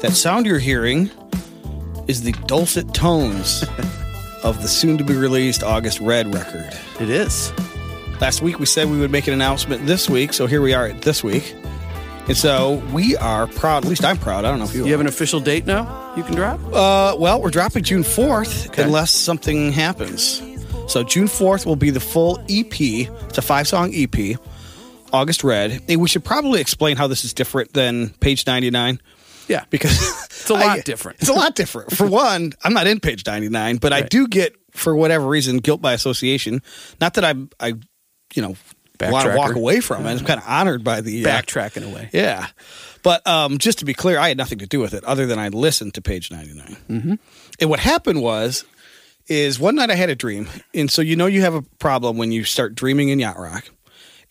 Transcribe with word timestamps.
That 0.00 0.12
sound 0.12 0.46
you're 0.46 0.58
hearing 0.58 1.10
is 2.08 2.22
the 2.22 2.32
dulcet 2.46 2.94
tones 2.94 3.62
of 4.42 4.62
the 4.62 4.68
soon 4.68 4.96
to 4.98 5.04
be 5.04 5.14
released 5.14 5.62
August 5.62 6.00
Red 6.00 6.32
record. 6.34 6.70
It 7.00 7.10
is. 7.10 7.52
Last 8.20 8.40
week 8.42 8.58
we 8.58 8.66
said 8.66 8.90
we 8.90 8.98
would 8.98 9.10
make 9.10 9.26
an 9.26 9.34
announcement 9.34 9.86
this 9.86 10.08
week, 10.08 10.32
so 10.32 10.46
here 10.46 10.62
we 10.62 10.72
are 10.74 10.86
at 10.86 11.02
this 11.02 11.22
week. 11.22 11.54
And 12.28 12.36
so 12.36 12.82
we 12.92 13.16
are 13.16 13.46
proud, 13.46 13.84
at 13.84 13.88
least 13.90 14.04
I'm 14.04 14.16
proud. 14.16 14.44
I 14.44 14.50
don't 14.50 14.58
know 14.58 14.64
if 14.66 14.74
you, 14.74 14.84
You 14.86 14.92
have 14.92 15.00
an 15.00 15.06
official 15.06 15.40
date 15.40 15.66
now 15.66 16.14
you 16.16 16.22
can 16.22 16.34
drop? 16.34 16.60
Uh, 16.72 17.14
well, 17.18 17.40
we're 17.40 17.50
dropping 17.50 17.82
June 17.84 18.02
4th 18.02 18.68
Okay. 18.68 18.82
unless 18.82 19.10
something 19.10 19.72
happens. 19.72 20.42
So 20.88 21.02
June 21.04 21.26
4th 21.26 21.66
will 21.66 21.76
be 21.76 21.90
the 21.90 22.00
full 22.00 22.38
EP. 22.48 22.80
It's 22.80 23.38
a 23.38 23.42
five 23.42 23.68
song 23.68 23.92
EP, 23.94 24.38
August 25.12 25.44
Red. 25.44 25.82
And 25.88 26.00
we 26.00 26.08
should 26.08 26.24
probably 26.24 26.60
explain 26.60 26.96
how 26.96 27.06
this 27.06 27.24
is 27.24 27.32
different 27.34 27.72
than 27.74 28.10
Page 28.20 28.46
99 28.46 29.00
Yeah. 29.50 29.64
because 29.68 29.98
It's 30.40 30.50
a 30.50 30.54
lot 30.54 30.84
different. 30.84 31.20
It's 31.20 31.28
a 31.28 31.34
lot 31.34 31.54
different. 31.54 31.96
For 31.96 32.06
one, 32.06 32.52
I'm 32.64 32.72
not 32.72 32.86
in 32.86 32.98
Page 32.98 33.26
99, 33.26 33.76
but 33.76 33.92
I 33.92 34.02
do 34.02 34.26
get, 34.26 34.56
for 34.72 34.96
whatever 34.96 35.26
reason, 35.26 35.58
guilt 35.58 35.82
by 35.82 35.92
association. 35.92 36.62
Not 37.00 37.14
that 37.14 37.24
I, 37.24 37.34
I 37.60 37.74
you 38.34 38.42
know, 38.42 38.56
want 39.00 39.26
to 39.26 39.36
walk 39.36 39.54
away 39.54 39.80
from 39.80 40.06
it. 40.06 40.10
I'm 40.10 40.24
kind 40.24 40.40
of 40.40 40.46
honored 40.48 40.82
by 40.82 41.02
the 41.02 41.24
uh, 41.24 41.28
Backtracking 41.28 41.90
away. 41.90 42.10
yeah. 42.12 42.48
But 43.02 43.26
um, 43.26 43.58
just 43.58 43.78
to 43.78 43.84
be 43.84 43.94
clear, 43.94 44.18
I 44.18 44.28
had 44.28 44.36
nothing 44.36 44.58
to 44.58 44.66
do 44.66 44.80
with 44.80 44.94
it 44.94 45.04
other 45.04 45.26
than 45.26 45.38
I 45.38 45.48
listened 45.48 45.94
to 45.94 46.02
page 46.02 46.30
99. 46.30 46.76
Mm-hmm. 46.88 47.14
And 47.60 47.70
what 47.70 47.80
happened 47.80 48.22
was, 48.22 48.64
is 49.26 49.60
one 49.60 49.76
night 49.76 49.90
I 49.90 49.94
had 49.94 50.10
a 50.10 50.16
dream. 50.16 50.48
And 50.74 50.90
so 50.90 51.02
you 51.02 51.16
know 51.16 51.26
you 51.26 51.42
have 51.42 51.54
a 51.54 51.62
problem 51.78 52.16
when 52.16 52.32
you 52.32 52.44
start 52.44 52.74
dreaming 52.74 53.10
in 53.10 53.20
yacht 53.20 53.38
rock. 53.38 53.64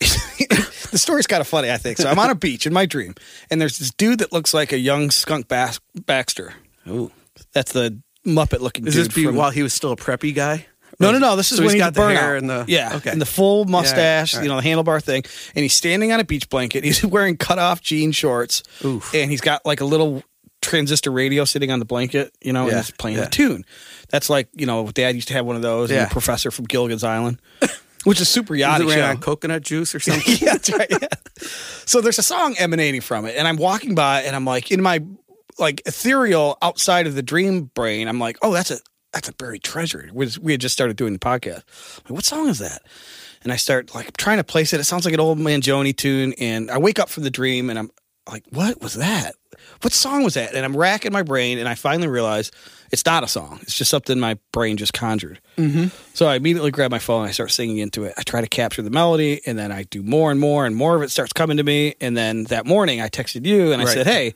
the 0.00 0.98
story's 0.98 1.26
kind 1.26 1.40
of 1.40 1.46
funny, 1.46 1.70
I 1.70 1.76
think. 1.76 1.98
So 1.98 2.08
I'm 2.08 2.18
on 2.18 2.30
a 2.30 2.34
beach 2.34 2.66
in 2.66 2.72
my 2.72 2.86
dream, 2.86 3.14
and 3.50 3.60
there's 3.60 3.78
this 3.78 3.90
dude 3.90 4.20
that 4.20 4.32
looks 4.32 4.52
like 4.54 4.72
a 4.72 4.78
young 4.78 5.10
skunk 5.10 5.48
Bas- 5.48 5.80
Baxter. 6.06 6.54
Ooh. 6.88 7.10
That's 7.52 7.72
the 7.72 7.98
Muppet 8.26 8.60
looking 8.60 8.86
Is 8.86 8.94
dude. 8.94 9.06
this 9.06 9.14
be 9.14 9.24
from- 9.26 9.36
while 9.36 9.50
he 9.50 9.62
was 9.62 9.72
still 9.72 9.92
a 9.92 9.96
preppy 9.96 10.34
guy? 10.34 10.66
no, 10.98 11.12
no, 11.12 11.18
no. 11.18 11.36
This 11.36 11.50
is 11.52 11.58
So 11.58 11.64
when 11.64 11.74
he's 11.74 11.80
got 11.82 11.94
the 11.94 12.00
burnout. 12.00 12.16
hair 12.16 12.36
and 12.36 12.48
the- 12.50 12.64
yeah, 12.68 12.96
okay. 12.96 13.10
and 13.10 13.20
the 13.20 13.26
full 13.26 13.64
mustache, 13.64 14.34
all 14.34 14.42
you 14.42 14.48
know, 14.48 14.60
the 14.60 14.66
handlebar 14.68 15.02
thing, 15.02 15.22
and 15.54 15.62
he's 15.62 15.72
standing 15.74 16.12
on 16.12 16.20
a 16.20 16.24
beach 16.24 16.48
blanket. 16.48 16.84
He's 16.90 17.04
wearing 17.04 17.36
cut 17.36 17.58
off 17.58 17.80
jean 17.80 18.12
shorts, 18.12 18.62
Oof. 18.84 19.14
and 19.14 19.30
he's 19.30 19.40
got 19.40 19.64
like 19.64 19.80
a 19.80 19.84
little 19.86 20.22
transistor 20.62 21.10
radio 21.10 21.46
sitting 21.46 21.70
on 21.70 21.78
the 21.78 21.86
blanket, 21.86 22.34
you 22.42 22.52
know, 22.52 22.64
and 22.64 22.72
Yeah, 22.72 22.76
he's 22.78 22.90
playing 22.90 23.16
yeah. 23.16 23.24
a 23.24 23.30
tune. 23.30 23.64
That's 24.10 24.28
like 24.28 24.48
you 24.54 24.66
know, 24.66 24.90
Dad 24.90 25.14
used 25.14 25.28
to 25.28 25.34
have 25.34 25.46
one 25.46 25.56
of 25.56 25.62
those. 25.62 25.90
and 25.90 25.96
Yeah. 25.98 26.04
the 26.04 26.10
professor 26.10 26.50
from 26.50 26.66
Gilligan's 26.66 27.02
Island, 27.04 27.40
which 28.04 28.20
is 28.20 28.28
super 28.28 28.54
yachty 28.54 28.86
ran 28.86 28.98
show. 28.98 29.06
on 29.06 29.18
coconut 29.18 29.62
juice 29.62 29.94
or 29.94 30.00
something? 30.00 30.36
yeah, 30.40 30.52
that's 30.52 30.72
right. 30.72 30.90
Yeah. 30.90 31.08
So 31.86 32.00
there's 32.00 32.18
a 32.18 32.22
song 32.22 32.54
emanating 32.58 33.00
from 33.00 33.26
it, 33.26 33.36
and 33.36 33.46
I'm 33.48 33.56
walking 33.56 33.94
by, 33.94 34.22
and 34.22 34.34
I'm 34.36 34.44
like, 34.44 34.70
in 34.70 34.82
my 34.82 35.02
like 35.58 35.82
ethereal 35.86 36.56
outside 36.62 37.06
of 37.06 37.14
the 37.14 37.22
dream 37.22 37.64
brain, 37.74 38.08
I'm 38.08 38.18
like, 38.18 38.38
oh, 38.42 38.52
that's 38.52 38.70
a 38.70 38.78
that's 39.12 39.28
a 39.28 39.32
buried 39.34 39.62
treasure. 39.64 40.08
We, 40.12 40.28
we 40.40 40.52
had 40.52 40.60
just 40.60 40.72
started 40.72 40.96
doing 40.96 41.12
the 41.12 41.18
podcast. 41.18 41.64
Like, 42.04 42.10
what 42.10 42.24
song 42.24 42.48
is 42.48 42.60
that? 42.60 42.82
And 43.42 43.52
I 43.52 43.56
start 43.56 43.94
like 43.94 44.16
trying 44.16 44.36
to 44.36 44.44
place 44.44 44.72
it. 44.72 44.80
It 44.80 44.84
sounds 44.84 45.04
like 45.04 45.14
an 45.14 45.20
old 45.20 45.38
man 45.38 45.62
Joni 45.62 45.96
tune, 45.96 46.34
and 46.38 46.70
I 46.70 46.78
wake 46.78 46.98
up 46.98 47.08
from 47.08 47.24
the 47.24 47.30
dream, 47.30 47.70
and 47.70 47.78
I'm 47.78 47.90
like, 48.30 48.44
what 48.50 48.80
was 48.80 48.94
that? 48.94 49.34
What 49.82 49.92
song 49.92 50.24
was 50.24 50.34
that? 50.34 50.54
And 50.54 50.64
I'm 50.64 50.76
racking 50.76 51.12
my 51.12 51.22
brain, 51.22 51.58
and 51.58 51.68
I 51.68 51.74
finally 51.74 52.08
realize 52.08 52.50
it's 52.92 53.04
not 53.04 53.22
a 53.22 53.28
song. 53.28 53.58
It's 53.62 53.74
just 53.74 53.90
something 53.90 54.18
my 54.18 54.38
brain 54.52 54.76
just 54.76 54.92
conjured. 54.92 55.40
Mm-hmm. 55.56 55.86
So 56.14 56.26
I 56.26 56.36
immediately 56.36 56.70
grab 56.70 56.90
my 56.90 56.98
phone. 56.98 57.22
And 57.22 57.28
I 57.28 57.32
start 57.32 57.50
singing 57.50 57.78
into 57.78 58.04
it. 58.04 58.14
I 58.16 58.22
try 58.22 58.40
to 58.40 58.46
capture 58.48 58.82
the 58.82 58.90
melody, 58.90 59.40
and 59.46 59.58
then 59.58 59.70
I 59.72 59.82
do 59.84 60.02
more 60.02 60.30
and 60.30 60.40
more, 60.40 60.66
and 60.66 60.74
more 60.74 60.96
of 60.96 61.02
it 61.02 61.10
starts 61.10 61.32
coming 61.32 61.56
to 61.58 61.62
me. 61.62 61.94
And 62.00 62.16
then 62.16 62.44
that 62.44 62.66
morning, 62.66 63.00
I 63.00 63.08
texted 63.08 63.44
you, 63.46 63.72
and 63.72 63.80
I 63.82 63.84
Right. 63.84 63.94
said, 63.94 64.06
"Hey, 64.06 64.34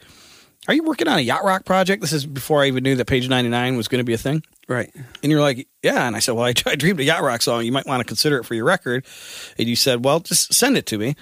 are 0.69 0.75
you 0.75 0.83
working 0.83 1.09
on 1.09 1.19
a 1.19 1.23
yacht 1.23 1.45
rock 1.45 1.65
project?" 1.65 2.01
This 2.03 2.13
is 2.13 2.27
before 2.27 2.63
I 2.63 2.67
even 2.67 2.83
knew 2.83 2.97
that 2.97 3.07
Page 3.07 3.29
99 3.29 3.77
was 3.77 3.89
going 3.89 4.01
to 4.01 4.05
be 4.05 4.15
a 4.15 4.19
thing. 4.19 4.43
Right. 4.69 4.91
And 5.23 5.31
you're 5.31 5.43
like, 5.43 5.69
yeah. 5.83 6.07
And 6.07 6.17
I 6.17 6.21
said, 6.21 6.33
well, 6.33 6.47
I, 6.47 6.55
I 6.67 6.75
dreamed 6.77 6.99
a 7.01 7.05
yacht 7.05 7.23
rock 7.23 7.43
song. 7.43 7.65
You 7.65 7.73
might 7.73 7.87
want 7.87 8.01
to 8.01 8.05
consider 8.05 8.39
it 8.39 8.45
for 8.45 8.55
your 8.55 8.65
record. 8.65 9.05
And 9.59 9.69
you 9.69 9.77
said, 9.77 10.05
well, 10.05 10.21
just 10.21 10.55
send 10.55 10.79
it 10.79 10.87
to 10.87 10.97
me. 10.99 11.17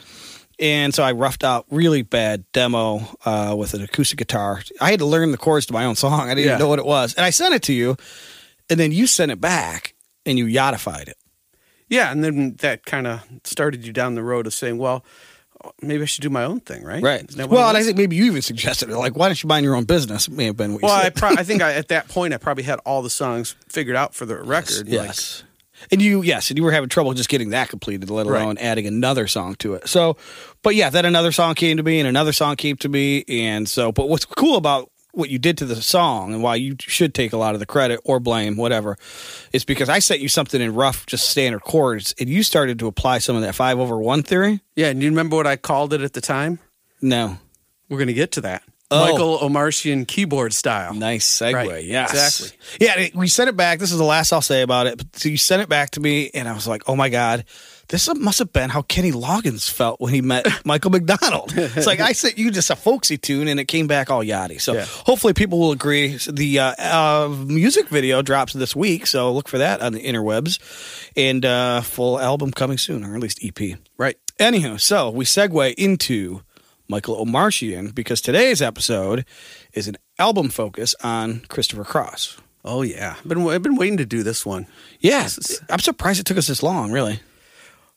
And 0.58 0.94
so 0.94 1.02
I 1.02 1.12
roughed 1.12 1.42
out 1.44 1.66
really 1.70 2.02
bad 2.02 2.44
demo 2.52 3.00
uh, 3.24 3.54
with 3.58 3.74
an 3.74 3.82
acoustic 3.82 4.18
guitar. 4.18 4.62
I 4.80 4.90
had 4.90 5.00
to 5.00 5.06
learn 5.06 5.32
the 5.32 5.38
chords 5.38 5.66
to 5.66 5.72
my 5.72 5.84
own 5.84 5.96
song. 5.96 6.28
I 6.28 6.34
didn't 6.34 6.44
Yeah. 6.46 6.50
even 6.52 6.58
know 6.60 6.68
what 6.68 6.78
it 6.78 6.84
was. 6.86 7.14
And 7.14 7.24
I 7.24 7.30
sent 7.30 7.54
it 7.54 7.62
to 7.64 7.72
you. 7.72 7.96
And 8.70 8.78
then 8.78 8.92
you 8.92 9.06
sent 9.06 9.32
it 9.32 9.40
back 9.40 9.94
and 10.24 10.38
you 10.38 10.46
yachtified 10.46 11.08
it. 11.08 11.16
Yeah, 11.88 12.10
and 12.10 12.22
then 12.24 12.54
that 12.60 12.86
kind 12.86 13.06
of 13.06 13.20
started 13.44 13.84
you 13.86 13.92
down 13.92 14.14
the 14.14 14.22
road 14.22 14.46
of 14.46 14.54
saying, 14.54 14.78
well, 14.78 15.04
maybe 15.82 16.02
I 16.02 16.06
should 16.06 16.22
do 16.22 16.30
my 16.30 16.44
own 16.44 16.60
thing, 16.60 16.82
right? 16.84 17.02
Right. 17.02 17.22
Isn't 17.28 17.36
that 17.38 17.48
what 17.50 17.56
Well, 17.58 17.68
and 17.68 17.76
I 17.76 17.82
think 17.82 17.98
maybe 17.98 18.16
you 18.16 18.24
even 18.24 18.40
suggested 18.40 18.88
it. 18.88 18.96
Like, 18.96 19.14
why 19.16 19.28
don't 19.28 19.42
you 19.42 19.46
mind 19.48 19.64
your 19.64 19.74
own 19.74 19.84
business? 19.84 20.26
It 20.26 20.32
May 20.34 20.46
have 20.46 20.56
been 20.56 20.72
what 20.72 20.82
you 20.82 20.86
well, 20.86 20.94
I, 21.04 21.10
pro- 21.10 21.30
I 21.36 21.44
think 21.44 21.60
I, 21.60 21.74
at 21.74 21.88
that 21.88 22.08
point 22.08 22.32
I 22.32 22.38
probably 22.38 22.64
had 22.64 22.78
all 22.86 23.02
the 23.02 23.10
songs 23.10 23.56
figured 23.68 23.96
out 23.96 24.14
for 24.14 24.24
the 24.24 24.36
record. 24.36 24.88
like- 24.88 24.88
Yes. 24.88 25.42
And 25.90 26.00
you, 26.02 26.22
yes, 26.22 26.50
and 26.50 26.58
you 26.58 26.64
were 26.64 26.72
having 26.72 26.88
trouble 26.88 27.12
just 27.14 27.28
getting 27.28 27.50
that 27.50 27.68
completed, 27.68 28.08
let 28.10 28.26
Right. 28.26 28.42
alone 28.42 28.58
adding 28.58 28.86
another 28.86 29.26
song 29.26 29.54
to 29.56 29.74
it. 29.74 29.88
So, 29.88 30.16
but 30.62 30.74
yeah, 30.74 30.90
then 30.90 31.04
another 31.04 31.32
song 31.32 31.54
came 31.54 31.76
to 31.76 31.82
me, 31.82 31.98
and 31.98 32.08
another 32.08 32.32
song 32.32 32.56
came 32.56 32.76
to 32.78 32.88
me, 32.88 33.24
and 33.28 33.68
so. 33.68 33.92
But 33.92 34.08
what's 34.08 34.24
cool 34.24 34.56
about 34.56 34.90
what 35.14 35.28
you 35.28 35.38
did 35.38 35.58
to 35.58 35.66
the 35.66 35.76
song, 35.82 36.32
and 36.32 36.42
why 36.42 36.54
you 36.54 36.74
should 36.80 37.12
take 37.14 37.34
a 37.34 37.36
lot 37.36 37.52
of 37.52 37.60
the 37.60 37.66
credit 37.66 38.00
or 38.04 38.18
blame, 38.18 38.56
whatever, 38.56 38.96
is 39.52 39.62
because 39.64 39.90
I 39.90 39.98
sent 39.98 40.20
you 40.20 40.28
something 40.28 40.58
in 40.60 40.74
rough, 40.74 41.04
just 41.04 41.28
standard 41.28 41.60
chords, 41.64 42.14
and 42.18 42.30
you 42.30 42.42
started 42.42 42.78
to 42.78 42.86
apply 42.86 43.18
some 43.18 43.36
of 43.36 43.42
that 43.42 43.54
five 43.54 43.78
over 43.78 43.98
one 43.98 44.22
theory. 44.22 44.60
yeah, 44.74 44.86
and 44.88 45.02
you 45.02 45.10
remember 45.10 45.36
what 45.36 45.46
I 45.46 45.56
called 45.56 45.92
it 45.92 46.00
at 46.00 46.14
the 46.14 46.22
time? 46.22 46.60
No, 47.02 47.36
We're 47.90 47.98
going 47.98 48.06
to 48.08 48.14
get 48.14 48.32
to 48.32 48.40
that. 48.42 48.62
Oh. 48.92 49.10
Michael 49.12 49.38
Omartian 49.38 50.06
keyboard 50.06 50.52
style. 50.52 50.94
Nice 50.94 51.26
segue. 51.28 51.54
Right, 51.54 51.84
Yes. 51.84 52.40
exactly. 52.40 52.58
Yeah, 52.80 53.08
we 53.18 53.28
sent 53.28 53.48
it 53.48 53.56
back. 53.56 53.78
This 53.78 53.92
is 53.92 53.98
the 53.98 54.04
last 54.04 54.32
I'll 54.32 54.42
say 54.42 54.62
about 54.62 54.86
it. 54.86 54.98
But 54.98 55.16
so 55.16 55.28
you 55.28 55.36
sent 55.36 55.62
it 55.62 55.68
back 55.68 55.90
to 55.92 56.00
me, 56.00 56.30
and 56.34 56.48
I 56.48 56.52
was 56.52 56.66
like, 56.68 56.82
oh 56.88 56.94
my 56.96 57.08
God, 57.08 57.44
this 57.88 58.08
must 58.14 58.38
have 58.38 58.52
been 58.52 58.70
how 58.70 58.82
Kenny 58.82 59.12
Loggins 59.12 59.70
felt 59.70 60.00
when 60.00 60.12
he 60.14 60.20
met 60.22 60.46
Michael 60.64 60.90
McDonald. 60.90 61.52
It's 61.54 61.86
like 61.86 62.00
I 62.00 62.12
sent 62.12 62.38
you 62.38 62.50
just 62.50 62.70
a 62.70 62.76
folksy 62.76 63.18
tune, 63.18 63.48
and 63.48 63.58
it 63.60 63.64
came 63.66 63.86
back 63.86 64.10
all 64.10 64.22
yachty. 64.22 64.60
So 64.60 64.74
Yeah. 64.74 64.84
hopefully 64.86 65.32
people 65.34 65.58
will 65.58 65.72
agree. 65.72 66.16
The 66.30 66.58
uh, 66.58 66.74
uh, 66.78 67.28
music 67.28 67.88
video 67.88 68.22
drops 68.22 68.52
this 68.52 68.74
week, 68.76 69.06
so 69.06 69.32
look 69.32 69.48
for 69.48 69.58
that 69.58 69.80
on 69.82 69.92
the 69.92 70.02
interwebs. 70.02 70.58
And 71.16 71.44
uh, 71.44 71.80
full 71.82 72.18
album 72.18 72.50
coming 72.52 72.78
soon, 72.78 73.04
or 73.04 73.14
at 73.14 73.20
least 73.20 73.40
EP. 73.44 73.78
Right. 73.98 74.16
Anywho, 74.38 74.80
so 74.80 75.10
we 75.10 75.24
segue 75.26 75.74
into 75.74 76.40
Michael 76.92 77.24
Omartian 77.24 77.94
because 77.94 78.20
today's 78.20 78.60
episode 78.60 79.24
is 79.72 79.88
an 79.88 79.96
album 80.18 80.50
focus 80.50 80.94
on 81.02 81.40
Christopher 81.48 81.84
Cross. 81.84 82.36
Oh, 82.66 82.82
yeah. 82.82 83.14
I've 83.18 83.26
been, 83.26 83.48
I've 83.48 83.62
been 83.62 83.76
waiting 83.76 83.96
to 83.96 84.04
do 84.04 84.22
this 84.22 84.44
one. 84.44 84.66
Yes, 85.00 85.58
I'm 85.70 85.78
surprised 85.78 86.20
it 86.20 86.26
took 86.26 86.36
us 86.36 86.48
this 86.48 86.62
long. 86.62 86.92
Really, 86.92 87.20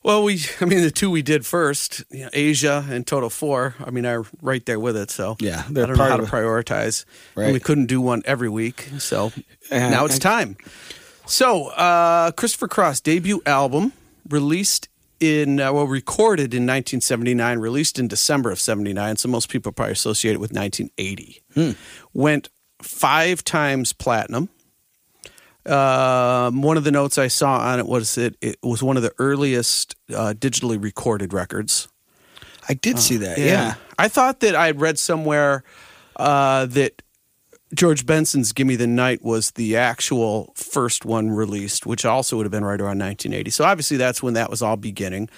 Well, 0.01 0.23
we, 0.23 0.39
I 0.61 0.65
mean, 0.65 0.79
the 0.81 0.91
two 0.91 1.11
we 1.11 1.21
did 1.21 1.45
first, 1.45 2.05
you 2.09 2.23
know, 2.23 2.29
Asia 2.31 2.85
and 2.89 3.05
Toto 3.05 3.25
IV. 3.27 3.73
I 3.85 3.89
mean, 3.91 4.05
I'm 4.05 4.23
right 4.41 4.65
there 4.65 4.79
with 4.79 4.95
it. 4.95 5.11
So 5.11 5.35
Yeah, 5.41 5.65
I 5.67 5.73
don't 5.73 5.97
know 5.97 6.03
how 6.05 6.15
to 6.15 6.23
it. 6.23 6.29
prioritize. 6.29 7.03
Right. 7.35 7.43
And 7.45 7.53
we 7.53 7.59
couldn't 7.59 7.87
do 7.87 7.99
one 7.99 8.21
every 8.25 8.49
week, 8.49 8.87
so 8.99 9.33
Uh, 9.69 9.77
now 9.89 10.05
it's 10.05 10.15
and- 10.15 10.21
time. 10.21 10.57
So, 11.27 11.67
uh, 11.67 12.31
Christopher 12.31 12.69
Cross 12.69 13.01
debut 13.01 13.41
album 13.45 13.91
released 14.29 14.87
in 15.19 15.59
uh, 15.59 15.71
well 15.71 15.87
recorded 15.87 16.53
in 16.53 16.63
1979, 16.63 17.59
released 17.59 17.99
in 17.99 18.07
December 18.07 18.51
of 18.51 18.59
79. 18.59 19.17
So 19.17 19.29
most 19.29 19.49
people 19.49 19.71
probably 19.71 19.93
associate 19.93 20.33
it 20.33 20.39
with 20.39 20.51
1980. 20.51 21.41
Hmm. 21.53 21.71
Went 22.13 22.49
five 22.81 23.43
times 23.43 23.93
platinum. 23.93 24.49
Um, 25.65 26.61
one 26.61 26.77
of 26.77 26.83
the 26.83 26.91
notes 26.91 27.17
I 27.17 27.27
saw 27.27 27.57
on 27.57 27.79
it 27.79 27.87
was 27.87 28.17
it, 28.17 28.35
it 28.39 28.57
was 28.61 28.83
one 28.83 28.97
of 28.97 29.03
the 29.03 29.13
earliest 29.17 29.95
uh, 30.13 30.33
digitally 30.37 30.81
recorded 30.81 31.33
records. 31.33 31.87
I 32.69 32.73
did 32.75 32.99
see 32.99 33.17
that. 33.17 33.37
Yeah. 33.37 33.75
I 33.97 34.07
thought 34.07 34.39
that 34.41 34.55
I 34.55 34.67
had 34.67 34.81
read 34.81 34.99
somewhere 34.99 35.63
uh, 36.15 36.65
that 36.67 37.01
George 37.75 38.05
Benson's 38.05 38.53
"Gimme 38.53 38.75
the 38.75 38.87
Night" 38.87 39.23
was 39.23 39.51
the 39.51 39.75
actual 39.75 40.53
first 40.55 41.05
one 41.05 41.29
released, 41.29 41.85
which 41.85 42.05
also 42.05 42.37
would 42.37 42.45
have 42.45 42.51
been 42.51 42.65
right 42.65 42.79
around 42.79 42.99
1980. 42.99 43.51
So 43.51 43.65
obviously, 43.65 43.97
that's 43.97 44.23
when 44.23 44.33
that 44.35 44.49
was 44.49 44.61
all 44.61 44.77
beginning. 44.77 45.29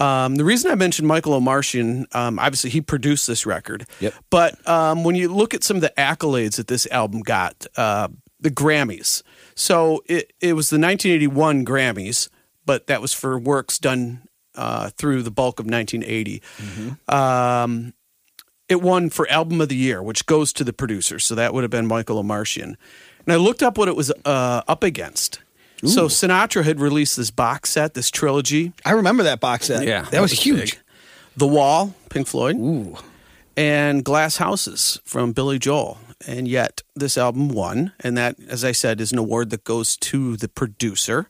Um, 0.00 0.36
the 0.36 0.44
reason 0.44 0.70
I 0.70 0.74
mentioned 0.74 1.08
Michael 1.08 1.40
Omartian, 1.40 2.14
um, 2.14 2.38
obviously 2.38 2.70
he 2.70 2.80
produced 2.80 3.26
this 3.26 3.46
record. 3.46 3.86
Yep. 4.00 4.14
But 4.30 4.68
um, 4.68 5.04
when 5.04 5.14
you 5.14 5.32
look 5.32 5.54
at 5.54 5.64
some 5.64 5.76
of 5.76 5.80
the 5.80 5.92
accolades 5.96 6.56
that 6.56 6.66
this 6.66 6.86
album 6.90 7.20
got, 7.20 7.66
uh, 7.76 8.08
the 8.40 8.50
Grammys. 8.50 9.22
So 9.54 10.02
it, 10.06 10.32
it 10.40 10.52
was 10.52 10.68
the 10.68 10.78
1981 10.78 11.64
Grammys, 11.64 12.28
but 12.66 12.86
that 12.88 13.00
was 13.00 13.14
for 13.14 13.38
works 13.38 13.78
done 13.78 14.28
uh, 14.54 14.90
through 14.90 15.22
the 15.22 15.30
bulk 15.30 15.58
of 15.58 15.66
1980. 15.66 16.42
Um, 17.08 17.94
it 18.68 18.82
won 18.82 19.10
for 19.10 19.28
Album 19.30 19.60
of 19.60 19.68
the 19.68 19.76
Year, 19.76 20.02
which 20.02 20.26
goes 20.26 20.52
to 20.54 20.64
the 20.64 20.72
producer. 20.72 21.18
So 21.18 21.34
that 21.34 21.54
would 21.54 21.62
have 21.62 21.70
been 21.70 21.86
Michael 21.86 22.22
Omartian. 22.22 22.74
And 23.24 23.32
I 23.32 23.36
looked 23.36 23.62
up 23.62 23.78
what 23.78 23.88
it 23.88 23.96
was 23.96 24.12
uh, 24.24 24.62
up 24.66 24.82
against. 24.82 25.40
So 25.84 26.06
Sinatra 26.06 26.64
had 26.64 26.80
released 26.80 27.16
this 27.16 27.30
box 27.30 27.70
set, 27.70 27.94
this 27.94 28.10
trilogy. 28.10 28.72
I 28.84 28.92
remember 28.92 29.22
that 29.24 29.40
box 29.40 29.66
set. 29.66 29.86
Yeah, 29.86 30.02
that, 30.02 30.10
that 30.12 30.20
was, 30.22 30.30
was 30.32 30.40
huge. 30.40 30.72
big. 30.72 30.80
The 31.36 31.46
Wall, 31.46 31.94
Pink 32.08 32.26
Floyd, 32.26 32.56
Ooh, 32.56 32.96
and 33.56 34.02
Glass 34.02 34.38
Houses 34.38 35.00
from 35.04 35.32
Billy 35.32 35.58
Joel. 35.58 35.98
and 36.26 36.48
yet 36.48 36.82
this 36.94 37.18
album 37.18 37.48
won. 37.50 37.92
And 38.00 38.16
that, 38.16 38.36
as 38.48 38.64
I 38.64 38.72
said, 38.72 39.00
is 39.00 39.12
an 39.12 39.18
award 39.18 39.50
that 39.50 39.64
goes 39.64 39.96
to 39.98 40.36
the 40.36 40.48
producer. 40.48 41.28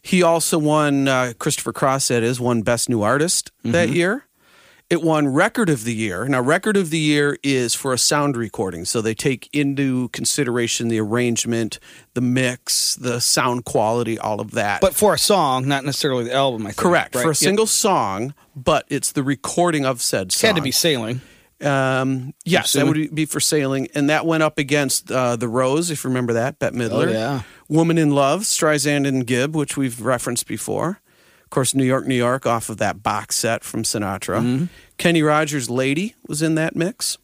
He 0.00 0.22
also 0.22 0.58
won, 0.58 1.08
uh, 1.08 1.32
Christopher 1.38 1.72
Cross 1.72 2.04
said, 2.04 2.22
is 2.22 2.38
won 2.38 2.62
Best 2.62 2.88
New 2.88 3.02
Artist 3.02 3.50
that 3.64 3.88
year. 3.88 4.25
It 4.88 5.02
won 5.02 5.26
Record 5.26 5.68
of 5.68 5.82
the 5.82 5.92
Year. 5.94 6.26
Now, 6.28 6.40
Record 6.40 6.76
of 6.76 6.90
the 6.90 6.98
Year 6.98 7.38
is 7.42 7.74
for 7.74 7.92
a 7.92 7.98
sound 7.98 8.36
recording. 8.36 8.84
So 8.84 9.00
they 9.00 9.14
take 9.14 9.48
into 9.52 10.08
consideration 10.10 10.86
the 10.86 11.00
arrangement, 11.00 11.80
the 12.14 12.20
mix, 12.20 12.94
the 12.94 13.20
sound 13.20 13.64
quality, 13.64 14.16
all 14.16 14.40
of 14.40 14.52
that. 14.52 14.80
But 14.80 14.94
for 14.94 15.12
a 15.12 15.18
song, 15.18 15.66
not 15.66 15.84
necessarily 15.84 16.22
the 16.24 16.34
album. 16.34 16.62
I 16.66 16.70
think. 16.70 16.76
Correct. 16.76 17.16
right? 17.16 17.22
For 17.22 17.28
a 17.30 17.32
Yep. 17.32 17.36
single 17.36 17.66
song, 17.66 18.32
but 18.54 18.84
it's 18.88 19.10
the 19.10 19.24
recording 19.24 19.84
of 19.84 20.00
said 20.00 20.28
It 20.28 20.32
song. 20.34 20.48
had 20.50 20.56
to 20.56 20.62
be 20.62 20.70
sailing. 20.70 21.20
Um, 21.60 22.34
yes, 22.44 22.74
that 22.74 22.86
would 22.86 23.12
be 23.14 23.24
for 23.24 23.40
sailing, 23.40 23.88
and 23.94 24.08
that 24.10 24.24
went 24.26 24.42
up 24.44 24.56
against 24.58 25.10
uh, 25.10 25.34
the 25.36 25.48
Rose, 25.48 25.90
if 25.90 26.04
you 26.04 26.08
remember 26.10 26.34
that, 26.34 26.58
Bette 26.60 26.76
Midler. 26.76 27.08
Oh, 27.08 27.10
yeah. 27.10 27.42
Woman 27.68 27.98
in 27.98 28.10
Love, 28.10 28.42
Streisand 28.42 29.08
and 29.08 29.26
Gibb, 29.26 29.56
which 29.56 29.76
we've 29.76 30.00
referenced 30.00 30.46
before. 30.46 31.00
Of 31.46 31.50
course, 31.50 31.76
New 31.76 31.84
York, 31.84 32.06
New 32.06 32.16
York, 32.16 32.44
off 32.44 32.68
of 32.68 32.78
that 32.78 33.04
box 33.04 33.36
set 33.36 33.62
from 33.62 33.84
Sinatra. 33.84 34.40
Mm-hmm. 34.40 34.64
Kenny 34.98 35.22
Rogers' 35.22 35.70
Lady 35.70 36.16
was 36.26 36.42
in 36.42 36.56
that 36.56 36.74
mix, 36.74 37.18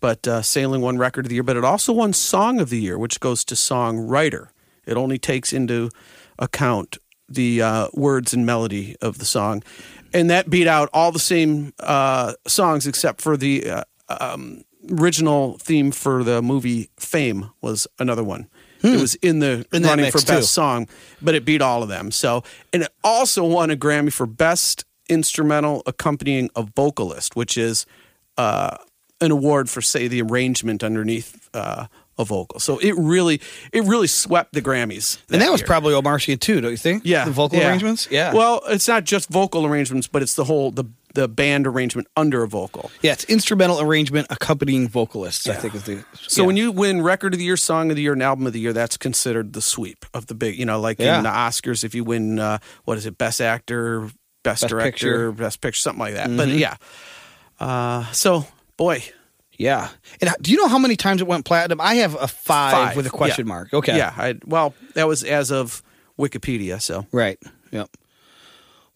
but 0.00 0.26
uh, 0.26 0.42
Sailing 0.42 0.80
won 0.80 0.98
Record 0.98 1.26
of 1.26 1.28
the 1.28 1.36
Year, 1.36 1.44
but 1.44 1.56
it 1.56 1.64
also 1.64 1.92
won 1.92 2.12
Song 2.12 2.60
of 2.60 2.68
the 2.68 2.80
Year, 2.80 2.98
which 2.98 3.20
goes 3.20 3.44
to 3.44 3.54
songwriter. 3.54 4.48
It 4.86 4.96
only 4.96 5.18
takes 5.18 5.52
into 5.52 5.90
account 6.36 6.98
the 7.28 7.62
uh, 7.62 7.88
words 7.94 8.34
and 8.34 8.44
melody 8.44 8.96
of 9.00 9.18
the 9.18 9.24
song, 9.24 9.62
and 10.12 10.28
that 10.30 10.50
beat 10.50 10.66
out 10.66 10.90
all 10.92 11.12
the 11.12 11.20
same 11.20 11.72
uh, 11.78 12.34
songs 12.48 12.88
except 12.88 13.20
for 13.20 13.36
the 13.36 13.70
uh, 13.70 13.84
um, 14.08 14.64
original 14.90 15.58
theme 15.58 15.92
for 15.92 16.24
the 16.24 16.42
movie 16.42 16.90
Fame 16.98 17.50
was 17.60 17.86
another 18.00 18.24
one. 18.24 18.48
It 18.84 19.00
was 19.00 19.14
in 19.16 19.38
the 19.38 19.66
Hmm. 19.70 19.76
In 19.76 19.82
running 19.84 20.10
for 20.12 20.18
best 20.18 20.26
too. 20.28 20.42
song, 20.42 20.88
but 21.22 21.34
it 21.34 21.44
beat 21.44 21.62
all 21.62 21.82
of 21.82 21.88
them. 21.88 22.10
So, 22.10 22.42
and 22.72 22.82
it 22.82 22.92
also 23.02 23.44
won 23.44 23.70
a 23.70 23.76
Grammy 23.76 24.12
for 24.12 24.26
best 24.26 24.84
instrumental 25.08 25.82
accompanying 25.86 26.50
a 26.54 26.62
vocalist, 26.76 27.34
which 27.36 27.56
is 27.58 27.86
uh, 28.38 28.76
an 29.20 29.30
award 29.30 29.70
for 29.70 29.80
say 29.80 30.08
the 30.08 30.20
arrangement 30.22 30.82
underneath 30.84 31.48
uh, 31.54 31.86
a 32.18 32.24
vocal. 32.24 32.60
So 32.60 32.78
it 32.78 32.92
really, 32.96 33.40
it 33.72 33.84
really 33.84 34.06
swept 34.06 34.52
the 34.54 34.62
Grammys, 34.62 35.18
And 35.30 35.40
that 35.42 35.50
was 35.50 35.60
year. 35.60 35.66
probably 35.66 35.94
Omartian 35.94 36.38
too, 36.38 36.60
don't 36.60 36.70
you 36.70 36.76
think? 36.76 37.02
yeah 37.04 37.24
The 37.24 37.30
vocal 37.32 37.58
yeah. 37.58 37.68
arrangements? 37.68 38.08
Yeah. 38.10 38.32
Well, 38.34 38.60
it's 38.68 38.86
not 38.88 39.04
just 39.04 39.28
vocal 39.30 39.66
arrangements, 39.66 40.06
but 40.06 40.22
it's 40.22 40.34
the 40.34 40.44
whole 40.44 40.70
the 40.70 40.84
the 41.14 41.26
band 41.28 41.66
arrangement 41.66 42.06
under 42.16 42.42
a 42.42 42.48
vocal. 42.48 42.90
yeah, 43.02 43.12
it's 43.12 43.24
instrumental 43.24 43.80
arrangement 43.80 44.26
accompanying 44.30 44.88
vocalists, 44.88 45.48
I 45.48 45.54
think 45.54 45.74
is 45.74 45.84
the. 45.84 46.04
So 46.28 46.42
yeah. 46.42 46.46
when 46.46 46.56
you 46.56 46.70
win 46.72 47.02
record 47.02 47.32
of 47.34 47.38
the 47.38 47.44
year, 47.44 47.56
song 47.56 47.90
of 47.90 47.96
the 47.96 48.02
year, 48.02 48.12
and 48.12 48.22
album 48.22 48.46
of 48.46 48.52
the 48.52 48.60
year, 48.60 48.72
that's 48.72 48.96
considered 48.96 49.52
the 49.52 49.62
sweep 49.62 50.04
of 50.12 50.26
the 50.26 50.34
big. 50.34 50.58
You 50.58 50.66
know, 50.66 50.80
like 50.80 50.98
Yeah. 50.98 51.16
in 51.18 51.22
the 51.24 51.30
Oscars, 51.30 51.84
if 51.84 51.94
you 51.94 52.04
win, 52.04 52.38
uh, 52.38 52.58
what 52.84 52.98
is 52.98 53.06
it, 53.06 53.16
best 53.16 53.40
actor, 53.40 54.10
best, 54.42 54.62
Best 54.62 54.68
director, 54.68 54.90
Picture. 54.90 55.30
Mm-hmm. 55.32 55.42
best 55.42 55.60
picture, 55.60 55.80
something 55.80 56.00
like 56.00 56.14
that. 56.14 56.36
But 56.36 56.48
yeah, 56.48 56.76
uh, 57.60 58.10
so 58.12 58.46
boy, 58.76 59.02
Yeah. 59.56 59.88
And 60.20 60.30
do 60.42 60.50
you 60.50 60.56
know 60.58 60.68
how 60.68 60.78
many 60.78 60.96
times 60.96 61.20
it 61.20 61.26
went 61.28 61.44
platinum? 61.44 61.80
I 61.80 61.94
have 61.96 62.14
a 62.20 62.26
five, 62.26 62.72
Five, 62.72 62.96
with 62.96 63.06
a 63.06 63.10
question 63.10 63.46
yeah. 63.46 63.54
mark. 63.54 63.72
Okay. 63.72 63.96
yeah. 63.96 64.12
I, 64.16 64.34
well, 64.44 64.74
that 64.94 65.06
was 65.06 65.22
as 65.22 65.50
of 65.52 65.82
Wikipedia. 66.18 66.82
So 66.82 67.06
Right. 67.12 67.38
Yep. 67.70 67.88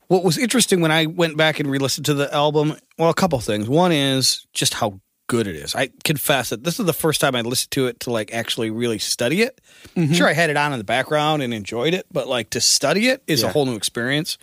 What 0.09 0.25
was 0.25 0.39
interesting 0.39 0.81
when 0.81 0.91
I 0.91 1.07
went 1.07 1.37
back 1.37 1.61
and 1.61 1.71
re-listened 1.71 2.07
to 2.07 2.15
the 2.15 2.33
album, 2.35 2.77
well, 2.99 3.11
a 3.11 3.15
couple 3.15 3.39
things. 3.41 3.69
One 3.69 3.93
is 3.93 4.47
just 4.53 4.75
how 4.75 5.01
good 5.29 5.47
it 5.47 5.55
is. 5.55 5.75
I 5.75 5.91
confess 6.03 6.49
that 6.51 6.65
this 6.65 6.81
is 6.81 6.87
the 6.87 6.95
first 6.95 7.21
time 7.21 7.37
I 7.37 7.43
listened 7.43 7.71
to 7.73 7.87
it 7.87 8.01
to 8.01 8.11
like 8.11 8.33
actually 8.33 8.71
really 8.71 8.99
study 8.99 9.43
it. 9.43 9.61
Mm-hmm. 9.95 10.15
Sure, 10.15 10.27
I 10.27 10.33
had 10.33 10.51
it 10.51 10.57
on 10.57 10.73
in 10.73 10.79
the 10.79 10.85
background 10.85 11.43
and 11.43 11.53
enjoyed 11.53 11.95
it, 11.95 12.07
but 12.11 12.27
like 12.27 12.51
to 12.51 12.61
study 12.61 13.09
it 13.09 13.23
is 13.27 13.43
a 13.43 13.51
whole 13.51 13.67
new 13.67 13.77
experience. 13.77 14.39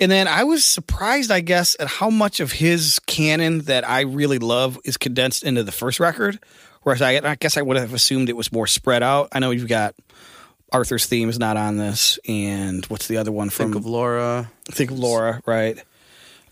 And 0.00 0.10
then 0.10 0.26
I 0.26 0.44
was 0.44 0.64
surprised, 0.64 1.30
I 1.30 1.40
guess, 1.40 1.76
at 1.78 1.86
how 1.86 2.08
much 2.08 2.40
of 2.40 2.52
his 2.52 2.98
canon 3.06 3.60
that 3.62 3.86
I 3.86 4.00
really 4.00 4.38
love 4.38 4.78
is 4.82 4.96
condensed 4.96 5.44
into 5.44 5.62
the 5.62 5.72
first 5.72 6.00
record. 6.00 6.38
Whereas 6.82 7.02
I, 7.02 7.20
I 7.22 7.34
guess 7.34 7.58
I 7.58 7.62
would 7.62 7.76
have 7.76 7.92
assumed 7.92 8.30
it 8.30 8.36
was 8.36 8.50
more 8.50 8.66
spread 8.66 9.02
out. 9.02 9.28
I 9.32 9.38
know 9.40 9.50
you've 9.50 9.68
got 9.68 9.94
Arthur's 10.72 11.06
theme 11.06 11.28
is 11.28 11.38
not 11.38 11.56
on 11.56 11.76
this, 11.76 12.18
and 12.28 12.84
what's 12.86 13.08
the 13.08 13.16
other 13.16 13.32
one 13.32 13.50
from 13.50 13.72
think 13.72 13.76
of 13.76 13.86
Laura. 13.86 14.50
Think 14.66 14.90
of 14.90 14.98
Laura, 14.98 15.42
right? 15.46 15.78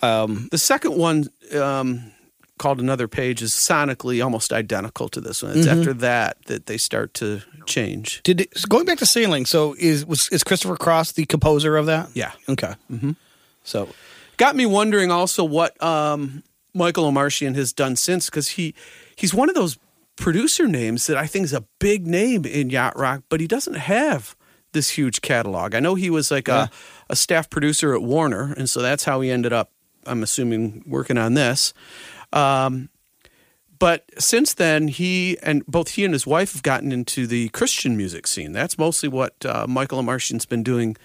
The 0.01 0.49
second 0.59 0.97
one, 0.97 1.29
um, 1.59 2.13
called 2.59 2.81
Another 2.81 3.07
Page, 3.07 3.43
is 3.43 3.53
sonically 3.53 4.23
almost 4.23 4.53
identical 4.53 5.09
to 5.11 5.21
this 5.21 5.43
one. 5.43 5.57
It's 5.57 5.67
Mm-hmm. 5.67 5.79
after 5.79 5.93
that 5.95 6.37
that 6.47 6.67
they 6.67 6.77
start 6.77 7.15
to 7.15 7.43
change. 7.67 8.21
Did 8.25 8.41
it, 8.43 8.69
going 8.69 8.85
back 8.85 8.99
to 8.99 9.07
sailing? 9.07 9.47
So 9.47 9.75
is 9.79 10.05
was 10.05 10.29
is 10.31 10.43
Christopher 10.43 10.77
Cross 10.77 11.13
the 11.13 11.25
composer 11.27 11.77
of 11.77 11.87
that? 11.87 12.11
Yeah. 12.15 12.33
Okay. 12.49 12.75
Mm-hmm. 12.91 13.13
So 13.63 13.89
got 14.37 14.57
me 14.57 14.67
wondering 14.67 15.11
also 15.13 15.45
what 15.45 15.81
um, 15.83 16.43
Michael 16.75 17.11
Omartian 17.11 17.55
has 17.55 17.73
done 17.73 17.95
since 17.97 18.27
because 18.27 18.49
he 18.49 18.75
he's 19.15 19.33
one 19.35 19.49
of 19.49 19.55
those 19.55 19.79
producer 20.19 20.67
names 20.67 21.07
that 21.07 21.17
I 21.17 21.27
think 21.27 21.45
is 21.45 21.53
a 21.53 21.65
big 21.79 22.07
name 22.07 22.45
in 22.45 22.71
yacht 22.71 22.97
rock, 22.99 23.23
but 23.29 23.41
he 23.41 23.47
doesn't 23.47 23.75
have 23.77 24.37
this 24.73 24.91
huge 24.91 25.23
catalog. 25.23 25.75
I 25.75 25.81
know 25.81 25.95
he 25.95 26.11
was 26.11 26.31
like 26.31 26.49
Yeah. 26.49 26.65
a, 26.65 27.13
a 27.13 27.17
staff 27.17 27.49
producer 27.49 27.95
at 27.95 28.03
Warner, 28.03 28.53
and 28.57 28.69
so 28.69 28.83
that's 28.83 29.05
how 29.05 29.21
he 29.21 29.31
ended 29.31 29.53
up. 29.53 29.71
I'm 30.07 30.23
assuming 30.23 30.85
working 30.87 31.19
on 31.19 31.35
this. 31.35 31.73
Um, 32.33 32.89
but 33.79 34.05
since 34.19 34.55
then, 34.55 34.89
he 34.89 35.39
and 35.43 35.65
both 35.67 35.91
he 35.91 36.05
and 36.05 36.13
his 36.13 36.27
wife 36.27 36.53
have 36.53 36.63
gotten 36.63 36.93
into 36.93 37.27
the 37.27 37.49
Christian 37.51 37.97
music 37.97 38.27
scene. 38.27 38.53
That's 38.53 38.77
mostly 38.77 39.09
what 39.09 39.35
uh, 39.47 39.67
Michael 39.69 40.03
Omartian's 40.03 40.47
been 40.47 40.63
doing 40.63 40.97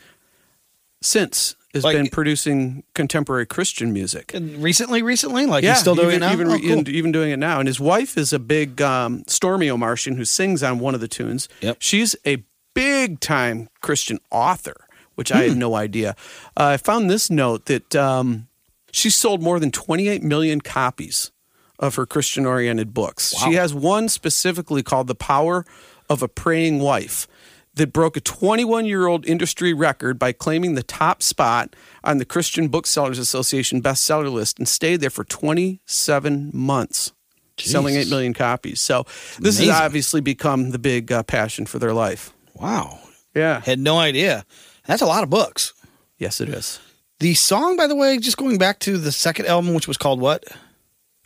since. 1.02 1.56
Has 1.74 1.84
Like- 1.84 1.96
been 1.98 2.08
producing 2.10 2.84
contemporary 2.94 3.48
Christian 3.48 3.92
music. 3.94 4.32
And 4.34 4.62
recently, 4.62 5.02
recently, 5.02 5.48
like 5.48 5.64
he's 5.64 5.80
still 5.80 5.96
doing 5.96 6.10
even, 6.18 6.24
it 6.24 6.26
now. 6.28 6.34
Even, 6.34 6.48
Oh, 6.50 6.58
cool. 6.60 6.90
even, 6.90 7.12
doing 7.12 7.32
it 7.32 7.38
now. 7.40 7.58
And 7.60 7.68
his 7.68 7.80
wife 7.80 8.16
is 8.16 8.32
a 8.32 8.38
big 8.38 8.80
um, 8.80 9.24
Stormie 9.24 9.72
Omartian 9.76 10.16
who 10.16 10.24
sings 10.26 10.62
on 10.62 10.78
one 10.78 10.94
of 10.94 11.02
the 11.02 11.08
tunes. 11.08 11.50
Yep. 11.62 11.78
She's 11.80 12.16
a 12.28 12.44
big 12.76 13.20
time 13.22 13.70
Christian 13.82 14.20
author, 14.30 14.76
which 15.16 15.32
I 15.32 15.44
Hmm. 15.46 15.50
had 15.50 15.58
no 15.58 15.74
idea. 15.76 16.16
Uh, 16.56 16.66
I 16.66 16.78
found 16.78 17.10
this 17.10 17.32
note 17.32 17.66
that 17.66 17.96
um, 17.96 18.48
she 18.92 19.10
sold 19.10 19.42
more 19.42 19.60
than 19.60 19.72
28 19.72 20.22
million 20.22 20.62
copies 20.62 21.32
of 21.80 21.96
her 21.96 22.06
Christian 22.06 22.46
oriented 22.46 22.94
books. 22.94 23.34
She 23.44 23.54
has 23.54 23.74
one 23.74 24.10
specifically 24.10 24.84
called 24.84 25.08
The 25.08 25.16
Power 25.16 25.66
of 26.08 26.22
a 26.22 26.28
Praying 26.28 26.80
Wife 26.82 27.28
that 27.76 27.92
broke 27.94 28.16
a 28.18 28.22
21 28.22 28.86
year 28.86 29.08
old 29.08 29.26
industry 29.26 29.74
record 29.74 30.20
by 30.20 30.32
claiming 30.32 30.76
the 30.76 30.84
top 30.84 31.24
spot 31.24 31.76
on 32.04 32.18
the 32.20 32.26
Christian 32.26 32.68
Booksellers 32.68 33.18
Association 33.20 33.82
bestseller 33.82 34.32
list 34.32 34.60
and 34.60 34.68
stayed 34.68 35.02
there 35.02 35.10
for 35.10 35.24
27 35.24 36.52
months. 36.54 37.12
Selling 37.60 37.96
8 37.96 38.10
million 38.10 38.34
copies. 38.34 38.82
So, 38.82 39.04
this 39.40 39.58
Amazing. 39.60 39.70
has 39.70 39.82
obviously 39.82 40.22
become 40.22 40.72
the 40.72 40.80
big 40.80 41.12
uh, 41.12 41.22
passion 41.24 41.68
for 41.68 41.78
their 41.78 41.94
life. 41.94 42.34
wow, 42.56 43.00
Yeah. 43.36 43.62
had 43.62 43.78
no 43.80 43.98
idea. 44.00 44.44
That's 44.88 45.04
a 45.04 45.06
lot 45.06 45.24
of 45.24 45.30
books. 45.30 45.74
Yes, 46.18 46.42
it 46.42 46.50
is. 46.50 46.80
The 47.20 47.36
song, 47.36 47.78
by 47.78 47.86
the 47.86 47.96
way, 47.96 48.18
just 48.18 48.38
going 48.38 48.58
back 48.58 48.80
to 48.80 48.98
the 48.98 49.12
second 49.12 49.46
album, 49.46 49.76
which 49.76 49.88
was 49.88 49.98
called 49.98 50.20
what? 50.20 50.44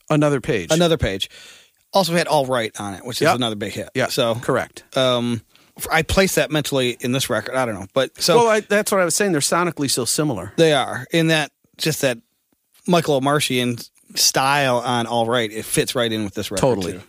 Another 0.10 0.42
page. 0.42 0.68
Another 0.72 0.98
Page. 0.98 1.30
Also 1.94 2.14
had 2.14 2.28
All 2.28 2.46
Right 2.46 2.78
on 2.80 2.94
it, 2.94 3.06
which 3.06 3.18
is 3.22 3.26
Yep. 3.26 3.36
another 3.38 3.56
big 3.56 3.72
hit. 3.72 3.90
Yeah. 3.96 4.08
So, 4.08 4.36
correct. 4.36 4.84
um, 4.98 5.42
I 5.92 6.02
place 6.02 6.36
that 6.36 6.52
mentally 6.52 6.98
in 7.00 7.12
this 7.12 7.30
record. 7.30 7.56
I 7.56 7.66
don't 7.66 7.76
know, 7.76 7.88
but 7.94 8.22
so 8.22 8.38
well, 8.38 8.48
I, 8.48 8.60
that's 8.62 8.92
what 8.92 9.02
I 9.02 9.06
was 9.06 9.16
saying. 9.16 9.32
They're 9.32 9.42
sonically 9.42 9.90
so 9.90 10.06
similar. 10.06 10.54
They 10.58 10.74
are 10.74 11.06
in 11.12 11.28
that 11.28 11.52
just 11.78 12.02
that 12.02 12.18
Michael 12.88 13.20
Omartian 13.20 13.88
style 14.16 14.78
on 14.78 15.06
All 15.08 15.26
Right. 15.26 15.52
It 15.52 15.66
fits 15.66 15.96
right 15.96 16.12
in 16.12 16.24
with 16.24 16.34
this 16.34 16.52
record. 16.52 16.62
Totally. 16.62 16.94
too. 16.94 17.02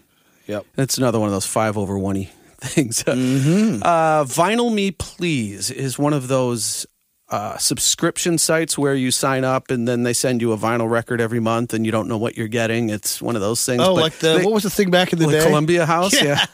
Yep. 0.47 0.67
That's 0.77 0.99
another 0.99 1.21
one 1.21 1.29
of 1.29 1.33
those 1.33 1.47
five 1.47 1.77
over 1.79 1.99
one 1.99 2.27
things. 2.61 3.03
Mm-hmm. 3.05 3.83
Uh, 3.83 4.25
Vinyl 4.25 4.73
Me 4.73 4.91
Please 4.91 5.71
is 5.71 5.99
one 5.99 6.13
of 6.13 6.29
those 6.29 6.87
uh, 7.31 7.59
subscription 7.59 8.39
sites 8.39 8.79
where 8.79 8.95
you 8.95 9.11
sign 9.11 9.45
up 9.45 9.71
and 9.71 9.87
then 9.87 10.03
they 10.03 10.15
send 10.15 10.41
you 10.41 10.53
a 10.53 10.57
vinyl 10.57 10.89
record 10.89 11.21
every 11.21 11.41
month 11.41 11.75
and 11.75 11.85
you 11.85 11.93
don't 11.93 12.09
know 12.09 12.17
what 12.17 12.37
you're 12.39 12.49
getting. 12.49 12.89
It's 12.89 13.21
one 13.21 13.35
of 13.37 13.43
those 13.43 13.63
things. 13.67 13.83
Oh, 13.83 13.95
but 13.95 14.01
like 14.01 14.19
the 14.19 14.39
they- 14.39 14.45
what 14.45 14.55
was 14.55 14.63
the 14.63 14.71
thing 14.71 14.91
back 14.91 15.13
in 15.13 15.19
the 15.19 15.27
like 15.27 15.37
day? 15.41 15.45
Columbia 15.47 15.85
House, 15.95 16.15
yeah. 16.23 16.47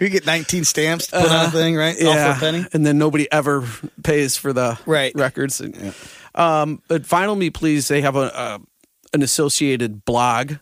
you 0.00 0.08
get 0.08 0.24
19 0.24 0.64
stamps 0.64 1.08
to 1.08 1.20
put 1.20 1.30
on 1.30 1.46
a 1.46 1.50
thing, 1.50 1.74
right? 1.74 1.96
Yeah, 1.98 2.34
for 2.34 2.38
a 2.46 2.52
penny. 2.52 2.66
and 2.72 2.86
then 2.86 2.98
nobody 2.98 3.30
ever 3.32 3.64
pays 4.04 4.36
for 4.36 4.52
the 4.52 4.78
Right. 4.86 5.12
records. 5.16 5.60
Um, 6.34 6.82
but 6.88 7.02
Vinyl 7.02 7.36
Me 7.36 7.50
Please, 7.50 7.88
they 7.88 8.00
have 8.02 8.14
a, 8.16 8.28
a 8.28 8.60
an 9.14 9.22
associated 9.22 10.04
blog, 10.04 10.52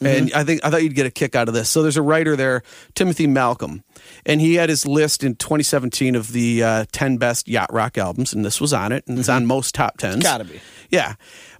and 0.00 0.32
I 0.34 0.44
think 0.44 0.64
I 0.64 0.70
thought 0.70 0.82
you'd 0.82 0.94
get 0.94 1.06
a 1.06 1.10
kick 1.10 1.34
out 1.34 1.48
of 1.48 1.54
this. 1.54 1.68
So 1.68 1.82
there's 1.82 1.96
a 1.96 2.02
writer 2.02 2.36
there, 2.36 2.62
Timothy 2.94 3.26
Malcolm, 3.26 3.82
and 4.24 4.40
he 4.40 4.54
had 4.54 4.68
his 4.68 4.86
list 4.86 5.24
in 5.24 5.34
2017 5.36 6.14
of 6.14 6.32
the 6.32 6.62
uh, 6.62 6.84
10 6.92 7.16
best 7.18 7.48
yacht 7.48 7.72
rock 7.72 7.98
albums, 7.98 8.32
and 8.32 8.44
this 8.44 8.60
was 8.60 8.72
on 8.72 8.92
it, 8.92 9.04
and 9.06 9.18
it's 9.18 9.28
on 9.28 9.46
most 9.46 9.74
top 9.74 9.98
tens. 9.98 10.22
Gotta 10.22 10.44
be. 10.44 10.60
Yeah, 10.90 11.14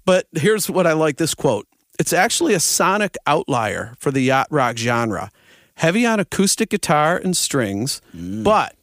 but 0.05 0.27
here's 0.33 0.71
what 0.71 0.87
I 0.87 0.93
like 0.93 1.17
this 1.17 1.35
quote. 1.35 1.67
It's 1.99 2.13
actually 2.13 2.55
a 2.55 2.61
sonic 2.61 3.17
outlier 3.27 3.95
for 3.99 4.11
the 4.11 4.21
yacht 4.21 4.47
rock 4.51 4.77
genre. 4.77 5.31
heavy 5.75 6.05
on 6.07 6.19
acoustic 6.19 6.71
guitar 6.71 7.17
and 7.17 7.37
strings, 7.37 8.01
Mm. 8.17 8.43
but 8.43 8.75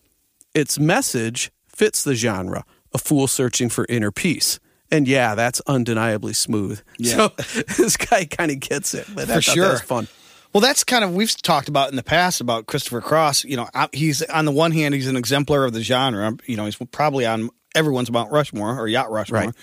its 0.53 0.79
message 0.79 1.51
fits 1.67 2.03
the 2.03 2.15
genre 2.15 2.63
a 2.93 2.97
fool 2.97 3.27
searching 3.27 3.67
for 3.67 3.85
inner 3.89 4.11
peace. 4.11 4.59
And 4.91 5.07
yeah, 5.07 5.35
that's 5.35 5.61
undeniably 5.67 6.33
smooth. 6.33 6.81
Yeah. 6.97 7.15
So 7.15 7.27
this 7.77 7.97
guy 7.97 8.25
kind 8.25 8.51
of 8.51 8.59
gets 8.59 8.93
it. 8.93 9.07
But 9.13 9.27
For 9.27 9.41
sure. 9.41 9.73
That 9.73 9.85
fun. 9.85 10.07
Well, 10.53 10.61
that's 10.61 10.85
kind 10.85 11.03
of 11.03 11.13
we've 11.13 11.35
talked 11.41 11.67
about 11.67 11.89
in 11.89 11.97
the 11.97 12.03
past 12.03 12.39
about 12.39 12.65
Christopher 12.65 13.01
Cross. 13.01 13.43
You 13.43 13.57
know, 13.57 13.67
he's 13.91 14.21
on 14.21 14.45
the 14.45 14.53
one 14.53 14.71
hand 14.71 14.93
he's 14.93 15.07
an 15.07 15.17
exemplar 15.17 15.65
of 15.65 15.73
the 15.73 15.81
genre. 15.81 16.37
You 16.45 16.55
know, 16.55 16.63
he's 16.63 16.77
probably 16.77 17.25
on 17.25 17.49
everyone's 17.75 18.09
Mount 18.09 18.31
Rushmore 18.31 18.79
or 18.79 18.87
Yacht 18.87 19.11
Rushmore. 19.11 19.41
Right. 19.41 19.55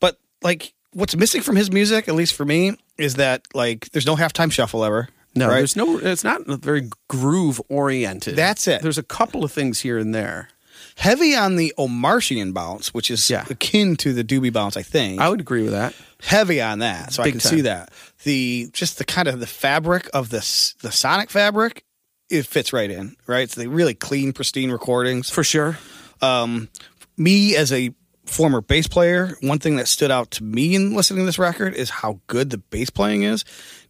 But 0.00 0.18
like, 0.42 0.74
what's 0.94 1.14
missing 1.14 1.42
from 1.42 1.54
his 1.54 1.70
music, 1.70 2.08
at 2.08 2.14
least 2.14 2.34
for 2.34 2.44
me, 2.44 2.76
is 2.98 3.14
that 3.14 3.46
like 3.54 3.90
there's 3.90 4.06
no 4.06 4.16
halftime 4.16 4.50
shuffle 4.50 4.84
ever. 4.84 5.08
No, 5.34 5.48
right? 5.48 5.58
there's 5.58 5.76
no. 5.76 5.98
It's 5.98 6.24
not 6.24 6.44
very 6.46 6.90
groove 7.08 7.60
oriented. 7.68 8.36
That's 8.36 8.66
it. 8.66 8.82
There's 8.82 8.98
a 8.98 9.02
couple 9.02 9.44
of 9.44 9.52
things 9.52 9.80
here 9.80 9.98
and 9.98 10.14
there. 10.14 10.48
Heavy 10.96 11.34
on 11.34 11.56
the 11.56 11.72
Omartian 11.78 12.52
bounce, 12.52 12.92
which 12.94 13.10
is 13.10 13.28
Yeah. 13.30 13.44
akin 13.50 13.96
to 13.96 14.12
the 14.12 14.22
Doobie 14.24 14.52
bounce, 14.52 14.76
I 14.76 14.82
think. 14.82 15.20
I 15.20 15.28
would 15.28 15.40
agree 15.40 15.62
with 15.62 15.72
that. 15.72 15.94
heavy 16.22 16.60
on 16.60 16.78
that, 16.80 17.12
so 17.12 17.22
I 17.22 17.30
can 17.30 17.40
time. 17.40 17.50
see 17.50 17.60
that. 17.62 17.90
The 18.24 18.70
just 18.72 18.98
the 18.98 19.04
kind 19.04 19.26
of 19.28 19.40
the 19.40 19.46
fabric 19.46 20.08
of 20.14 20.28
this 20.30 20.74
the 20.82 20.92
sonic 20.92 21.30
fabric, 21.30 21.84
it 22.30 22.46
fits 22.46 22.72
right 22.72 22.90
in. 22.90 23.16
Right, 23.26 23.42
it's 23.42 23.54
the 23.56 23.68
really 23.68 23.94
clean, 23.94 24.32
pristine 24.32 24.70
recordings. 24.70 25.30
For 25.30 25.42
sure. 25.44 25.78
um, 26.20 26.68
me 27.16 27.56
as 27.56 27.72
a 27.72 27.92
former 28.26 28.60
bass 28.60 28.86
player, 28.86 29.36
one 29.40 29.58
thing 29.58 29.74
that 29.76 29.88
stood 29.88 30.10
out 30.12 30.30
to 30.30 30.44
me 30.44 30.74
in 30.76 30.94
listening 30.94 31.22
to 31.22 31.26
this 31.26 31.38
record 31.38 31.74
is 31.74 31.90
how 31.90 32.20
good 32.28 32.50
the 32.50 32.58
bass 32.58 32.88
playing 32.88 33.24
is. 33.24 33.44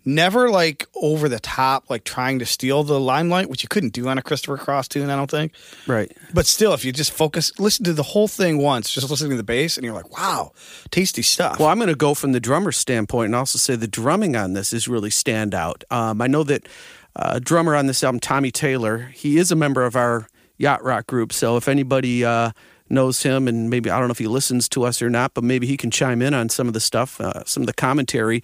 Never 0.05 0.51
like 0.51 0.87
over 0.95 1.29
the 1.29 1.39
top, 1.39 1.89
like 1.89 2.03
trying 2.05 2.41
to 2.41 2.47
steal 2.47 2.83
the 2.83 2.99
limelight, 2.99 3.49
which 3.49 3.63
you 3.63 3.69
couldn't 3.69 3.93
do 3.93 4.09
on 4.09 4.19
a 4.19 4.23
Christopher 4.23 4.57
Cross 4.57 4.89
tune, 4.89 5.11
I 5.11 5.17
don't 5.17 5.31
think. 5.31 5.53
Right. 5.87 6.11
But 6.35 6.47
still, 6.47 6.75
if 6.75 6.85
you 6.85 6.93
just 6.93 7.13
focus, 7.13 7.53
listen 7.59 7.85
to 7.85 7.93
the 7.93 8.03
whole 8.03 8.27
thing 8.27 8.59
once, 8.59 8.93
just 8.93 9.09
listening 9.09 9.31
to 9.31 9.37
the 9.37 9.43
bass, 9.45 9.77
and 9.77 9.85
you're 9.85 9.95
like, 9.95 10.17
wow, 10.17 10.53
tasty 10.91 11.23
stuff. 11.23 11.61
Well, 11.61 11.69
I'm 11.69 11.79
going 11.79 11.89
to 11.89 11.95
go 11.95 12.15
from 12.15 12.33
the 12.33 12.41
drummer 12.41 12.73
standpoint 12.73 13.27
and 13.27 13.37
also 13.37 13.59
say 13.59 13.77
the 13.77 13.87
drumming 13.87 14.35
on 14.35 14.55
this 14.55 14.73
is 14.73 14.89
really 14.89 15.11
standout. 15.11 15.85
Um, 15.91 16.21
I 16.21 16.27
know 16.27 16.43
that 16.45 16.67
uh, 17.15 17.39
drummer 17.39 17.77
on 17.77 17.87
this 17.87 18.03
album, 18.03 18.19
Tommy 18.21 18.51
Taylor, 18.51 19.11
he 19.15 19.39
is 19.39 19.53
a 19.53 19.57
member 19.57 19.85
of 19.85 19.95
our 19.95 20.27
yacht 20.59 20.83
rock 20.83 21.07
group. 21.07 21.33
So 21.33 21.57
if 21.57 21.69
anybody 21.69 22.25
uh, 22.25 22.51
knows 22.93 23.23
him, 23.23 23.49
and 23.49 23.69
maybe 23.71 23.91
I 23.91 23.99
don't 23.99 24.09
know 24.09 24.13
if 24.13 24.19
he 24.19 24.27
listens 24.27 24.69
to 24.71 24.85
us 24.85 25.03
or 25.03 25.11
not, 25.11 25.35
but 25.35 25.43
maybe 25.43 25.67
he 25.67 25.77
can 25.77 25.91
chime 25.91 26.23
in 26.23 26.35
on 26.35 26.49
some 26.49 26.69
of 26.69 26.75
the 26.75 26.81
stuff, 26.81 27.21
uh, 27.21 27.45
some 27.45 27.63
of 27.63 27.67
the 27.67 27.73
commentary. 27.73 28.43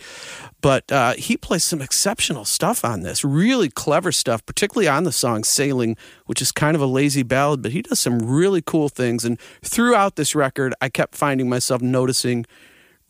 But 0.61 0.91
uh, 0.91 1.15
he 1.15 1.37
plays 1.37 1.65
some 1.65 1.81
exceptional 1.81 2.45
stuff 2.45 2.85
on 2.85 3.03
this, 3.03 3.25
really 3.25 3.69
clever 3.69 4.11
stuff, 4.11 4.45
particularly 4.45 4.89
on 4.89 5.05
the 5.05 5.13
song 5.13 5.45
"Sailing," 5.45 5.97
which 6.27 6.43
is 6.43 6.51
kind 6.51 6.75
of 6.75 6.81
a 6.81 6.87
lazy 6.87 7.23
ballad, 7.23 7.63
but 7.63 7.73
he 7.73 7.83
does 7.83 8.01
some 8.01 8.19
really 8.19 8.63
cool 8.63 8.89
things. 8.89 9.25
And 9.25 9.39
throughout 9.63 10.17
this 10.17 10.35
record, 10.35 10.75
I 10.81 10.89
kept 10.89 11.15
finding 11.15 11.49
myself 11.49 11.83
noticing 11.83 12.47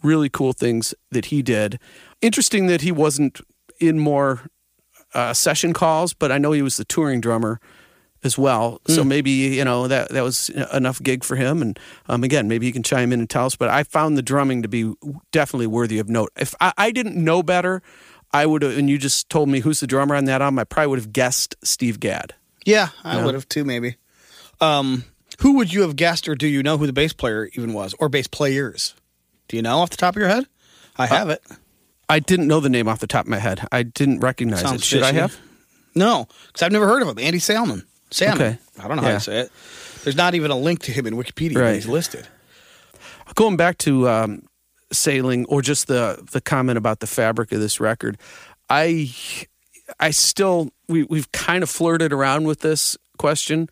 really 0.03 0.29
cool 0.29 0.53
things 0.53 0.95
that 1.11 1.27
he 1.27 1.43
did. 1.43 1.79
Interesting 2.21 2.67
that 2.67 2.83
he 2.83 2.93
wasn't 2.93 3.41
in 3.81 3.99
more 3.99 4.43
uh, 5.15 5.33
session 5.33 5.73
calls, 5.73 6.13
but 6.13 6.31
I 6.31 6.39
know 6.39 6.53
he 6.53 6.63
was 6.63 6.77
the 6.77 6.85
touring 6.85 7.21
drummer 7.21 7.61
as 8.25 8.37
well. 8.37 8.81
So 8.89 9.05
maybe 9.05 9.31
you 9.31 9.65
know 9.65 9.89
that 9.89 10.11
that 10.11 10.23
was 10.23 10.49
enough 10.73 11.03
gig 11.03 11.25
for 11.25 11.37
him. 11.37 11.63
And 11.63 11.79
um, 12.09 12.25
again, 12.25 12.49
maybe 12.49 12.67
he 12.67 12.73
can 12.73 12.83
chime 12.83 13.13
in 13.13 13.21
and 13.21 13.31
tell 13.31 13.47
us. 13.47 13.57
But 13.57 13.69
I 13.69 13.83
found 13.85 14.17
the 14.17 14.23
drumming 14.23 14.63
to 14.63 14.69
be 14.69 14.93
definitely 15.31 15.69
worthy 15.69 15.99
of 15.99 16.09
note. 16.09 16.31
If 16.37 16.55
I, 16.61 16.73
I 16.77 16.91
didn't 16.91 17.17
know 17.17 17.43
better, 17.43 17.83
I 18.33 18.47
would 18.47 18.63
have. 18.63 18.77
And 18.77 18.91
you 18.91 18.99
just 18.99 19.29
told 19.31 19.49
me 19.49 19.61
who's 19.61 19.81
the 19.81 19.87
drummer 19.87 20.15
on 20.15 20.25
that 20.27 20.43
album, 20.43 20.59
I 20.59 20.65
probably 20.65 20.89
would 20.89 20.99
have 20.99 21.13
guessed 21.13 21.55
Steve 21.63 22.01
Gadd. 22.01 22.35
yeah, 22.65 22.89
I 23.05 23.25
would 23.25 23.35
have 23.35 23.49
too, 23.49 23.65
maybe. 23.65 23.97
Um, 24.61 25.05
who 25.41 25.57
would 25.57 25.73
you 25.73 25.83
have 25.83 25.95
guessed, 25.95 26.29
or 26.29 26.35
do 26.35 26.49
you 26.49 26.63
know 26.63 26.79
who 26.79 26.87
the 26.87 26.93
bass 26.93 27.13
player 27.13 27.49
even 27.55 27.73
was, 27.73 27.95
or 28.01 28.09
bass 28.09 28.27
players? 28.27 28.95
Do 29.47 29.57
you 29.57 29.63
know 29.63 29.79
off 29.79 29.91
the 29.91 29.97
top 29.97 30.17
of 30.17 30.21
your 30.21 30.29
head? 30.29 30.47
I 30.97 31.07
have 31.07 31.31
it. 31.31 31.43
I 32.09 32.19
didn't 32.19 32.49
know 32.49 32.59
the 32.59 32.69
name 32.69 32.89
off 32.89 32.99
the 32.99 33.07
top 33.07 33.27
of 33.27 33.31
my 33.31 33.39
head. 33.39 33.67
I 33.71 33.85
didn't 33.85 34.21
recognize 34.21 34.63
Sounds 34.63 34.83
it. 34.83 34.85
Should 34.85 35.03
I 35.05 35.13
have? 35.13 35.39
No, 35.95 36.27
because 36.49 36.63
I've 36.63 36.73
never 36.73 36.89
heard 36.89 37.03
of 37.03 37.09
him. 37.09 37.19
Andy 37.19 37.39
Salmon. 37.39 37.85
Salmon. 38.11 38.43
Okay. 38.43 38.59
I 38.79 38.89
don't 38.89 38.97
know 38.97 39.03
how 39.03 39.13
to 39.13 39.21
say 39.21 39.41
it. 39.41 39.53
There's 40.05 40.17
not 40.17 40.35
even 40.35 40.51
a 40.51 40.57
link 40.57 40.81
to 40.83 40.93
him 40.93 41.07
in 41.07 41.15
Wikipedia. 41.15 41.61
Right. 41.61 41.75
He's 41.75 41.87
listed. 41.87 42.27
going 43.35 43.57
back 43.57 43.79
to 43.79 44.09
um, 44.09 44.43
sailing 44.93 45.45
or 45.47 45.63
just 45.63 45.87
the 45.87 46.25
the 46.33 46.41
comment 46.41 46.79
about 46.79 47.01
the 47.01 47.07
fabric 47.07 47.53
of 47.53 47.61
this 47.61 47.81
record 47.81 48.19
i 48.71 49.13
i 50.01 50.11
still 50.11 50.71
we, 50.89 51.03
we've 51.05 51.31
kind 51.33 51.63
of 51.63 51.69
flirted 51.71 52.13
around 52.13 52.45
with 52.45 52.61
this 52.61 52.97
question 53.19 53.69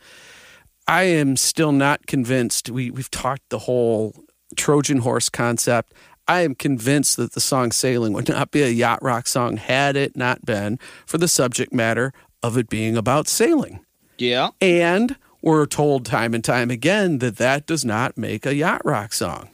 i 0.87 1.05
am 1.05 1.37
still 1.37 1.73
not 1.73 2.07
convinced 2.07 2.71
we, 2.71 2.91
we've 2.91 3.11
talked 3.11 3.49
the 3.49 3.61
whole 3.61 4.15
trojan 4.57 4.99
horse 4.99 5.29
concept 5.29 5.95
i 6.29 6.41
am 6.41 6.55
convinced 6.55 7.17
that 7.17 7.33
the 7.33 7.41
song 7.41 7.73
sailing 7.73 8.13
would 8.13 8.29
not 8.29 8.51
be 8.51 8.63
a 8.63 8.69
yacht 8.69 9.03
rock 9.03 9.27
song 9.27 9.57
had 9.57 9.97
it 9.97 10.17
not 10.17 10.45
been 10.45 10.79
for 11.07 11.19
the 11.19 11.29
subject 11.29 11.73
matter 11.73 12.13
of 12.43 12.59
it 12.59 12.69
being 12.69 12.97
about 12.97 13.27
sailing 13.27 13.81
Yeah. 14.19 14.51
and 14.61 15.17
we're 15.43 15.67
told 15.67 16.05
time 16.07 16.35
and 16.35 16.43
time 16.45 16.71
again 16.71 17.19
that 17.19 17.37
that 17.37 17.67
does 17.67 17.85
not 17.85 18.19
make 18.19 18.45
a 18.47 18.55
yacht 18.55 18.83
rock 18.85 19.13
song. 19.13 19.49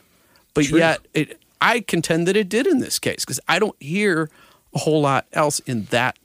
But 0.55 0.65
True. 0.67 0.79
yet, 0.79 1.01
it, 1.15 1.39
I 1.61 1.81
contend 1.81 2.27
that 2.29 2.37
it 2.37 2.49
did 2.49 2.67
in 2.67 2.79
this 2.79 2.99
case 2.99 3.25
because 3.25 3.41
I 3.49 3.59
don't 3.59 3.77
hear 3.83 4.31
a 4.75 4.79
whole 4.79 5.01
lot 5.03 5.27
else 5.33 5.59
in 5.61 5.85
that 5.87 6.19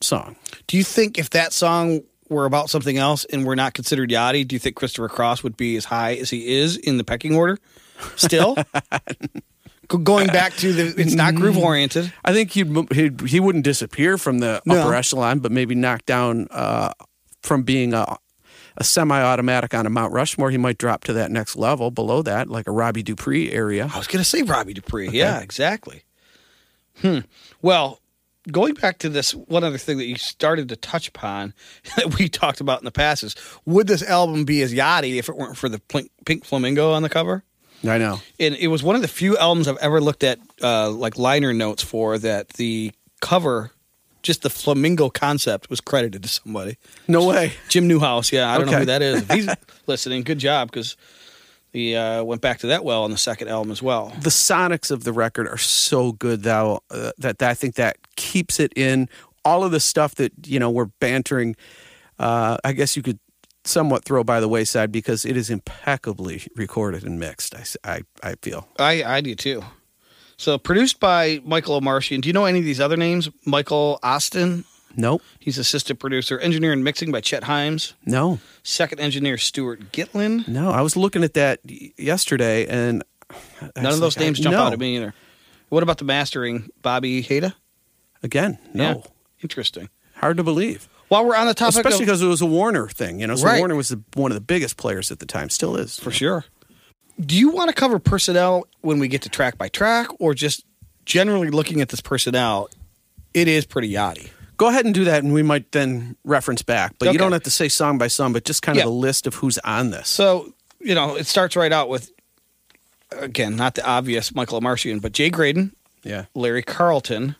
song. 0.00 0.36
Do 0.66 0.76
you 0.76 0.82
think 0.84 1.16
if 1.18 1.30
that 1.30 1.52
song 1.52 2.00
were 2.28 2.44
about 2.44 2.70
something 2.70 2.96
else 2.98 3.24
and 3.26 3.44
were 3.44 3.54
not 3.54 3.74
considered 3.74 4.10
yachty, 4.10 4.46
do 4.48 4.56
you 4.56 4.60
think 4.60 4.74
Christopher 4.74 5.08
Cross 5.08 5.42
would 5.44 5.56
be 5.56 5.76
as 5.76 5.84
high 5.84 6.14
as 6.14 6.30
he 6.30 6.54
is 6.58 6.76
in 6.76 6.96
the 6.96 7.04
pecking 7.04 7.36
order? 7.36 7.58
Still? 8.16 8.56
Going 9.88 10.28
back 10.28 10.54
to 10.54 10.72
the, 10.72 10.94
it's 11.00 11.12
not 11.14 11.34
groove 11.34 11.58
oriented. 11.58 12.10
I 12.24 12.32
think 12.32 12.50
he'd, 12.52 12.92
he'd, 12.92 13.20
he 13.22 13.40
wouldn't 13.40 13.64
disappear 13.64 14.16
from 14.16 14.38
the 14.38 14.62
No. 14.64 14.76
upper 14.80 14.94
echelon, 14.94 15.40
but 15.40 15.52
maybe 15.52 15.74
knock 15.74 16.06
down 16.06 16.48
uh, 16.50 16.92
from 17.42 17.62
being 17.62 17.94
a, 17.94 18.16
a 18.76 18.84
semi-automatic 18.84 19.74
on 19.74 19.86
a 19.86 19.90
Mount 19.90 20.12
Rushmore. 20.12 20.50
He 20.50 20.58
might 20.58 20.78
drop 20.78 21.04
to 21.04 21.12
that 21.14 21.30
next 21.30 21.56
level 21.56 21.90
below 21.90 22.22
that, 22.22 22.48
like 22.48 22.66
a 22.66 22.72
Robbie 22.72 23.02
Dupree 23.02 23.52
area. 23.52 23.90
I 23.92 23.98
was 23.98 24.06
going 24.06 24.22
to 24.22 24.28
say 24.28 24.42
Robbie 24.42 24.74
Dupree. 24.74 25.10
Yeah, 25.10 25.40
exactly. 25.40 26.04
Hmm. 27.00 27.20
Well, 27.60 28.00
going 28.50 28.74
back 28.74 28.98
to 28.98 29.08
this, 29.08 29.34
one 29.34 29.64
other 29.64 29.78
thing 29.78 29.98
that 29.98 30.06
you 30.06 30.16
started 30.16 30.68
to 30.70 30.76
touch 30.76 31.08
upon 31.08 31.54
that 31.96 32.18
we 32.18 32.28
talked 32.28 32.60
about 32.60 32.80
in 32.80 32.84
the 32.84 32.90
past 32.92 33.22
is 33.22 33.34
would 33.64 33.86
this 33.86 34.02
album 34.02 34.44
be 34.44 34.62
as 34.62 34.72
yachty 34.72 35.18
if 35.18 35.28
it 35.28 35.36
weren't 35.36 35.56
for 35.56 35.68
the 35.68 35.78
pink, 35.78 36.10
pink 36.24 36.44
flamingo 36.44 36.92
on 36.92 37.02
the 37.02 37.08
cover? 37.08 37.44
I 37.84 37.98
know. 37.98 38.20
and 38.38 38.54
it 38.54 38.68
was 38.68 38.84
one 38.84 38.94
of 38.94 39.02
the 39.02 39.08
few 39.08 39.36
albums 39.36 39.66
I've 39.66 39.76
ever 39.78 40.00
looked 40.00 40.22
at 40.22 40.38
uh, 40.62 40.88
like 40.90 41.18
liner 41.18 41.52
notes 41.52 41.82
for 41.82 42.16
that 42.18 42.50
the 42.50 42.92
cover, 43.20 43.72
just 44.22 44.42
the 44.42 44.50
flamingo 44.50 45.10
concept 45.10 45.68
was 45.68 45.80
credited 45.80 46.22
to 46.22 46.28
somebody. 46.28 46.76
No 47.08 47.26
way. 47.26 47.52
Jim 47.68 47.88
Newhouse, 47.88 48.32
yeah, 48.32 48.52
I 48.52 48.58
don't 48.58 48.70
know 48.70 48.78
who 48.78 48.84
that 48.86 49.02
is. 49.02 49.22
If 49.22 49.30
he's 49.30 49.48
listening, 49.86 50.22
good 50.22 50.38
job 50.38 50.70
because 50.70 50.96
he 51.72 51.94
uh, 51.96 52.22
went 52.22 52.40
back 52.42 52.58
to 52.60 52.68
that 52.68 52.84
well 52.84 53.04
on 53.04 53.10
the 53.10 53.18
second 53.18 53.48
album 53.48 53.72
as 53.72 53.82
well. 53.82 54.12
the 54.20 54.30
sonics 54.30 54.90
of 54.90 55.04
the 55.04 55.12
record 55.12 55.48
are 55.48 55.58
so 55.58 56.12
good 56.12 56.42
though 56.42 56.80
uh, 56.90 57.12
that, 57.18 57.38
that 57.38 57.50
I 57.50 57.54
think 57.54 57.76
that 57.76 57.96
keeps 58.16 58.60
it 58.60 58.72
in 58.76 59.08
all 59.44 59.64
of 59.64 59.72
the 59.72 59.80
stuff 59.80 60.14
that 60.16 60.32
you 60.46 60.58
know 60.58 60.70
we're 60.70 60.90
bantering. 61.00 61.56
Uh, 62.18 62.58
I 62.62 62.72
guess 62.72 62.96
you 62.96 63.02
could 63.02 63.18
somewhat 63.64 64.04
throw 64.04 64.22
by 64.24 64.40
the 64.40 64.48
wayside 64.48 64.92
because 64.92 65.24
it 65.24 65.36
is 65.36 65.48
impeccably 65.50 66.42
recorded 66.56 67.04
and 67.04 67.18
mixed. 67.18 67.54
I 67.84 68.02
I 68.22 68.34
feel 68.42 68.68
I, 68.78 69.02
I 69.02 69.20
do 69.20 69.34
too. 69.34 69.62
So 70.42 70.58
produced 70.58 70.98
by 70.98 71.40
Michael 71.44 71.80
Omartian. 71.80 72.20
Do 72.20 72.28
you 72.28 72.32
know 72.32 72.46
any 72.46 72.58
of 72.58 72.64
these 72.64 72.80
other 72.80 72.96
names? 72.96 73.28
Michael 73.46 74.00
Austin. 74.02 74.64
nope, 74.96 75.22
He's 75.38 75.56
assistant 75.56 76.00
producer, 76.00 76.36
engineer 76.40 76.72
and 76.72 76.82
mixing 76.82 77.12
by 77.12 77.20
Chet 77.20 77.44
Himes. 77.44 77.92
no, 78.04 78.40
Second 78.64 78.98
engineer 78.98 79.38
Stuart 79.38 79.92
Gitlin. 79.92 80.48
no. 80.48 80.72
I 80.72 80.80
was 80.80 80.96
looking 80.96 81.22
at 81.22 81.34
that 81.34 81.60
yesterday 81.64 82.66
and 82.66 83.04
I 83.30 83.70
None 83.82 83.92
of 83.92 84.00
those 84.00 84.16
like, 84.16 84.22
I- 84.22 84.24
names 84.26 84.40
jump 84.40 84.54
no. 84.54 84.62
out 84.64 84.72
at 84.72 84.80
me 84.80 84.96
either. 84.96 85.14
What 85.68 85.84
about 85.84 85.98
the 85.98 86.04
mastering? 86.04 86.70
Bobby 86.82 87.22
Hata? 87.22 87.54
Again, 88.24 88.58
no, 88.74 88.82
Yeah. 88.84 88.94
Interesting. 89.44 89.90
hard 90.16 90.38
to 90.38 90.42
believe. 90.42 90.88
While 91.06 91.24
we're 91.24 91.36
on 91.36 91.46
the 91.46 91.54
topic 91.54 91.76
Especially 91.76 92.02
of, 92.02 92.06
because 92.06 92.20
it 92.22 92.26
was 92.26 92.40
a 92.40 92.46
Warner 92.46 92.88
thing, 92.88 93.20
you 93.20 93.28
know. 93.28 93.36
So 93.36 93.46
Right. 93.46 93.60
Warner 93.60 93.76
was 93.76 93.90
the, 93.90 94.02
one 94.14 94.32
of 94.32 94.34
the 94.34 94.40
biggest 94.40 94.76
players 94.76 95.12
at 95.12 95.20
the 95.20 95.26
time, 95.26 95.50
still 95.50 95.76
is. 95.76 96.00
for 96.00 96.10
sure. 96.10 96.46
Do 97.24 97.36
you 97.36 97.50
want 97.50 97.68
to 97.68 97.74
cover 97.74 97.98
personnel 97.98 98.66
when 98.80 98.98
we 98.98 99.08
get 99.08 99.22
to 99.22 99.28
track 99.28 99.56
by 99.58 99.68
track, 99.68 100.08
or 100.18 100.34
just 100.34 100.64
generally 101.04 101.50
looking 101.50 101.80
at 101.80 101.88
this 101.88 102.00
personnel? 102.00 102.68
It 103.34 103.48
is 103.48 103.64
pretty 103.64 103.90
yachty. 103.92 104.30
Go 104.56 104.68
ahead 104.68 104.84
and 104.84 104.94
do 104.94 105.04
that, 105.04 105.22
and 105.24 105.32
we 105.32 105.42
might 105.42 105.72
then 105.72 106.16
reference 106.24 106.62
back. 106.62 106.94
But 106.98 107.08
Okay. 107.08 107.12
you 107.14 107.18
don't 107.18 107.32
have 107.32 107.42
to 107.44 107.50
say 107.50 107.68
song 107.68 107.98
by 107.98 108.08
song, 108.08 108.32
but 108.32 108.44
just 108.44 108.62
kind 108.62 108.76
Yeah. 108.76 108.84
of 108.84 108.88
a 108.90 108.92
list 108.92 109.26
of 109.26 109.34
who's 109.36 109.58
on 109.58 109.90
this. 109.90 110.08
So 110.08 110.52
you 110.84 110.96
know, 110.96 111.14
it 111.16 111.26
starts 111.28 111.54
right 111.54 111.72
out 111.72 111.88
with 111.88 112.10
again, 113.12 113.54
not 113.56 113.74
the 113.76 113.84
obvious 113.86 114.34
Michael 114.34 114.60
Omartian, 114.60 115.00
but 115.00 115.12
Jay 115.12 115.30
Graydon, 115.30 115.76
Yeah. 116.02 116.24
Larry 116.34 116.62
Carlton, 116.62 117.36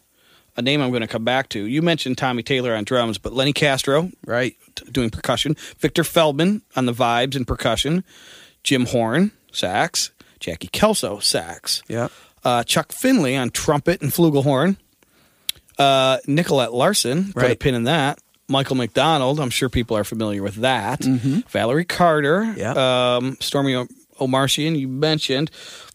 a 0.56 0.62
name 0.62 0.80
I'm 0.82 0.90
going 0.90 1.00
to 1.00 1.08
come 1.08 1.24
back 1.24 1.48
to. 1.50 1.64
You 1.64 1.80
mentioned 1.82 2.18
Tommy 2.18 2.42
Taylor 2.42 2.74
on 2.76 2.84
drums, 2.84 3.16
but 3.18 3.32
Lenny 3.32 3.52
Castro 3.54 4.10
Right. 4.26 4.54
doing 4.92 5.10
percussion, 5.10 5.56
Victor 5.80 6.04
Feldman 6.04 6.62
on 6.76 6.86
the 6.86 6.92
vibes 6.92 7.34
and 7.34 7.46
percussion, 7.46 8.04
Jim 8.64 8.86
Horn 8.86 9.32
sax, 9.52 10.10
Jackie 10.40 10.68
Kelso 10.68 11.18
sax, 11.18 11.82
Yeah. 11.88 12.08
uh, 12.44 12.64
Chuck 12.64 12.92
Findley 12.92 13.36
on 13.36 13.50
trumpet 13.50 14.02
and 14.02 14.10
flugelhorn, 14.12 14.76
uh, 15.78 16.18
Nicolette 16.26 16.72
Larson, 16.72 17.32
put 17.32 17.42
a 17.42 17.46
Right. 17.48 17.58
pin 17.60 17.74
in 17.74 17.84
that. 17.84 18.18
Michael 18.48 18.76
McDonald, 18.76 19.40
I'm 19.40 19.50
sure 19.50 19.68
people 19.68 19.96
are 19.96 20.04
familiar 20.04 20.42
with 20.42 20.56
that. 20.56 21.02
Valerie 21.50 21.84
Carter, 21.84 22.40
Mm-hmm. 22.42 22.58
Yeah. 22.58 22.70
um, 23.16 23.36
Stormie 23.36 23.74
o- 23.74 24.24
Omartian, 24.26 24.78
you 24.78 24.88
mentioned, 24.88 25.50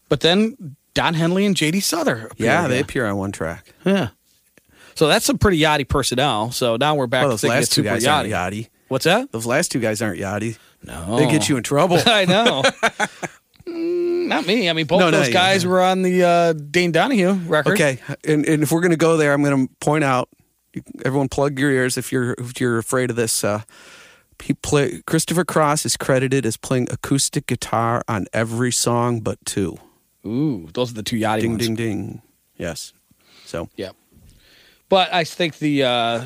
but 0.09 0.21
then 0.21 0.75
Don 0.93 1.13
Henley 1.13 1.45
and 1.45 1.55
J.D. 1.55 1.81
Souther. 1.81 2.31
Yeah, 2.37 2.67
they 2.67 2.79
appear 2.79 3.05
on 3.05 3.17
one 3.17 3.31
track. 3.31 3.73
yeah. 3.85 4.09
So 4.95 5.07
that's 5.07 5.25
some 5.25 5.37
pretty 5.37 5.59
yachty 5.59 5.87
personnel. 5.87 6.51
So 6.51 6.75
now 6.75 6.95
we're 6.95 7.05
back 7.05 7.27
Well, 7.27 7.37
to 7.37 7.41
those 7.45 7.49
last 7.49 7.71
two 7.71 7.83
guys 7.83 8.03
yachty. 8.03 8.35
aren't 8.35 8.53
yachty. 8.55 8.69
What's 8.87 9.05
that? 9.05 9.31
Those 9.31 9.45
last 9.45 9.71
two 9.71 9.79
guys 9.79 10.01
aren't 10.01 10.19
yachty. 10.19 10.57
No, 10.83 11.17
They 11.17 11.29
get 11.29 11.49
you 11.49 11.57
in 11.57 11.63
trouble. 11.63 11.99
I 12.05 12.25
know. 12.25 12.63
Mm, 13.67 14.27
Not 14.27 14.45
me. 14.47 14.69
I 14.69 14.73
mean, 14.73 14.85
both 14.87 15.01
No, 15.01 15.09
no, 15.09 15.17
those 15.19 15.29
guys 15.33 15.63
yeah. 15.65 15.69
were 15.69 15.81
on 15.81 16.01
the 16.01 16.23
uh, 16.23 16.53
Dane 16.53 16.93
Donohue 16.93 17.33
record. 17.33 17.73
Okay, 17.73 17.99
and, 18.23 18.45
and 18.47 18.63
if 18.63 18.71
we're 18.71 18.79
going 18.79 18.91
to 18.91 18.95
go 18.97 19.17
there, 19.17 19.33
I'm 19.33 19.43
going 19.43 19.67
to 19.67 19.73
point 19.81 20.05
out. 20.05 20.29
you- 20.73 20.83
Everyone, 21.03 21.27
plug 21.27 21.59
your 21.59 21.69
ears 21.69 21.97
if 21.97 22.11
you're 22.13 22.33
if 22.37 22.61
you're 22.61 22.77
afraid 22.77 23.09
of 23.09 23.17
this. 23.17 23.43
Uh, 23.43 23.63
he 24.41 24.53
play 24.53 25.01
Christopher 25.05 25.43
Cross 25.43 25.85
is 25.85 25.97
credited 25.97 26.45
as 26.45 26.55
playing 26.55 26.87
acoustic 26.91 27.45
guitar 27.47 28.03
on 28.07 28.27
every 28.31 28.71
song 28.71 29.19
but 29.19 29.37
two. 29.45 29.77
Ooh, 30.25 30.69
those 30.73 30.91
are 30.91 30.95
the 30.95 31.03
two 31.03 31.17
yachty 31.17 31.41
Ding 31.41 31.51
ones. 31.51 31.65
ding 31.65 31.75
ding. 31.75 32.21
Yes. 32.57 32.93
So 33.45 33.67
Yeah. 33.75 33.89
But 34.87 35.13
I 35.13 35.25
think 35.25 35.57
the 35.57 35.83
uh, 35.83 36.23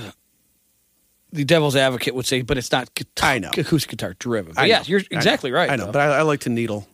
the 1.31 1.45
devil's 1.45 1.75
advocate 1.75 2.15
would 2.15 2.25
say, 2.25 2.41
but 2.41 2.57
it's 2.57 2.71
not 2.71 2.93
guitar, 2.95 3.29
I 3.31 3.39
know. 3.39 3.49
acoustic 3.57 3.91
guitar 3.91 4.15
driven. 4.19 4.53
But 4.53 4.63
I 4.63 4.65
yes, 4.65 4.87
know, 4.87 4.91
you're 4.91 4.99
I 4.99 5.07
know, 5.11 5.17
exactly 5.17 5.51
right. 5.51 5.69
I 5.69 5.75
know, 5.75 5.85
though. 5.85 5.91
but 5.93 6.01
I, 6.01 6.19
I 6.19 6.21
like 6.23 6.41
to 6.41 6.49
needle. 6.49 6.87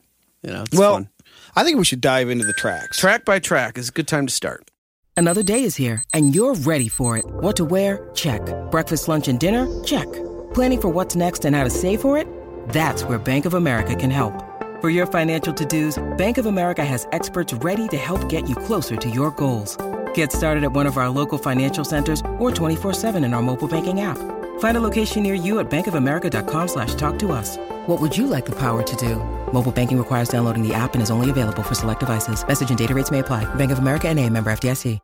You 0.44 0.54
know, 0.54 0.64
it's 0.64 0.78
well, 0.78 0.94
fun. 0.94 1.10
I 1.56 1.64
think 1.64 1.78
we 1.78 1.86
should 1.86 2.02
dive 2.02 2.30
into 2.30 2.46
the 2.46 2.54
tracks. 2.54 2.98
Track 2.98 3.26
by 3.26 3.40
track 3.40 3.78
is 3.78 3.90
a 3.90 3.92
good 3.92 4.08
time 4.08 4.28
to 4.28 4.34
start. 4.34 4.70
Another 5.16 5.42
day 5.42 5.64
is 5.64 5.76
here, 5.76 6.04
and 6.14 6.36
you're 6.36 6.54
ready 6.54 6.88
for 6.88 7.18
it. 7.18 7.26
What 7.26 7.56
to 7.56 7.66
wear? 7.66 8.10
Check. 8.14 8.42
Breakfast, 8.70 9.08
lunch, 9.08 9.28
and 9.28 9.40
dinner? 9.40 9.68
Check. 9.84 10.06
Planning 10.54 10.82
for 10.82 10.90
what's 10.90 11.16
next 11.16 11.44
and 11.44 11.56
how 11.56 11.64
to 11.64 11.72
save 11.72 12.02
for 12.02 12.20
it? 12.20 12.28
That's 12.70 13.04
where 13.04 13.18
Bank 13.18 13.46
of 13.46 13.56
America 13.56 13.96
can 13.96 14.12
help. 14.12 14.44
For 14.80 14.92
your 14.92 15.08
financial 15.08 15.52
to-dos, 15.56 15.98
Bank 16.18 16.38
of 16.38 16.46
America 16.46 16.86
has 16.86 17.08
experts 17.14 17.52
ready 17.52 17.88
to 17.88 17.98
help 17.98 18.30
get 18.30 18.48
you 18.48 18.56
closer 18.56 18.96
to 18.96 19.10
your 19.10 19.32
goals. 19.32 19.76
Get 20.18 20.32
started 20.32 20.64
at 20.64 20.72
one 20.72 20.88
of 20.88 20.98
our 20.98 21.10
local 21.10 21.38
financial 21.38 21.86
centers 21.86 22.22
or 22.40 22.50
24-7 22.50 23.24
in 23.24 23.36
our 23.36 23.42
mobile 23.44 23.68
banking 23.68 24.02
app. 24.02 24.18
Find 24.60 24.76
a 24.76 24.82
location 24.82 25.22
near 25.22 25.36
you 25.36 25.60
at 25.60 25.70
bankofamerica.com 25.70 26.68
slash 26.68 26.96
talk 26.96 27.20
to 27.20 27.32
us. 27.32 27.58
What 27.86 28.02
would 28.02 28.18
you 28.18 28.26
like 28.26 28.48
the 28.48 28.56
power 28.56 28.82
to 28.82 28.96
do? 28.96 29.18
Mobile 29.54 29.72
banking 29.72 29.98
requires 30.00 30.30
downloading 30.30 30.68
the 30.68 30.74
app 30.74 30.96
and 30.96 31.04
is 31.04 31.12
only 31.12 31.30
available 31.30 31.62
for 31.62 31.76
select 31.76 32.00
devices. 32.00 32.48
Message 32.48 32.70
and 32.70 32.78
data 32.80 32.96
rates 32.96 33.12
may 33.12 33.20
apply. 33.20 33.46
Bank 33.56 33.72
of 33.72 33.78
America 33.78 34.08
and 34.10 34.20
a 34.20 34.28
member 34.30 34.50
FDIC. 34.52 35.00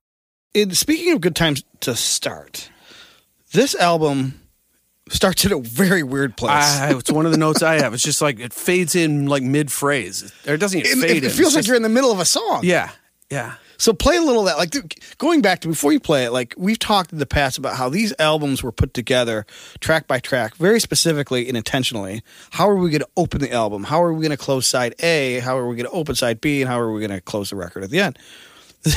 And 0.56 0.76
speaking 0.76 1.14
of 1.14 1.22
good 1.22 1.36
times 1.36 1.64
to 1.82 1.96
start, 1.96 2.72
this 3.54 3.76
album 3.76 4.40
starts 5.10 5.46
at 5.46 5.52
a 5.52 5.60
very 5.60 6.02
weird 6.02 6.36
place. 6.38 6.52
I, 6.80 6.96
it's 6.98 7.12
one 7.12 7.28
of 7.28 7.32
the 7.32 7.38
notes 7.38 7.62
I 7.62 7.76
have. 7.82 7.94
It's 7.94 8.04
just 8.04 8.22
like 8.22 8.40
it 8.40 8.52
fades 8.54 8.96
in 8.96 9.28
like 9.28 9.44
mid 9.44 9.72
phrase, 9.72 10.34
or 10.48 10.56
it 10.56 10.60
doesn't 10.60 10.80
even 10.80 10.92
it, 10.92 11.02
fade 11.02 11.10
it- 11.12 11.18
in. 11.18 11.24
it 11.24 11.28
It's 11.28 11.38
feels 11.38 11.54
like 11.54 11.60
just- 11.60 11.68
you're 11.68 11.76
in 11.78 11.84
the 11.84 11.90
middle 11.90 12.12
of 12.12 12.20
a 12.20 12.26
song. 12.26 12.62
Yeah, 12.64 12.90
yeah. 13.30 13.56
So 13.84 13.92
play 13.92 14.16
a 14.16 14.22
little 14.22 14.44
of 14.44 14.46
that. 14.48 14.58
Like 14.58 15.18
going 15.18 15.42
back 15.42 15.60
to 15.60 15.68
before 15.68 15.92
you 15.92 16.00
play 16.00 16.24
it, 16.24 16.32
like 16.32 16.54
we've 16.56 16.80
talked 16.80 17.12
in 17.12 17.20
the 17.20 17.26
past 17.26 17.58
about 17.58 17.76
how 17.76 17.90
these 17.90 18.14
albums 18.18 18.64
were 18.64 18.72
put 18.72 18.94
together 18.94 19.46
track 19.82 20.08
by 20.08 20.20
track, 20.20 20.56
very 20.56 20.80
specifically 20.80 21.50
and 21.50 21.58
intentionally. 21.58 22.24
How 22.52 22.70
are 22.70 22.78
we 22.78 22.92
going 22.92 23.02
to 23.02 23.10
open 23.18 23.42
the 23.42 23.52
album? 23.52 23.84
How 23.84 24.02
are 24.02 24.14
we 24.14 24.22
going 24.22 24.32
to 24.32 24.38
close 24.38 24.68
side 24.68 24.96
A? 25.00 25.40
How 25.40 25.58
are 25.58 25.68
we 25.68 25.76
going 25.76 25.90
to 25.90 25.92
open 25.92 26.16
side 26.16 26.40
B? 26.40 26.62
And 26.62 26.70
how 26.70 26.80
are 26.80 26.94
we 26.94 27.02
going 27.02 27.12
to 27.12 27.20
close 27.20 27.50
the 27.50 27.58
record 27.58 27.84
at 27.84 27.90
the 27.90 28.00
end? 28.00 28.18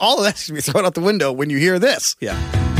All 0.00 0.18
of 0.18 0.24
that's 0.24 0.48
going 0.48 0.60
to 0.60 0.66
be 0.66 0.72
thrown 0.72 0.84
out 0.84 0.94
the 0.94 1.00
window 1.02 1.30
when 1.30 1.48
you 1.48 1.58
hear 1.58 1.78
this. 1.78 2.16
Yeah. 2.18 2.75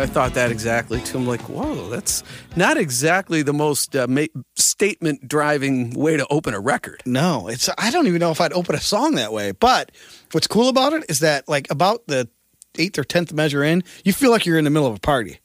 I 0.00 0.06
thought 0.06 0.34
that 0.34 0.50
exactly 0.50 1.00
too. 1.00 1.18
I'm 1.18 1.26
like, 1.26 1.42
whoa, 1.42 1.88
that's 1.90 2.22
not 2.56 2.76
exactly 2.78 3.42
the 3.42 3.52
most 3.52 3.94
uh, 3.94 4.06
ma- 4.08 4.26
statement 4.56 5.28
driving 5.28 5.90
way 5.90 6.16
to 6.16 6.26
open 6.30 6.54
a 6.54 6.60
record. 6.60 7.02
No, 7.04 7.48
it's 7.48 7.68
I 7.76 7.90
don't 7.90 8.06
even 8.06 8.18
know 8.18 8.30
if 8.30 8.40
I'd 8.40 8.52
open 8.52 8.74
a 8.74 8.80
song 8.80 9.16
that 9.16 9.32
way. 9.32 9.52
But 9.52 9.92
what's 10.32 10.46
cool 10.46 10.68
about 10.68 10.94
it 10.94 11.04
is 11.08 11.20
that 11.20 11.48
like 11.48 11.70
about 11.70 12.06
the 12.06 12.28
eighth 12.78 12.98
or 12.98 13.04
tenth 13.04 13.32
measure 13.32 13.62
in, 13.62 13.84
you 14.04 14.12
feel 14.12 14.30
like 14.30 14.46
you're 14.46 14.58
in 14.58 14.64
the 14.64 14.70
middle 14.70 14.88
of 14.88 14.96
a 14.96 15.00
party 15.00 15.40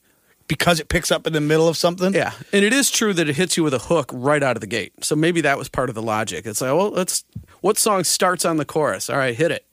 because 0.48 0.80
it 0.80 0.90
picks 0.90 1.12
up 1.12 1.26
in 1.28 1.34
the 1.34 1.42
middle 1.42 1.68
of 1.68 1.76
something. 1.76 2.14
Yeah, 2.14 2.32
and 2.54 2.64
it 2.64 2.72
is 2.72 2.92
true 2.92 3.14
that 3.14 3.28
it 3.28 3.36
hits 3.36 3.58
you 3.58 3.64
with 3.64 3.74
a 3.74 3.80
hook 3.80 4.10
right 4.14 4.42
out 4.42 4.56
of 4.56 4.62
the 4.62 4.68
gate. 4.68 4.94
So 5.04 5.16
maybe 5.16 5.42
that 5.42 5.58
was 5.58 5.70
part 5.70 5.90
of 5.90 5.96
the 5.96 6.02
logic. 6.02 6.46
It's 6.46 6.62
like, 6.62 6.72
well, 6.72 6.92
let's. 6.92 7.26
What 7.62 7.78
song 7.80 8.04
starts 8.04 8.46
on 8.46 8.58
the 8.58 8.66
chorus? 8.66 9.10
All 9.10 9.18
right, 9.18 9.36
hit 9.36 9.52
it. 9.52 9.66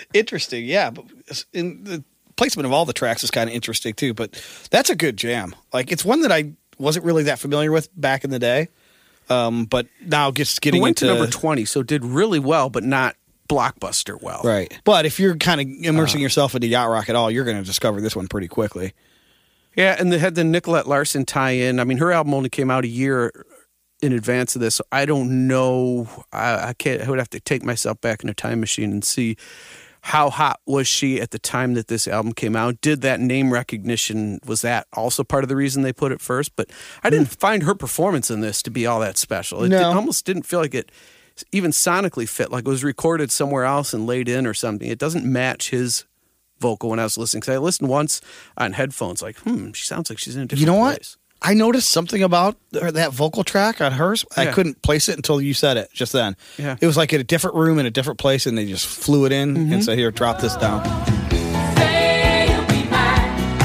interesting. 0.14 0.64
Yeah, 0.64 0.90
but 0.90 1.04
in 1.52 1.84
the 1.84 2.02
placement 2.40 2.66
of 2.66 2.72
all 2.72 2.84
the 2.86 2.92
tracks 2.92 3.22
is 3.22 3.30
kind 3.30 3.48
of 3.50 3.54
interesting 3.54 3.92
too. 3.94 4.14
But 4.14 4.42
that's 4.70 4.88
a 4.90 4.96
good 4.96 5.16
jam. 5.16 5.54
Like 5.72 5.92
it's 5.92 6.04
one 6.04 6.22
that 6.22 6.32
I 6.32 6.52
wasn't 6.78 7.04
really 7.04 7.24
that 7.24 7.38
familiar 7.38 7.70
with 7.70 7.88
back 8.00 8.24
in 8.24 8.30
the 8.30 8.38
day. 8.38 8.68
Um, 9.28 9.66
but 9.66 9.86
now 10.04 10.30
just 10.30 10.58
It 10.58 10.60
getting 10.62 10.80
went 10.82 11.00
into 11.00 11.12
to 11.12 11.18
number 11.18 11.30
twenty, 11.30 11.64
so 11.64 11.82
did 11.82 12.04
really 12.04 12.38
well, 12.38 12.70
but 12.70 12.82
not 12.82 13.14
blockbuster 13.48 14.20
well. 14.20 14.40
right. 14.44 14.72
But 14.84 15.06
if 15.06 15.20
you're 15.20 15.36
kind 15.36 15.60
of 15.60 15.66
immersing 15.84 16.20
Uh. 16.20 16.22
yourself 16.22 16.54
into 16.54 16.66
yacht 16.66 16.88
rock 16.88 17.08
at 17.10 17.14
all, 17.16 17.30
you're 17.30 17.44
going 17.44 17.58
to 17.58 17.62
discover 17.64 18.00
this 18.00 18.16
one 18.16 18.26
pretty 18.28 18.48
quickly. 18.48 18.92
Yeah, 19.76 19.96
and 19.98 20.12
they 20.12 20.18
had 20.18 20.34
the 20.34 20.42
Nicolette 20.44 20.88
Larson 20.88 21.24
tie-in. 21.24 21.78
I 21.78 21.84
mean, 21.84 21.98
her 21.98 22.10
album 22.10 22.34
only 22.34 22.48
came 22.48 22.70
out 22.72 22.84
a 22.84 22.88
year 22.88 23.44
in 24.02 24.12
advance 24.12 24.56
of 24.56 24.60
this. 24.60 24.74
So 24.76 24.84
I 24.90 25.04
don't 25.04 25.46
know. 25.46 26.08
I, 26.32 26.68
I 26.70 26.72
can't. 26.72 27.00
I 27.02 27.08
would 27.10 27.18
have 27.20 27.30
to 27.30 27.40
take 27.40 27.62
myself 27.62 28.00
back 28.00 28.24
in 28.24 28.28
a 28.30 28.34
time 28.34 28.58
machine 28.60 28.90
and 28.90 29.04
see 29.04 29.36
how 30.02 30.30
hot 30.30 30.60
was 30.66 30.86
she 30.86 31.20
at 31.20 31.30
the 31.30 31.38
time 31.38 31.74
that 31.74 31.88
this 31.88 32.08
album 32.08 32.32
came 32.32 32.56
out. 32.56 32.80
Did 32.80 33.02
that 33.02 33.20
name 33.20 33.52
recognition 33.52 34.40
was 34.46 34.62
that 34.62 34.86
also 34.94 35.22
part 35.24 35.44
of 35.44 35.48
the 35.48 35.56
reason 35.56 35.82
they 35.82 35.92
put 35.92 36.10
it 36.12 36.20
first? 36.20 36.56
But 36.56 36.70
I 37.04 37.10
didn't 37.10 37.28
find 37.28 37.62
her 37.64 37.74
performance 37.74 38.30
in 38.30 38.40
this 38.40 38.62
to 38.62 38.70
be 38.70 38.86
all 38.86 39.00
that 39.00 39.18
special. 39.18 39.62
It 39.64 39.68
No. 39.68 39.78
did- 39.78 39.84
almost 39.84 40.24
didn't 40.24 40.44
feel 40.44 40.60
like 40.60 40.74
it 40.74 40.90
even 41.52 41.70
sonically 41.70 42.28
fit. 42.28 42.50
Like 42.50 42.64
it 42.66 42.68
was 42.68 42.82
recorded 42.84 43.30
somewhere 43.30 43.64
else 43.64 43.92
and 43.94 44.06
laid 44.06 44.28
in 44.28 44.46
or 44.46 44.54
something. 44.54 44.88
It 44.88 44.98
doesn't 44.98 45.24
match 45.24 45.70
his 45.70 46.04
vocal 46.58 46.90
when 46.90 46.98
I 46.98 47.04
was 47.04 47.16
listening. 47.16 47.40
Because 47.40 47.54
I 47.54 47.58
listened 47.58 47.88
once 47.88 48.20
on 48.58 48.72
headphones, 48.74 49.22
like, 49.22 49.38
hmm, 49.38 49.72
she 49.72 49.84
sounds 49.84 50.10
like 50.10 50.18
she's 50.18 50.36
in 50.36 50.42
a 50.42 50.46
different 50.46 50.60
You 50.60 50.66
know 50.66 50.74
what? 50.74 50.96
place. 50.98 51.16
I 51.42 51.54
noticed 51.54 51.88
something 51.88 52.22
about 52.22 52.56
that 52.72 53.12
vocal 53.12 53.44
track 53.44 53.80
on 53.80 53.92
hers. 53.92 54.26
I 54.36 54.46
couldn't 54.46 54.82
place 54.82 55.08
it 55.08 55.16
until 55.16 55.40
you 55.40 55.54
said 55.54 55.78
it 55.78 55.88
just 55.92 56.12
then. 56.12 56.36
Yeah. 56.58 56.76
It 56.80 56.86
was 56.86 56.96
like 56.98 57.12
in 57.14 57.20
a 57.20 57.24
different 57.24 57.56
room 57.56 57.78
in 57.78 57.86
a 57.86 57.90
different 57.90 58.18
place, 58.18 58.44
and 58.46 58.58
they 58.58 58.66
just 58.66 58.86
flew 58.86 59.24
it 59.24 59.32
in 59.32 59.54
Mm-hmm. 59.56 59.72
and 59.72 59.84
said, 59.84 59.96
"Here, 59.98 60.10
drop 60.10 60.40
this 60.40 60.54
down." 60.56 60.84
Say 61.78 62.46
you'll 62.50 62.66
be 62.66 62.84
mine. 62.90 63.58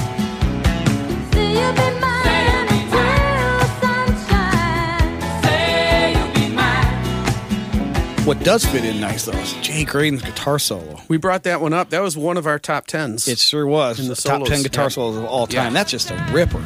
Say 1.33 1.51
you'll 1.53 1.73
be 1.73 1.99
mine 1.99 2.67
until 2.69 3.57
the 3.59 3.67
sunshine. 3.81 5.43
Say 5.43 6.13
you'll 6.15 6.33
be 6.49 6.55
mine. 6.55 8.25
What 8.25 8.39
does 8.45 8.65
fit 8.65 8.85
in 8.85 9.01
nice 9.01 9.25
though 9.25 9.33
is 9.37 9.51
Jay 9.55 9.83
Graydon's 9.83 10.21
guitar 10.21 10.59
solo. 10.59 11.01
We 11.09 11.17
brought 11.17 11.43
that 11.43 11.59
one 11.59 11.73
up. 11.73 11.89
That 11.89 12.01
was 12.01 12.15
one 12.15 12.37
of 12.37 12.47
our 12.47 12.57
top 12.57 12.87
tens. 12.87 13.27
It 13.27 13.37
sure 13.37 13.67
was 13.67 13.99
In 13.99 14.07
the 14.07 14.15
top 14.15 14.45
ten 14.45 14.63
guitar 14.63 14.85
yeah. 14.85 14.89
solos 14.89 15.17
of 15.17 15.25
all 15.25 15.45
time. 15.45 15.55
Yeah. 15.55 15.69
That's 15.71 15.91
just 15.91 16.09
a 16.11 16.27
ripper. 16.31 16.65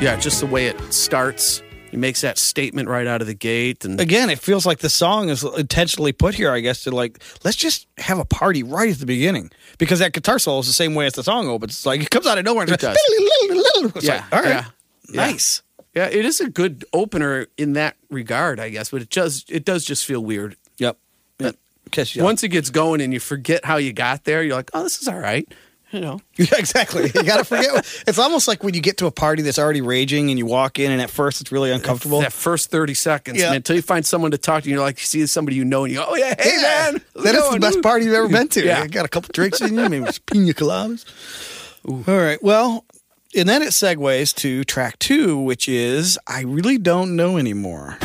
Yeah, 0.00 0.16
just 0.16 0.40
the 0.40 0.46
way 0.46 0.66
it 0.66 0.78
starts. 0.92 1.62
He 1.90 1.96
makes 1.96 2.20
that 2.20 2.36
statement 2.36 2.88
right 2.88 3.06
out 3.06 3.20
of 3.22 3.26
the 3.26 3.34
gate, 3.34 3.84
and 3.84 3.98
Again, 4.00 4.28
it 4.28 4.38
feels 4.38 4.66
like 4.66 4.78
the 4.80 4.90
song 4.90 5.30
is 5.30 5.42
intentionally 5.44 6.12
put 6.12 6.34
here. 6.34 6.50
I 6.50 6.60
guess 6.60 6.82
to 6.82 6.90
like 6.90 7.22
let's 7.44 7.56
just 7.56 7.86
have 7.98 8.18
a 8.18 8.24
party 8.24 8.62
right 8.62 8.90
at 8.90 8.98
the 8.98 9.06
beginning 9.06 9.50
because 9.78 10.00
that 10.00 10.12
guitar 10.12 10.38
solo 10.38 10.58
is 10.58 10.66
the 10.66 10.72
same 10.72 10.94
way 10.94 11.06
as 11.06 11.14
the 11.14 11.22
song 11.22 11.48
opens. 11.48 11.72
It's 11.72 11.86
like 11.86 12.02
it 12.02 12.10
comes 12.10 12.26
out 12.26 12.36
of 12.38 12.44
nowhere. 12.44 12.62
And 12.64 12.70
It 12.72 12.74
it's 12.74 12.82
does. 12.82 12.96
It's 13.00 14.04
Yeah, 14.04 14.14
like, 14.16 14.32
all 14.34 14.42
right, 14.42 14.48
yeah, 14.48 14.64
yeah. 15.10 15.16
nice. 15.26 15.62
yeah, 15.94 16.06
it 16.08 16.24
is 16.26 16.40
a 16.40 16.50
good 16.50 16.84
opener 16.92 17.46
in 17.56 17.72
that 17.74 17.96
regard, 18.10 18.60
I 18.60 18.68
guess. 18.68 18.90
But 18.90 19.02
it 19.02 19.10
does 19.10 19.44
it 19.48 19.64
does 19.64 19.84
just 19.84 20.04
feel 20.04 20.22
weird. 20.22 20.56
Yep. 20.78 20.98
yep. 21.38 21.56
Catch 21.92 22.16
you 22.16 22.22
up. 22.22 22.26
Once 22.26 22.42
it 22.42 22.48
gets 22.48 22.68
going 22.68 23.00
and 23.00 23.14
you 23.14 23.20
forget 23.20 23.64
how 23.64 23.76
you 23.76 23.92
got 23.94 24.24
there, 24.24 24.42
you're 24.42 24.56
like, 24.56 24.70
oh, 24.74 24.82
this 24.82 25.00
is 25.00 25.08
all 25.08 25.18
right. 25.18 25.48
You 25.96 26.00
know. 26.02 26.20
Yeah, 26.36 26.58
exactly. 26.58 27.04
You 27.14 27.22
got 27.24 27.38
to 27.38 27.44
forget. 27.44 27.74
It's 28.06 28.18
almost 28.18 28.46
like 28.46 28.62
when 28.62 28.74
you 28.74 28.80
get 28.82 28.98
to 28.98 29.06
a 29.06 29.10
party 29.10 29.40
that's 29.42 29.58
already 29.58 29.80
raging 29.80 30.28
and 30.30 30.38
you 30.38 30.44
walk 30.46 30.78
in, 30.78 30.92
and 30.92 31.00
at 31.00 31.08
first 31.10 31.40
it's 31.40 31.50
really 31.50 31.72
uncomfortable. 31.72 32.20
That 32.20 32.32
first 32.32 32.70
30 32.70 32.92
seconds, 32.94 33.38
Yeah. 33.38 33.46
man, 33.46 33.56
until 33.56 33.74
you 33.76 33.82
find 33.82 34.04
someone 34.04 34.30
to 34.32 34.38
talk 34.38 34.62
to, 34.64 34.70
you're 34.70 34.80
like, 34.80 34.98
you 35.00 35.06
see 35.06 35.26
somebody 35.26 35.56
you 35.56 35.64
know, 35.64 35.84
and 35.84 35.92
you 35.94 35.98
go, 36.00 36.06
oh, 36.08 36.14
yeah, 36.14 36.34
hey, 36.38 36.52
Yeah. 36.56 36.62
man. 36.62 36.92
how's 36.92 37.24
it 37.24 37.24
That 37.24 37.34
is 37.34 37.42
the 37.44 37.48
going, 37.48 37.60
best 37.60 37.74
dude?" 37.76 37.82
party 37.82 38.04
you've 38.04 38.14
ever 38.14 38.28
been 38.28 38.48
to. 38.48 38.64
Yeah. 38.64 38.82
You 38.82 38.88
got 38.90 39.06
a 39.06 39.08
couple 39.08 39.30
drinks 39.32 39.60
in 39.62 39.74
you, 39.74 39.88
maybe 39.88 40.04
some 40.12 40.22
pina 40.30 40.52
coladas. 40.52 41.04
All 41.86 42.02
right. 42.06 42.42
Well, 42.42 42.84
and 43.34 43.48
then 43.48 43.62
it 43.62 43.68
segues 43.70 44.34
to 44.36 44.62
track 44.64 44.98
two, 44.98 45.38
which 45.38 45.68
is 45.68 46.18
I 46.26 46.42
really 46.42 46.76
don't 46.78 47.16
know 47.16 47.38
anymore. 47.38 47.98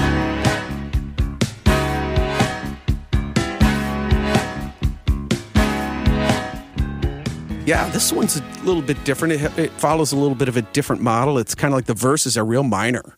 Yeah, 7.71 7.87
this 7.87 8.11
one's 8.11 8.35
a 8.35 8.43
little 8.65 8.81
bit 8.81 9.01
different. 9.05 9.35
It, 9.35 9.57
it 9.57 9.71
follows 9.79 10.11
a 10.11 10.17
little 10.17 10.35
bit 10.35 10.49
of 10.49 10.57
a 10.57 10.61
different 10.61 11.01
model. 11.01 11.37
It's 11.37 11.55
kind 11.55 11.73
of 11.73 11.77
like 11.77 11.85
the 11.85 11.93
verses 11.93 12.37
are 12.37 12.43
real 12.43 12.63
minor, 12.63 13.15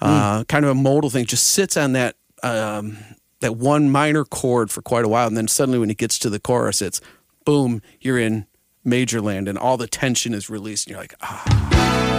uh, 0.00 0.44
kind 0.44 0.64
of 0.64 0.70
a 0.70 0.74
modal 0.76 1.10
thing. 1.10 1.26
Just 1.26 1.48
sits 1.48 1.76
on 1.76 1.94
that 1.94 2.14
um, 2.44 2.96
that 3.40 3.56
one 3.56 3.90
minor 3.90 4.24
chord 4.24 4.70
for 4.70 4.82
quite 4.82 5.04
a 5.04 5.08
while, 5.08 5.26
and 5.26 5.36
then 5.36 5.48
suddenly 5.48 5.80
when 5.80 5.90
it 5.90 5.96
gets 5.96 6.16
to 6.20 6.30
the 6.30 6.38
chorus, 6.38 6.80
it's 6.80 7.00
boom, 7.44 7.82
you're 8.00 8.20
in 8.20 8.46
major 8.84 9.20
land, 9.20 9.48
and 9.48 9.58
all 9.58 9.76
the 9.76 9.88
tension 9.88 10.32
is 10.32 10.48
released, 10.48 10.86
and 10.86 10.92
you're 10.92 11.00
like, 11.00 11.14
ah, 11.20 12.17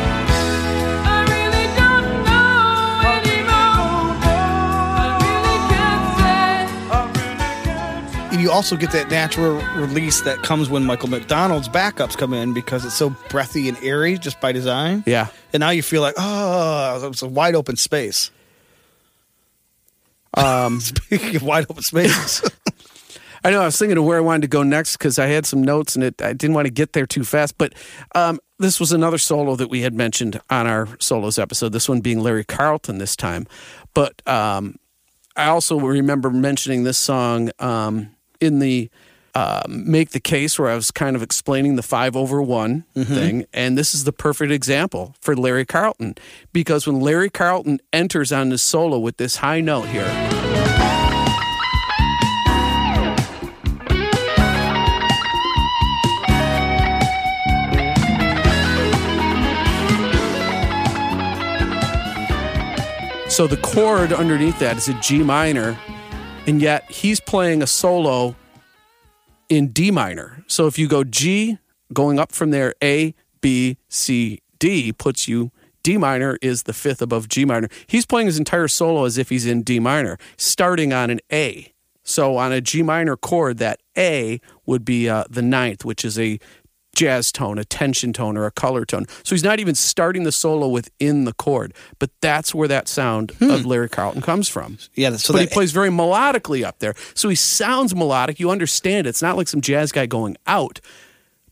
And 8.40 8.46
you 8.46 8.54
also 8.54 8.78
get 8.78 8.92
that 8.92 9.10
natural 9.12 9.56
release 9.76 10.22
that 10.22 10.44
comes 10.44 10.70
when 10.70 10.86
Michael 10.86 11.10
McDonald's 11.10 11.68
backups 11.68 12.18
come 12.18 12.34
in 12.34 12.54
because 12.54 12.86
it's 12.86 12.96
so 12.96 13.14
breathy 13.28 13.68
and 13.68 13.78
airy 13.84 14.18
just 14.18 14.40
by 14.40 14.54
design. 14.54 15.04
yeah. 15.06 15.28
And 15.52 15.60
now 15.60 15.72
you 15.72 15.84
feel 15.84 16.02
like, 16.02 16.14
oh, 16.18 17.06
it's 17.10 17.22
a 17.22 17.28
wide 17.28 17.54
open 17.54 17.76
space. 17.76 18.32
Um, 20.36 20.80
Speaking 20.80 21.36
of 21.36 21.44
wide 21.44 21.66
open 21.70 21.84
spaces. 21.84 22.50
I 23.44 23.52
know. 23.52 23.62
I 23.62 23.66
was 23.66 23.78
thinking 23.78 23.98
of 23.98 24.06
where 24.06 24.18
I 24.18 24.22
wanted 24.22 24.44
to 24.44 24.48
go 24.48 24.64
next 24.64 24.96
because 24.96 25.20
I 25.20 25.26
had 25.26 25.46
some 25.46 25.62
notes 25.62 25.96
and 25.96 26.04
it. 26.06 26.22
I 26.22 26.32
didn't 26.32 26.54
want 26.54 26.68
to 26.68 26.72
get 26.72 26.94
there 26.94 27.08
too 27.08 27.26
fast. 27.26 27.58
But 27.58 27.74
um, 28.16 28.40
this 28.58 28.80
was 28.80 28.94
another 28.94 29.18
solo 29.18 29.56
that 29.58 29.70
we 29.70 29.82
had 29.82 29.94
mentioned 29.96 30.40
on 30.50 30.66
our 30.66 30.88
solos 31.00 31.40
episode. 31.40 31.74
This 31.74 31.90
one 31.90 32.00
being 32.00 32.22
Larry 32.22 32.46
Carlton 32.46 33.00
this 33.00 33.18
time. 33.18 33.48
But 33.94 34.22
um, 34.28 34.76
I 35.36 35.48
also 35.48 35.78
remember 35.80 36.30
mentioning 36.30 36.84
this 36.84 37.00
song 37.00 37.50
um, 37.58 38.16
in 38.40 38.60
the 38.60 38.90
uh, 39.36 39.62
make 39.70 40.10
the 40.10 40.20
case 40.20 40.58
where 40.58 40.70
I 40.70 40.76
was 40.76 40.90
kind 40.90 41.16
of 41.16 41.22
explaining 41.22 41.76
the 41.76 41.84
five 41.84 42.16
over 42.16 42.42
one 42.42 42.86
thing, 43.06 43.46
and 43.54 43.78
this 43.78 43.94
is 43.94 44.04
the 44.04 44.12
perfect 44.12 44.52
example 44.52 45.16
for 45.22 45.36
Larry 45.36 45.66
Carlton. 45.66 46.16
Because 46.52 46.88
when 46.88 47.00
Larry 47.00 47.30
Carlton 47.30 47.80
enters 47.94 48.32
on 48.32 48.50
his 48.50 48.62
solo 48.62 48.98
with 48.98 49.18
this 49.18 49.38
high 49.38 49.62
note 49.62 49.88
here. 49.90 50.10
So 63.30 63.48
the 63.48 63.58
chord 63.58 64.12
underneath 64.12 64.60
that 64.60 64.76
is 64.76 64.90
a 64.90 64.94
G 64.96 65.24
minor, 65.24 65.80
and 66.50 66.64
yet 66.64 66.90
he's 66.90 67.20
playing 67.20 67.62
a 67.62 67.68
solo 67.68 68.36
in 69.50 69.68
D 69.68 69.92
minor. 69.92 70.44
So 70.48 70.66
if 70.66 70.80
you 70.80 70.88
go 70.88 71.04
G, 71.04 71.60
going 71.94 72.18
up 72.18 72.32
from 72.32 72.50
there, 72.50 72.74
A, 72.82 73.14
B, 73.40 73.78
C, 73.88 74.42
D 74.58 74.92
puts 74.92 75.28
you. 75.28 75.52
D 75.84 75.96
minor 75.96 76.40
is 76.42 76.64
the 76.64 76.74
fifth 76.74 77.04
above 77.04 77.30
G 77.30 77.46
minor. 77.46 77.70
He's 77.86 78.08
playing 78.08 78.26
his 78.26 78.40
entire 78.40 78.68
solo 78.68 79.06
as 79.06 79.20
if 79.20 79.30
he's 79.30 79.46
in 79.46 79.62
D 79.62 79.80
minor, 79.80 80.18
starting 80.38 80.92
on 80.92 81.12
an 81.12 81.20
A. 81.32 81.72
So 82.02 82.38
on 82.38 82.52
a 82.52 82.62
G 82.62 82.82
minor 82.82 83.16
chord, 83.16 83.60
that 83.60 83.80
A 83.96 84.42
would 84.66 84.84
be 84.84 85.08
uh, 85.08 85.26
the 85.30 85.44
ninth, 85.44 85.86
which 85.86 86.04
is 86.04 86.18
a 86.18 86.40
jazz 87.00 87.32
tone, 87.32 87.58
a 87.58 87.64
tension 87.64 88.12
tone, 88.12 88.36
or 88.36 88.46
a 88.46 88.52
color 88.52 88.84
tone. 88.84 89.06
So 89.24 89.34
he's 89.34 89.44
not 89.44 89.62
even 89.62 89.74
starting 89.74 90.24
the 90.24 90.34
solo 90.34 90.68
within 90.68 91.24
the 91.24 91.32
chord, 91.32 91.74
but 91.98 92.10
that's 92.20 92.54
where 92.54 92.68
that 92.68 92.90
sound 92.90 93.32
of 93.40 93.62
hmm. 93.62 93.68
Larry 93.68 93.88
Carlton 93.88 94.22
comes 94.22 94.50
from. 94.50 94.78
yeah. 94.96 95.16
So 95.16 95.34
but 95.34 95.40
that, 95.40 95.50
he 95.50 95.54
plays 95.54 95.72
very 95.72 95.88
melodically 95.88 96.66
up 96.66 96.80
there. 96.80 96.94
So 97.14 97.30
he 97.30 97.36
sounds 97.36 97.96
melodic. 97.96 98.38
You 98.38 98.52
understand 98.52 99.08
it. 99.08 99.12
It's 99.12 99.22
not 99.22 99.38
like 99.38 99.48
some 99.48 99.62
jazz 99.62 99.94
guy 99.94 100.08
going 100.08 100.36
out, 100.46 100.82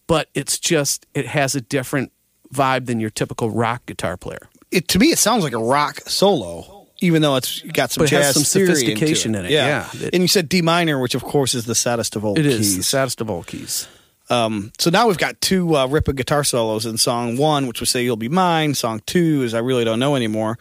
but 0.06 0.28
it's 0.34 0.60
just, 0.60 1.06
it 1.14 1.28
has 1.28 1.56
a 1.56 1.62
different 1.62 2.12
vibe 2.54 2.86
than 2.86 3.00
your 3.00 3.10
typical 3.10 3.50
rock 3.50 3.86
guitar 3.86 4.18
player. 4.18 4.50
it, 4.70 4.90
to 4.90 5.00
me, 5.00 5.12
it 5.12 5.18
sounds 5.18 5.46
like 5.46 5.54
a 5.54 5.64
rock 5.64 6.02
solo, 6.08 6.88
even 7.00 7.22
though 7.22 7.38
it's 7.38 7.62
got 7.62 7.92
some 7.92 8.02
But 8.02 8.12
it 8.12 8.16
jazz 8.16 8.34
some 8.34 8.44
sophistication 8.44 9.34
in 9.34 9.46
it, 9.46 9.52
yeah. 9.52 9.90
and 10.12 10.22
you 10.22 10.28
said 10.28 10.50
D 10.50 10.62
minor, 10.62 11.00
which 11.00 11.16
of 11.16 11.24
course 11.24 11.56
is 11.56 11.66
the 11.66 11.76
saddest 11.76 12.18
of 12.18 12.26
all 12.26 12.38
It 12.38 12.44
keys. 12.44 12.60
is 12.60 12.78
the 12.78 12.84
saddest 12.84 13.22
of 13.22 13.30
all 13.30 13.44
keys. 13.44 13.88
Um, 14.30 14.72
so 14.78 14.90
now 14.90 15.08
we've 15.08 15.18
got 15.18 15.40
two 15.40 15.76
uh, 15.76 15.88
Ripper 15.88 16.14
guitar 16.14 16.44
solos 16.44 16.86
in 16.86 16.98
song 16.98 17.38
one, 17.38 17.66
which 17.68 17.80
would 17.80 17.88
say 17.90 18.04
"You'll 18.04 18.18
Be 18.18 18.30
Mine." 18.30 18.74
Song 18.74 19.02
two 19.06 19.44
is 19.44 19.54
"I 19.54 19.60
Really 19.60 19.86
Don't 19.86 20.00
Know 20.00 20.16
Anymore." 20.16 20.58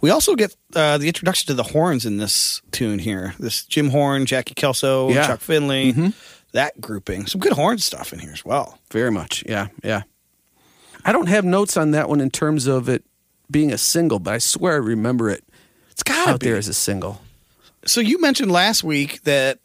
We 0.00 0.08
also 0.10 0.34
get 0.34 0.56
uh, 0.74 0.96
the 0.98 1.06
introduction 1.08 1.46
to 1.48 1.54
the 1.54 1.62
horns 1.62 2.06
in 2.06 2.16
this 2.16 2.62
tune 2.72 2.98
here. 2.98 3.34
This 3.38 3.64
Jim 3.66 3.90
Horn, 3.90 4.24
Jackie 4.24 4.54
Kelso, 4.54 5.10
Yeah. 5.10 5.26
Chuck 5.26 5.40
Findley, 5.40 5.94
that 6.52 6.80
grouping. 6.80 7.26
Some 7.26 7.40
good 7.42 7.52
horn 7.52 7.76
stuff 7.78 8.12
in 8.14 8.18
here 8.18 8.32
as 8.32 8.42
well. 8.44 8.78
Very 8.90 9.10
much. 9.10 9.44
Yeah. 9.46 9.68
Yeah. 9.84 10.02
I 11.04 11.12
don't 11.12 11.28
have 11.28 11.44
notes 11.44 11.76
on 11.76 11.90
that 11.92 12.08
one 12.08 12.20
in 12.20 12.30
terms 12.30 12.66
of 12.66 12.88
it 12.88 13.04
being 13.50 13.72
a 13.72 13.78
single, 13.78 14.18
but 14.18 14.34
I 14.34 14.38
swear 14.38 14.74
I 14.74 14.76
remember 14.76 15.28
it 15.28 15.44
It's 15.90 16.02
gotta 16.02 16.30
out 16.32 16.40
be. 16.40 16.46
there 16.46 16.56
as 16.56 16.68
a 16.68 16.74
single. 16.74 17.20
So 17.86 18.00
you 18.00 18.20
mentioned 18.20 18.50
last 18.52 18.82
week 18.84 19.22
that 19.24 19.58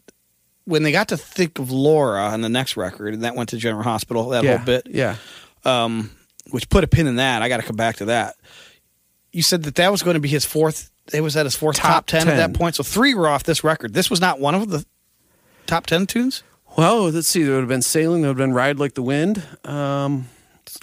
when 0.66 0.84
they 0.84 0.92
got 0.92 1.08
to 1.10 1.18
think 1.18 1.60
of 1.60 1.72
Laura 1.72 2.22
on 2.26 2.42
the 2.42 2.50
next 2.50 2.76
record, 2.78 3.14
and 3.14 3.24
that 3.24 3.36
went 3.36 3.50
to 3.50 3.58
General 3.58 3.84
Hospital, 3.84 4.30
that 4.30 4.44
yeah. 4.44 4.58
whole 4.58 4.66
bit, 4.66 4.88
Yeah. 4.90 5.16
um, 5.64 6.12
which 6.50 6.70
put 6.70 6.84
a 6.84 6.88
pin 6.88 7.08
in 7.08 7.16
that. 7.18 7.42
I 7.42 7.50
got 7.50 7.58
to 7.58 7.64
come 7.64 7.76
back 7.76 7.98
to 7.98 8.06
that. 8.06 8.36
You 9.32 9.42
said 9.42 9.64
that 9.64 9.76
that 9.76 9.92
was 9.92 10.02
going 10.04 10.16
to 10.16 10.20
be 10.20 10.30
his 10.30 10.46
fourth. 10.46 10.92
It 11.14 11.22
was 11.22 11.38
at 11.38 11.46
his 11.46 11.56
fourth 11.56 11.76
top, 11.78 11.92
Top 11.92 12.06
10, 12.08 12.28
at 12.28 12.38
that 12.38 12.54
point. 12.54 12.76
So 12.76 12.84
three 12.84 13.14
were 13.14 13.28
off 13.28 13.44
this 13.44 13.64
record. 13.64 13.94
This 13.94 14.10
was 14.10 14.20
not 14.22 14.40
one 14.40 14.56
of 14.56 14.70
the 14.70 14.86
top 15.68 15.86
ten 15.86 16.08
tunes. 16.08 16.42
Well, 16.78 17.10
let's 17.10 17.28
see. 17.28 17.44
There 17.44 17.54
would 17.54 17.62
have 17.62 17.70
been 17.70 17.82
Sailing, 17.82 18.22
there 18.22 18.30
would 18.32 18.40
have 18.40 18.48
been 18.48 18.54
Ride 18.54 18.80
Like 18.80 18.96
the 18.96 19.04
Wind. 19.04 19.44
Um, 19.64 20.28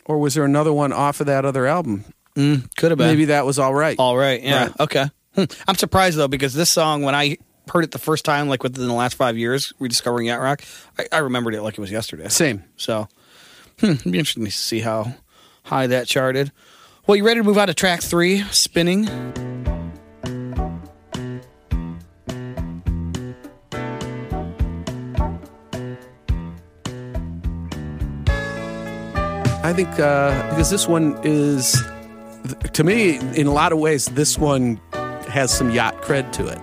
or 0.05 0.19
was 0.19 0.35
there 0.35 0.45
another 0.45 0.73
one 0.73 0.93
off 0.93 1.21
of 1.21 1.27
that 1.27 1.45
other 1.45 1.67
album? 1.67 2.05
Could 2.35 2.91
have 2.91 2.99
been. 2.99 3.09
Maybe 3.09 3.27
that 3.27 3.45
was 3.45 3.59
all 3.59 3.75
right. 3.75 3.99
All 3.99 4.17
right. 4.17 4.43
Yeah. 4.43 4.65
Right. 4.67 4.81
Okay. 4.81 5.05
Hmm. 5.35 5.45
I'm 5.67 5.75
surprised 5.75 6.17
though 6.19 6.29
because 6.29 6.55
this 6.55 6.71
song, 6.71 7.03
when 7.03 7.15
I 7.15 7.37
heard 7.71 7.85
it 7.85 7.91
the 7.93 7.99
first 7.99 8.25
time, 8.25 8.49
like 8.49 8.63
within 8.63 8.87
the 8.87 8.95
last 8.95 9.15
five 9.15 9.39
years, 9.39 9.73
rediscovering 9.79 10.27
Yacht 10.27 10.41
Rock, 10.41 10.63
I, 10.99 11.07
I 11.13 11.19
remembered 11.19 11.55
it 11.55 11.63
like 11.63 11.75
it 11.75 11.81
was 11.81 11.93
yesterday. 11.93 12.29
Same. 12.29 12.65
So, 12.77 13.09
hmm, 13.81 13.93
it'd 13.93 14.13
be 14.13 14.19
interesting 14.19 14.45
to 14.45 14.51
see 14.51 14.81
how 14.81 15.15
high 15.65 15.87
that 15.87 16.07
charted. 16.07 16.53
Well, 17.07 17.17
you 17.17 17.25
ready 17.25 17.41
to 17.41 17.45
move 17.45 17.59
on 17.59 17.69
to 17.69 17.75
track 17.75 18.01
three, 18.01 18.43
Spinning? 18.51 19.09
I 29.65 29.73
think 29.75 29.89
uh, 29.99 30.51
because 30.51 30.71
this 30.71 30.87
one 30.87 31.19
is, 31.23 31.81
to 32.73 32.85
me, 32.85 33.17
in 33.17 33.47
a 33.47 33.53
lot 33.53 33.73
of 33.73 33.79
ways, 33.79 34.07
this 34.07 34.37
one 34.37 34.81
has 35.29 35.57
some 35.57 35.71
yacht 35.71 36.03
cred 36.03 36.31
to 36.33 36.47
it 36.47 36.59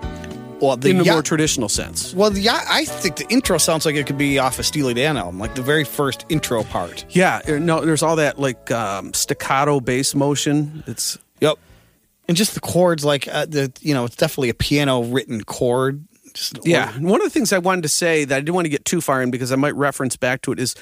Well, 0.61 0.77
the 0.77 0.89
in 0.89 0.99
a 0.99 1.03
yacht, 1.03 1.13
more 1.13 1.21
traditional 1.21 1.69
sense. 1.69 2.13
well, 2.13 2.29
the 2.29 2.49
I 2.49 2.85
think 2.85 3.15
the 3.15 3.27
intro 3.29 3.57
sounds 3.57 3.85
like 3.85 3.95
it 3.95 4.07
could 4.07 4.17
be 4.17 4.39
off 4.39 4.59
a 4.59 4.63
Steely 4.63 4.93
Dan 4.93 5.17
album, 5.17 5.39
like 5.39 5.55
the 5.55 5.61
very 5.61 5.83
first 5.83 6.25
intro 6.29 6.63
part. 6.63 7.05
Yeah, 7.09 7.41
er, 7.47 7.59
no, 7.59 7.85
there's 7.85 8.03
all 8.03 8.17
that 8.17 8.39
like 8.39 8.69
um, 8.71 9.13
staccato 9.13 9.79
bass 9.79 10.13
motion. 10.15 10.83
It's 10.87 11.17
Yep. 11.41 11.57
And 12.27 12.37
just 12.37 12.53
the 12.53 12.59
chords, 12.59 13.03
like 13.03 13.27
uh, 13.27 13.45
the 13.45 13.71
you 13.81 13.93
know, 13.93 14.05
it's 14.05 14.15
definitely 14.15 14.49
a 14.49 14.53
piano 14.53 15.03
written 15.03 15.43
chord. 15.43 16.05
Just, 16.33 16.59
Yeah. 16.63 16.91
One 16.99 17.21
of 17.21 17.25
the 17.25 17.31
things 17.31 17.51
I 17.51 17.57
wanted 17.57 17.83
to 17.83 17.89
say 17.89 18.25
that 18.25 18.35
I 18.35 18.39
didn't 18.39 18.55
want 18.55 18.65
to 18.65 18.69
get 18.69 18.85
too 18.85 19.01
far 19.01 19.21
in 19.21 19.31
because 19.31 19.51
I 19.51 19.55
might 19.55 19.75
reference 19.75 20.15
back 20.15 20.41
to 20.43 20.51
it 20.51 20.59
is 20.59 20.75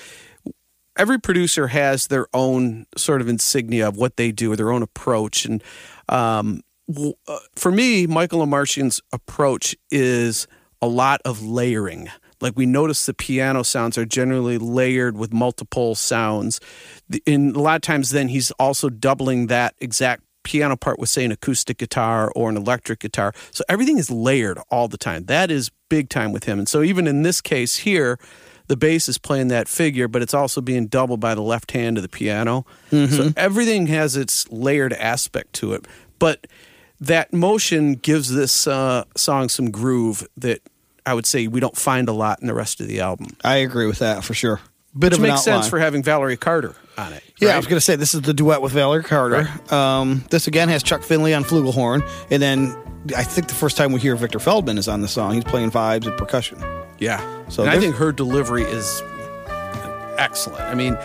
every 0.98 1.20
producer 1.20 1.68
has 1.68 2.08
their 2.08 2.28
own 2.34 2.86
sort 2.98 3.22
of 3.22 3.30
insignia 3.30 3.88
of 3.88 3.96
what 3.98 4.18
they 4.18 4.32
do 4.32 4.52
or 4.52 4.56
their 4.56 4.72
own 4.72 4.82
approach. 4.82 5.46
And 5.46 5.64
um, 6.10 6.58
uh, 6.58 6.62
Uh, 6.90 7.38
for 7.56 7.72
me, 7.72 8.08
Michael 8.08 8.46
Omartian's 8.46 9.02
approach 9.12 9.76
is 9.92 10.48
a 10.82 10.88
lot 10.88 11.22
of 11.26 11.44
layering. 11.44 12.10
Like 12.40 12.54
we 12.56 12.66
notice 12.66 13.06
the 13.06 13.14
piano 13.14 13.64
sounds 13.64 13.98
are 13.98 14.06
generally 14.06 14.58
layered 14.58 15.18
with 15.18 15.34
multiple 15.34 15.96
sounds. 15.96 16.60
And 17.26 17.56
a 17.56 17.60
lot 17.60 17.76
of 17.76 17.82
times 17.82 18.12
then 18.12 18.28
he's 18.28 18.52
also 18.52 18.90
doubling 18.90 19.48
that 19.48 19.76
exact 19.80 20.24
piano 20.44 20.78
part 20.78 20.98
with 20.98 21.10
say 21.10 21.26
an 21.26 21.32
acoustic 21.32 21.78
guitar 21.78 22.32
or 22.36 22.50
an 22.50 22.56
electric 22.56 23.00
guitar. 23.00 23.34
So 23.52 23.64
everything 23.68 23.98
is 23.98 24.10
layered 24.10 24.60
all 24.70 24.88
the 24.88 24.98
time. 24.98 25.26
That 25.26 25.52
is 25.52 25.72
big 25.90 26.10
time 26.10 26.32
with 26.32 26.46
him. 26.46 26.60
And 26.60 26.70
so 26.70 26.84
even 26.84 27.08
in 27.08 27.24
this 27.24 27.42
case 27.42 27.78
here, 27.78 28.18
the 28.68 28.78
bass 28.78 29.10
is 29.10 29.18
playing 29.18 29.48
that 29.48 29.68
figure, 29.68 30.08
but 30.08 30.22
it's 30.22 30.34
also 30.34 30.62
being 30.62 30.88
doubled 30.88 31.20
by 31.20 31.36
the 31.36 31.42
left 31.42 31.72
hand 31.72 31.98
of 31.98 32.04
the 32.04 32.10
piano. 32.10 32.66
So 32.92 32.98
mm-hmm. 32.98 33.30
everything 33.36 33.88
has 33.88 34.16
its 34.16 34.50
layered 34.50 34.94
aspect 34.94 35.54
to 35.54 35.74
it. 35.74 35.86
But 36.20 36.48
that 37.02 37.34
motion 37.34 37.94
gives 37.96 38.34
this 38.34 38.68
uh, 38.68 39.04
song 39.16 39.50
some 39.50 39.72
groove 39.72 40.28
that 40.38 40.62
I 41.06 41.14
would 41.14 41.26
say 41.26 41.48
we 41.48 41.60
don't 41.60 41.78
find 41.78 42.10
a 42.10 42.14
lot 42.14 42.42
in 42.42 42.48
the 42.48 42.54
rest 42.54 42.82
of 42.82 42.88
the 42.88 43.00
album. 43.00 43.28
I 43.44 43.58
agree 43.58 43.88
with 43.88 44.00
that 44.00 44.24
for 44.24 44.34
sure. 44.34 44.60
Bit 44.98 45.12
Which 45.12 45.20
of 45.20 45.22
makes 45.22 45.44
sense 45.44 45.68
for 45.68 45.80
having 45.80 46.02
Valerie 46.02 46.38
Carter 46.38 46.76
on 46.98 47.14
it. 47.14 47.24
Yeah, 47.40 47.50
I 47.50 47.58
was 47.58 47.68
going 47.68 47.78
to 47.78 47.82
say 47.82 47.96
this 47.96 48.16
is 48.16 48.22
the 48.22 48.34
duet 48.34 48.62
with 48.64 48.72
Valerie 48.72 49.04
Carter. 49.04 49.48
Um, 49.72 50.26
this 50.32 50.48
again 50.48 50.70
has 50.70 50.82
Chuck 50.82 51.04
Findley 51.04 51.36
on 51.36 51.44
flugelhorn, 51.44 52.08
and 52.32 52.42
then 52.42 52.76
I 53.16 53.24
think 53.24 53.48
the 53.48 53.54
first 53.54 53.78
time 53.78 53.92
we 53.92 54.00
hear 54.00 54.16
Victor 54.16 54.40
Feldman 54.40 54.78
is 54.80 54.88
on 54.88 55.02
the 55.02 55.08
song. 55.08 55.34
He's 55.36 55.44
playing 55.44 55.70
vibes 55.70 56.08
and 56.08 56.18
percussion. 56.18 56.60
Yeah. 56.98 57.20
So 57.46 57.58
So 57.58 57.64
and 57.64 57.72
I 57.72 57.80
think 57.80 57.96
her 57.96 58.12
delivery 58.12 58.64
is 58.64 59.04
excellent. 60.18 60.64
I 60.64 60.74
mean, 60.74 60.98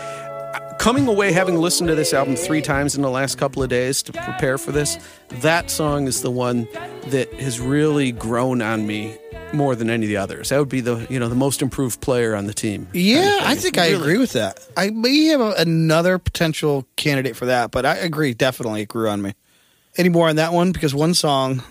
coming 0.83 1.07
away 1.07 1.31
having 1.31 1.55
listened 1.55 1.87
to 1.87 1.95
this 1.95 2.13
album 2.13 2.35
three 2.35 2.61
times 2.61 2.93
in 2.93 3.01
the 3.01 3.09
last 3.09 3.37
couple 3.37 3.63
of 3.63 3.69
days 3.69 4.03
to 4.03 4.11
prepare 4.11 4.57
for 4.57 4.73
this, 4.73 4.97
that 5.39 5.71
song 5.71 6.07
is 6.07 6.21
the 6.23 6.29
one 6.29 6.67
that 7.07 7.31
has 7.35 7.57
really 7.57 8.11
grown 8.11 8.61
on 8.61 8.85
me 8.85 9.17
more 9.53 9.77
than 9.77 9.89
any 9.89 10.05
of 10.05 10.09
the 10.09 10.17
others. 10.17 10.49
That 10.49 10.59
would 10.59 10.67
be 10.67 10.81
the 10.81 11.07
you 11.09 11.19
know 11.21 11.29
the 11.29 11.35
most 11.35 11.61
improved 11.61 12.01
player 12.01 12.35
on 12.35 12.47
the 12.47 12.53
team. 12.53 12.89
Yeah, 12.91 13.39
I 13.43 13.55
think 13.55 13.77
I 13.77 13.91
Really. 13.91 14.01
agree 14.01 14.17
with 14.17 14.33
that. 14.33 14.59
I 14.75 14.89
may 14.89 15.27
have 15.27 15.39
a, 15.39 15.51
another 15.57 16.19
potential 16.19 16.85
candidate 16.97 17.37
for 17.37 17.45
that, 17.45 17.71
but 17.71 17.85
I 17.85 17.95
agree. 17.95 18.33
Definitely, 18.33 18.81
it 18.81 18.89
grew 18.89 19.07
on 19.09 19.21
me. 19.21 19.35
Any 19.95 20.09
more 20.09 20.27
on 20.27 20.35
that 20.35 20.51
one? 20.51 20.73
Because 20.73 20.93
one 20.93 21.13
song, 21.13 21.63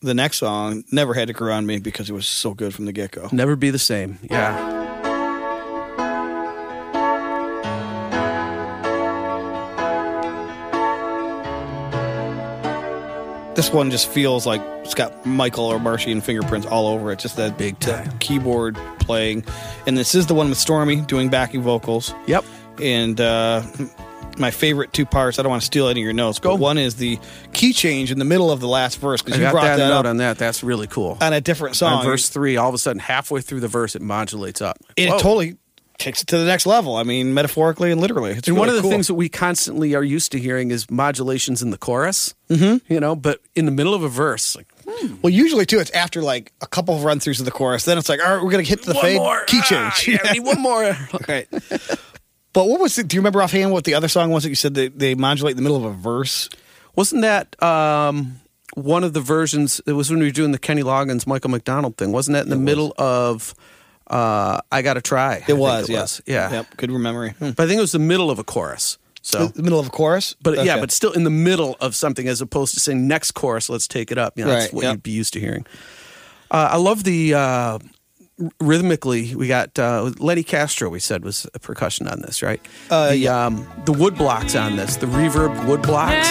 the 0.00 0.14
next 0.14 0.38
song, 0.38 0.84
never 0.92 1.14
had 1.14 1.26
to 1.26 1.34
grow 1.34 1.52
on 1.54 1.66
me 1.66 1.80
because 1.80 2.08
it 2.08 2.12
was 2.12 2.26
so 2.26 2.54
good 2.54 2.72
from 2.72 2.84
the 2.84 2.92
get 2.92 3.10
go. 3.10 3.28
Never 3.32 3.56
be 3.56 3.70
the 3.70 3.80
same. 3.80 4.20
Yeah. 4.30 4.79
This 13.60 13.74
one 13.74 13.90
just 13.90 14.08
feels 14.08 14.46
like 14.46 14.62
it's 14.82 14.94
got 14.94 15.26
Michael 15.26 15.68
Omartian 15.68 16.22
fingerprints 16.22 16.66
all 16.66 16.86
over 16.86 17.12
it. 17.12 17.18
Just 17.18 17.36
that 17.36 17.58
Big 17.58 17.78
that 17.80 18.06
time. 18.06 18.18
keyboard 18.18 18.74
playing, 19.00 19.44
and 19.86 19.98
this 19.98 20.14
is 20.14 20.26
the 20.26 20.32
one 20.32 20.48
with 20.48 20.56
Stormie 20.56 21.06
doing 21.06 21.28
backing 21.28 21.60
vocals. 21.60 22.14
Yep. 22.26 22.46
And 22.80 23.20
uh, 23.20 23.62
my 24.38 24.50
favorite 24.50 24.94
two 24.94 25.04
parts. 25.04 25.38
I 25.38 25.42
don't 25.42 25.50
want 25.50 25.60
to 25.60 25.66
steal 25.66 25.88
any 25.88 26.00
of 26.00 26.04
your 26.04 26.14
notes, 26.14 26.38
but 26.38 26.48
Go. 26.48 26.54
one 26.54 26.78
is 26.78 26.96
the 26.96 27.18
key 27.52 27.74
change 27.74 28.10
in 28.10 28.18
the 28.18 28.24
middle 28.24 28.50
of 28.50 28.60
the 28.60 28.66
last 28.66 28.98
verse 28.98 29.20
because 29.20 29.38
you 29.38 29.44
got 29.44 29.52
brought 29.52 29.64
that, 29.64 29.76
that, 29.76 29.88
note 29.88 30.00
up 30.00 30.06
on 30.06 30.16
that. 30.16 30.38
That's 30.38 30.62
really 30.62 30.86
cool. 30.86 31.18
on 31.20 31.34
a 31.34 31.42
different 31.42 31.76
song. 31.76 31.98
on 31.98 32.04
verse 32.06 32.30
three, 32.30 32.56
all 32.56 32.70
of 32.70 32.74
a 32.74 32.78
sudden, 32.78 32.98
halfway 32.98 33.42
through 33.42 33.60
the 33.60 33.68
verse, 33.68 33.94
it 33.94 34.00
modulates 34.00 34.62
up. 34.62 34.78
it 34.96 35.10
Whoa. 35.10 35.18
totally 35.18 35.58
takes 36.00 36.22
it 36.22 36.26
to 36.28 36.38
the 36.38 36.44
next 36.44 36.66
level. 36.66 36.96
I 36.96 37.04
mean, 37.04 37.32
metaphorically 37.34 37.92
and 37.92 38.00
literally. 38.00 38.32
It's 38.32 38.48
And 38.48 38.56
one 38.56 38.68
of 38.68 38.74
the 38.74 38.80
cool. 38.80 38.90
things 38.90 39.06
that 39.06 39.14
we 39.14 39.28
constantly 39.28 39.94
are 39.94 40.02
used 40.02 40.32
to 40.32 40.38
hearing 40.40 40.70
is 40.72 40.90
modulations 40.90 41.62
in 41.62 41.70
the 41.70 41.78
chorus. 41.78 42.34
Mm-hmm. 42.48 42.92
You 42.92 42.98
know, 43.00 43.14
but 43.14 43.40
in 43.54 43.64
the 43.66 43.70
middle 43.70 43.94
of 43.94 44.02
a 44.02 44.08
verse, 44.08 44.56
like 44.56 44.66
Well, 45.22 45.30
usually 45.32 45.66
too, 45.66 45.78
it's 45.78 45.90
after 45.92 46.20
like 46.22 46.52
a 46.60 46.66
couple 46.66 46.96
of 46.96 47.04
run 47.04 47.20
throughs 47.20 47.38
of 47.38 47.44
the 47.44 47.52
chorus. 47.52 47.84
Then 47.84 47.96
it's 47.98 48.08
like, 48.08 48.18
all 48.24 48.34
right, 48.36 48.42
we're 48.44 48.50
gonna 48.50 48.64
hit 48.64 48.82
the 48.82 48.94
one 48.94 49.02
fade 49.04 49.18
more 49.18 49.44
key 49.44 49.60
Ah, 49.62 49.90
change. 49.94 50.08
yeah, 50.08 50.32
we 50.32 50.38
need 50.40 50.46
one 50.46 50.60
more. 50.60 50.96
right. 51.28 51.46
But 52.52 52.66
what 52.66 52.80
was 52.80 52.98
it? 52.98 53.06
Do 53.06 53.14
you 53.16 53.20
remember 53.20 53.42
offhand 53.42 53.70
what 53.70 53.84
the 53.84 53.94
other 53.94 54.08
song 54.08 54.30
was 54.30 54.42
that 54.42 54.48
you 54.48 54.56
said 54.56 54.74
they, 54.74 54.88
they 54.88 55.14
modulate 55.14 55.52
in 55.52 55.56
the 55.56 55.62
middle 55.62 55.76
of 55.76 55.84
a 55.84 55.92
verse? 55.92 56.48
Wasn't 56.96 57.22
that 57.22 57.60
um, 57.62 58.40
one 58.74 59.04
of 59.04 59.12
the 59.12 59.20
versions? 59.20 59.80
It 59.86 59.92
was 59.92 60.10
when 60.10 60.18
we 60.18 60.24
were 60.26 60.30
doing 60.32 60.50
the 60.50 60.58
Kenny 60.58 60.82
Loggins, 60.82 61.28
Michael 61.28 61.50
McDonald 61.50 61.96
thing. 61.96 62.10
Wasn't 62.10 62.32
that 62.34 62.42
in 62.44 62.50
the 62.50 62.56
middle 62.56 62.92
of 62.98 63.54
uh, 64.10 64.60
"I 64.70 64.82
Got 64.82 64.94
to 64.94 65.00
Try"? 65.00 65.36
It 65.36 65.44
think 65.46 65.58
was, 65.58 65.88
It 65.88 65.92
yeah. 65.92 66.00
was. 66.00 66.22
Yeah. 66.26 66.50
Yep. 66.52 66.76
Good 66.76 66.90
memory. 66.90 67.30
Hmm. 67.38 67.50
But 67.50 67.64
I 67.64 67.66
think 67.66 67.78
it 67.78 67.82
was 67.82 67.92
the 67.92 67.98
middle 67.98 68.30
of 68.30 68.38
a 68.38 68.44
chorus. 68.44 68.98
So. 69.22 69.48
The 69.48 69.62
middle 69.62 69.78
of 69.78 69.86
a 69.86 69.90
chorus? 69.90 70.34
But 70.42 70.64
yeah, 70.64 70.80
but 70.80 70.90
still 70.90 71.12
in 71.12 71.24
the 71.24 71.30
middle 71.30 71.76
of 71.80 71.94
something, 71.94 72.26
as 72.26 72.40
opposed 72.40 72.74
to 72.74 72.80
saying 72.80 73.06
next 73.06 73.32
chorus, 73.32 73.68
let's 73.68 73.86
take 73.86 74.10
it 74.10 74.18
up. 74.18 74.38
You 74.38 74.44
know, 74.44 74.50
that's 74.50 74.66
Right, 74.66 74.74
what 74.74 74.84
yep. 74.84 74.92
you'd 74.94 75.02
be 75.02 75.10
used 75.10 75.32
to 75.34 75.40
hearing. 75.40 75.66
Uh, 76.50 76.70
I 76.72 76.76
love 76.78 77.04
the 77.04 77.34
uh, 77.34 77.78
rhythmically. 78.60 79.34
We 79.34 79.46
got 79.46 79.78
uh, 79.78 80.10
Lenny 80.18 80.42
Castro. 80.42 80.88
We 80.88 81.00
said 81.00 81.22
was 81.24 81.46
a 81.54 81.58
percussion 81.58 82.08
on 82.08 82.22
this, 82.22 82.42
right? 82.42 82.60
Uh, 82.90 83.10
the 83.10 83.16
yeah. 83.18 83.46
um, 83.46 83.66
the 83.84 83.92
wood 83.92 84.16
blocks 84.16 84.54
on 84.56 84.76
this, 84.76 84.96
the 84.96 85.06
reverb 85.06 85.66
wood 85.66 85.82
blocks. 85.82 86.28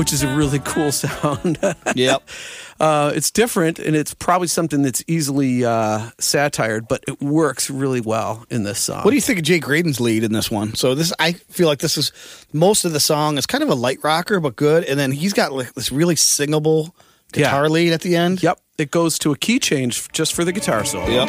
Which 0.00 0.14
is 0.14 0.22
a 0.22 0.34
really 0.34 0.58
cool 0.64 0.90
sound. 0.90 1.58
Yep. 1.94 2.22
uh, 2.80 3.12
it's 3.14 3.30
different, 3.30 3.78
and 3.78 3.94
it's 3.94 4.14
probably 4.14 4.48
something 4.48 4.80
that's 4.80 5.04
easily 5.06 5.62
uh, 5.64 6.08
satired, 6.18 6.88
but 6.88 7.04
it 7.06 7.20
works 7.20 7.68
really 7.68 8.00
well 8.00 8.46
in 8.48 8.62
this 8.62 8.78
song. 8.80 9.04
What 9.04 9.10
do 9.10 9.16
you 9.16 9.20
think 9.20 9.38
of 9.40 9.44
Jay 9.44 9.58
Graydon's 9.58 10.00
lead 10.00 10.24
in 10.24 10.32
this 10.32 10.50
one? 10.50 10.74
So 10.74 10.94
this, 10.94 11.12
I 11.18 11.32
feel 11.34 11.66
like 11.68 11.80
this 11.80 11.98
is 11.98 12.12
most 12.54 12.86
of 12.86 12.92
the 12.92 13.00
song 13.00 13.36
is 13.36 13.44
kind 13.44 13.62
of 13.62 13.68
a 13.68 13.74
light 13.74 13.98
rocker, 14.02 14.40
but 14.40 14.56
good. 14.56 14.84
And 14.84 14.98
then 14.98 15.12
he's 15.12 15.34
got 15.34 15.52
like 15.52 15.74
this 15.74 15.92
really 15.92 16.16
singable 16.16 16.94
guitar 17.32 17.64
Yeah. 17.64 17.68
lead 17.68 17.92
at 17.92 18.00
the 18.00 18.16
end. 18.16 18.42
Yep, 18.42 18.58
it 18.78 18.90
goes 18.90 19.18
to 19.20 19.32
a 19.32 19.36
key 19.36 19.58
change 19.58 20.08
just 20.12 20.32
for 20.32 20.44
the 20.44 20.52
guitar 20.52 20.84
solo. 20.86 21.06
Yep. 21.08 21.28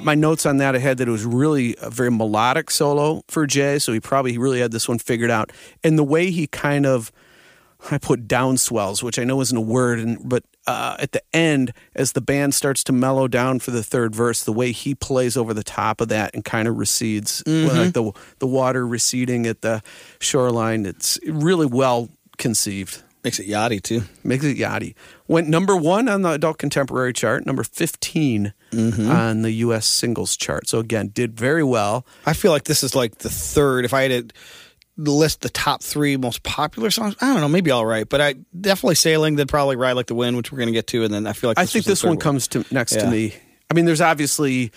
My 0.00 0.14
notes 0.14 0.46
on 0.46 0.58
that 0.58 0.74
I 0.74 0.78
had 0.78 0.98
that 0.98 1.08
it 1.08 1.10
was 1.10 1.24
really 1.24 1.76
a 1.80 1.90
very 1.90 2.10
melodic 2.10 2.70
solo 2.70 3.22
for 3.28 3.46
Jay, 3.46 3.78
so 3.78 3.92
he 3.92 4.00
probably 4.00 4.38
really 4.38 4.60
had 4.60 4.72
this 4.72 4.88
one 4.88 4.98
figured 4.98 5.30
out. 5.30 5.52
And 5.82 5.98
the 5.98 6.04
way 6.04 6.30
he 6.30 6.46
kind 6.46 6.86
of, 6.86 7.12
I 7.90 7.98
put 7.98 8.26
down 8.26 8.56
swells, 8.58 9.02
which 9.02 9.18
I 9.18 9.24
know 9.24 9.40
isn't 9.40 9.56
a 9.56 9.60
word, 9.60 9.98
and 10.00 10.28
but 10.28 10.44
uh, 10.66 10.96
at 10.98 11.12
the 11.12 11.22
end, 11.32 11.72
as 11.94 12.12
the 12.12 12.20
band 12.20 12.54
starts 12.54 12.84
to 12.84 12.92
mellow 12.92 13.28
down 13.28 13.58
for 13.58 13.70
the 13.70 13.82
third 13.82 14.14
verse, 14.14 14.42
the 14.42 14.52
way 14.52 14.72
he 14.72 14.94
plays 14.94 15.36
over 15.36 15.54
the 15.54 15.62
top 15.64 16.00
of 16.00 16.08
that 16.08 16.34
and 16.34 16.44
kind 16.44 16.68
of 16.68 16.76
recedes, 16.76 17.42
like 17.46 17.94
the 17.94 18.12
the 18.38 18.46
water 18.46 18.86
receding 18.86 19.46
at 19.46 19.62
the 19.62 19.82
shoreline. 20.20 20.86
It's 20.86 21.18
really 21.26 21.66
well 21.66 22.10
conceived. 22.36 23.02
Makes 23.24 23.40
it 23.40 23.48
yachty 23.48 23.82
too. 23.82 24.02
Makes 24.24 24.44
it 24.44 24.56
yachty. 24.56 24.94
Went 25.26 25.48
number 25.48 25.76
one 25.76 26.08
on 26.08 26.22
the 26.22 26.30
adult 26.30 26.58
contemporary 26.58 27.12
chart, 27.12 27.44
number 27.46 27.64
15 27.64 28.52
on 28.72 29.42
the 29.42 29.50
U.S. 29.52 29.86
singles 29.86 30.36
chart. 30.36 30.68
So 30.68 30.78
again, 30.78 31.08
did 31.08 31.36
very 31.38 31.64
well. 31.64 32.06
I 32.26 32.32
feel 32.32 32.52
like 32.52 32.64
this 32.64 32.82
is 32.82 32.94
like 32.94 33.18
the 33.18 33.28
third. 33.28 33.84
If 33.84 33.92
I 33.92 34.02
had 34.08 34.32
to 34.96 35.10
list 35.10 35.40
the 35.42 35.48
top 35.48 35.82
three 35.82 36.16
most 36.16 36.42
popular 36.42 36.90
songs, 36.90 37.16
I 37.20 37.32
don't 37.32 37.40
know, 37.40 37.48
maybe 37.48 37.70
all 37.70 37.84
right, 37.86 38.08
but 38.08 38.20
I 38.20 38.34
definitely 38.58 38.94
sailing. 38.94 39.36
Then 39.36 39.46
probably 39.48 39.76
ride 39.76 39.92
like 39.92 40.06
the 40.06 40.14
wind, 40.14 40.36
which 40.36 40.50
we're 40.52 40.58
going 40.58 40.68
to 40.68 40.72
get 40.72 40.86
to, 40.88 41.04
and 41.04 41.12
then 41.12 41.26
I 41.26 41.32
feel 41.32 41.50
like 41.50 41.58
I 41.58 41.66
think 41.66 41.84
this 41.86 42.02
third 42.02 42.08
one 42.08 42.18
comes 42.18 42.46
to 42.48 42.64
next 42.70 42.92
Yeah. 42.94 43.02
to 43.02 43.10
me. 43.10 43.34
I 43.70 43.74
mean, 43.74 43.84
there's 43.84 44.00
obviously 44.00 44.70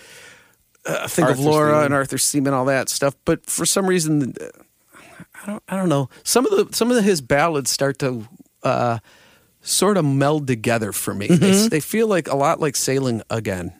uh, 0.85 1.07
think 1.07 1.27
Arthur 1.27 1.39
of 1.39 1.45
Laura 1.45 1.71
Seaman. 1.71 1.85
and 1.85 1.93
Arthur 1.93 2.17
Seaman, 2.17 2.53
all 2.53 2.65
that 2.65 2.89
stuff, 2.89 3.15
but 3.25 3.45
for 3.45 3.65
some 3.65 3.85
reason, 3.85 4.33
uh, 4.41 4.45
I 5.41 5.45
don't. 5.47 5.63
I 5.67 5.75
don't 5.77 5.89
know. 5.89 6.09
Some 6.23 6.45
of 6.45 6.51
the 6.69 6.75
some 6.75 6.91
of 6.91 7.03
his 7.03 7.21
ballads 7.21 7.69
start 7.69 7.99
to. 7.99 8.27
Uh, 8.63 8.99
Sort 9.63 9.95
of 9.97 10.03
meld 10.05 10.47
together 10.47 10.91
for 10.91 11.13
me. 11.13 11.27
They, 11.27 11.67
they 11.67 11.79
feel 11.81 12.07
like 12.07 12.27
a 12.27 12.35
lot 12.35 12.59
like 12.59 12.75
sailing 12.75 13.21
again. 13.29 13.73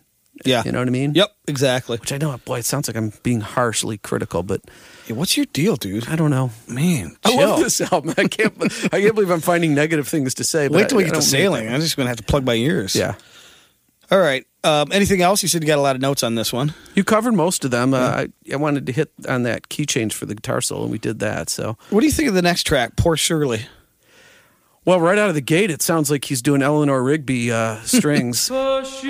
Yeah, 0.45 0.62
You 0.63 0.71
know 0.71 0.78
what 0.78 0.88
I 0.88 0.91
mean? 0.91 1.15
Yep, 1.15 1.36
exactly. 1.47 1.97
Which 1.97 2.13
I 2.13 2.17
know, 2.19 2.38
boy, 2.45 2.60
it 2.60 2.65
sounds 2.65 2.88
like 2.88 2.95
I'm 2.95 3.12
being 3.24 3.41
harshly 3.41 3.97
critical, 3.97 4.43
but 4.43 4.62
Yeah, 5.08 5.15
what's 5.15 5.36
your 5.38 5.47
deal, 5.47 5.78
dude? 5.78 6.08
I 6.08 6.15
don't 6.15 6.30
know. 6.30 6.52
Man, 6.67 7.15
I 7.24 7.36
love 7.36 7.60
this 7.62 7.82
album. 7.82 8.13
I 8.15 8.28
can't. 8.28 8.54
I 8.93 9.02
can't 9.02 9.15
believe 9.15 9.32
I'm 9.32 9.41
finding 9.41 9.74
negative 9.74 10.08
things 10.08 10.36
to 10.36 10.43
say. 10.43 10.67
Wait 10.67 10.89
till 10.89 11.00
we 11.00 11.04
get 11.06 11.15
to 11.15 11.21
sailing. 11.24 11.67
I'm 11.67 11.82
just 11.82 11.95
going 11.97 12.06
to 12.06 12.10
have 12.10 12.17
to 12.17 12.24
plug 12.24 12.45
my 12.45 12.54
ears. 12.54 12.95
Yeah, 12.95 13.15
All 14.12 14.19
right. 14.19 14.45
Um, 14.63 14.91
anything 14.91 15.21
else? 15.21 15.41
You 15.41 15.50
said 15.50 15.63
you 15.63 15.67
got 15.67 15.80
a 15.80 15.82
lot 15.82 15.95
of 15.95 16.02
notes 16.02 16.21
on 16.21 16.36
this 16.36 16.52
one. 16.54 16.74
you 16.93 17.04
covered 17.04 17.34
most 17.34 17.65
of 17.65 17.71
them. 17.71 17.93
Uh, 17.93 17.97
I, 17.97 18.28
I 18.54 18.58
wanted 18.58 18.86
to 18.88 18.91
hit 18.91 19.12
on 19.28 19.43
that 19.43 19.69
key 19.69 19.86
change 19.86 20.13
for 20.13 20.26
the 20.28 20.36
guitar 20.36 20.62
solo, 20.62 20.84
and 20.84 20.91
we 20.91 20.97
did 21.00 21.19
that. 21.19 21.50
So, 21.50 21.78
What 21.89 22.02
do 22.02 22.06
you 22.06 22.12
think 22.12 22.28
of 22.30 22.36
the 22.36 22.41
next 22.43 22.63
track, 22.63 22.95
Poor 22.97 23.17
Shirley? 23.17 23.65
well, 24.86 25.00
right 25.00 25.17
out 25.17 25.30
of 25.30 25.36
the 25.36 25.41
gate, 25.41 25.71
it 25.71 25.82
sounds 25.82 26.12
like 26.12 26.26
he's 26.26 26.41
doing 26.41 26.62
Eleanor 26.62 27.02
Rigby 27.02 27.52
uh, 27.52 27.80
strings. 27.84 28.47
For 28.50 28.84
surely 28.86 29.10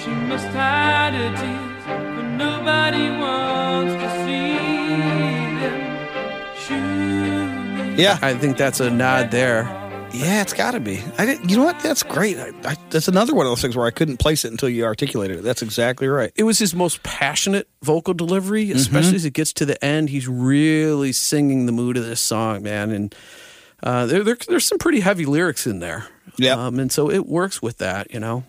she 0.00 0.10
must 0.26 0.46
hide 0.48 1.12
her 1.14 1.36
tears, 1.36 1.84
but 1.86 2.28
nobody 2.36 3.10
wants 3.10 3.94
to 4.02 4.10
see 4.24 4.50
Yeah. 8.02 8.18
I 8.22 8.34
think 8.34 8.56
that's 8.56 8.80
a 8.80 8.90
nod 8.90 9.30
there. 9.30 9.64
Yeah, 10.12 10.42
it's 10.42 10.52
got 10.52 10.72
to 10.72 10.80
be. 10.80 11.00
I 11.18 11.24
didn't, 11.24 11.48
you 11.50 11.56
know 11.56 11.64
what? 11.64 11.78
That's 11.80 12.02
great. 12.02 12.36
I, 12.36 12.50
I, 12.64 12.76
that's 12.90 13.06
another 13.08 13.34
one 13.34 13.46
of 13.46 13.50
those 13.50 13.62
things 13.62 13.76
where 13.76 13.86
I 13.86 13.90
couldn't 13.90 14.16
place 14.18 14.44
it 14.44 14.50
until 14.50 14.68
you 14.68 14.84
articulated 14.84 15.38
it. 15.38 15.42
That's 15.42 15.62
exactly 15.62 16.08
right. 16.08 16.32
It 16.34 16.42
was 16.42 16.58
his 16.58 16.74
most 16.74 17.02
passionate 17.02 17.68
vocal 17.82 18.12
delivery, 18.14 18.66
Mm-hmm. 18.66 18.76
especially 18.76 19.16
as 19.16 19.24
it 19.24 19.32
gets 19.34 19.52
to 19.54 19.64
the 19.66 19.82
end. 19.84 20.10
He's 20.10 20.26
really 20.28 21.12
singing 21.12 21.66
the 21.66 21.72
mood 21.72 21.96
of 21.96 22.04
this 22.04 22.20
song, 22.20 22.62
man. 22.64 22.90
And 22.90 23.14
uh, 23.82 24.06
there, 24.06 24.24
there, 24.24 24.36
there's 24.48 24.66
some 24.66 24.78
pretty 24.78 25.00
heavy 25.00 25.26
lyrics 25.26 25.66
in 25.66 25.78
there. 25.78 26.06
Yep. 26.38 26.58
Um, 26.58 26.78
and 26.80 26.90
so 26.92 27.10
it 27.10 27.26
works 27.26 27.62
with 27.62 27.78
that, 27.78 28.12
you 28.12 28.18
know. 28.20 28.44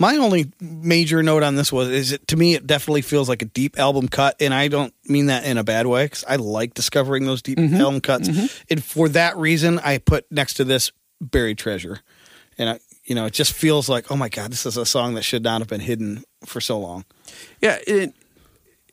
My 0.00 0.16
only 0.18 0.52
major 0.60 1.24
note 1.24 1.42
on 1.42 1.56
this 1.56 1.72
was 1.72 1.88
is 1.88 2.12
it 2.12 2.28
to 2.28 2.36
me 2.36 2.54
it 2.54 2.68
definitely 2.68 3.02
feels 3.02 3.28
like 3.28 3.42
a 3.42 3.46
deep 3.46 3.80
album 3.80 4.06
cut, 4.06 4.36
and 4.38 4.54
I 4.54 4.68
don't 4.68 4.94
mean 5.08 5.26
that 5.26 5.44
in 5.44 5.58
a 5.58 5.64
bad 5.64 5.88
way 5.88 6.04
because 6.04 6.22
I 6.22 6.36
like 6.36 6.72
discovering 6.74 7.26
those 7.26 7.42
deep 7.42 7.58
album 7.58 8.00
cuts, 8.00 8.28
and 8.70 8.84
for 8.84 9.08
that 9.08 9.36
reason 9.36 9.80
I 9.80 9.98
put 9.98 10.30
next 10.30 10.54
to 10.54 10.64
this 10.64 10.92
buried 11.20 11.58
treasure, 11.58 12.00
and 12.56 12.70
I 12.70 12.80
you 13.04 13.14
know 13.14 13.26
it 13.26 13.32
just 13.32 13.52
feels 13.52 13.88
like 13.88 14.10
oh 14.10 14.16
my 14.16 14.28
god 14.28 14.50
this 14.50 14.66
is 14.66 14.76
a 14.76 14.84
song 14.86 15.14
that 15.14 15.22
should 15.22 15.42
not 15.42 15.60
have 15.60 15.68
been 15.68 15.80
hidden 15.80 16.24
for 16.44 16.60
so 16.60 16.78
long. 16.78 17.04
Yeah, 17.60 17.78
it, 17.86 18.14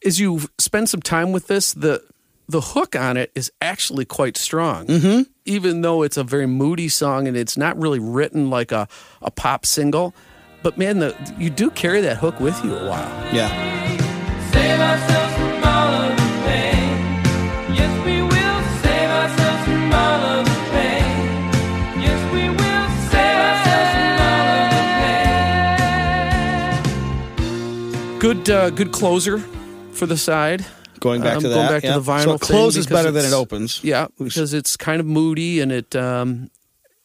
as 0.05 0.19
you 0.19 0.41
spend 0.57 0.89
some 0.89 1.01
time 1.01 1.31
with 1.31 1.47
this, 1.47 1.73
the 1.73 2.03
the 2.47 2.61
hook 2.61 2.95
on 2.95 3.17
it 3.17 3.31
is 3.35 3.51
actually 3.61 4.05
quite 4.05 4.37
strong. 4.37 4.85
Mm-hmm. 4.87 5.23
Even 5.45 5.81
though 5.81 6.03
it's 6.03 6.17
a 6.17 6.23
very 6.23 6.45
moody 6.47 6.89
song 6.89 7.27
and 7.27 7.35
it's 7.35 7.57
not 7.57 7.77
really 7.79 7.99
written 7.99 8.49
like 8.49 8.71
a, 8.71 8.87
a 9.21 9.31
pop 9.31 9.65
single, 9.65 10.13
but 10.63 10.77
man, 10.77 10.99
the 10.99 11.15
you 11.37 11.49
do 11.49 11.69
carry 11.71 12.01
that 12.01 12.17
hook 12.17 12.39
with 12.39 12.63
you 12.63 12.75
a 12.75 12.89
while. 12.89 13.33
Yeah, 13.33 13.49
Save 14.51 14.79
ourselves 14.79 15.33
from 15.35 15.63
all 15.63 15.93
of 15.93 16.15
the 16.17 16.23
pain. 16.45 17.75
Yes, 17.75 18.05
we 18.05 18.21
Good, 28.25 28.49
uh, 28.49 28.71
good 28.71 28.91
closer 28.91 29.37
for 29.91 30.07
the 30.07 30.17
side. 30.17 30.65
going 30.99 31.21
back 31.21 31.35
Um, 31.35 31.43
to 31.43 31.49
that. 31.49 31.53
going 31.53 31.67
back 31.67 31.83
to 31.83 31.99
the 31.99 32.11
vinyl 32.11 32.23
So 32.23 32.33
it 32.33 32.41
closes 32.41 32.87
better 32.87 33.11
than 33.11 33.23
it 33.23 33.33
opens. 33.33 33.81
Yeah, 33.83 34.07
because 34.17 34.51
it's 34.55 34.75
kind 34.75 34.99
of 34.99 35.05
moody 35.05 35.59
and 35.59 35.71
it 35.71 35.95
um, 35.95 36.49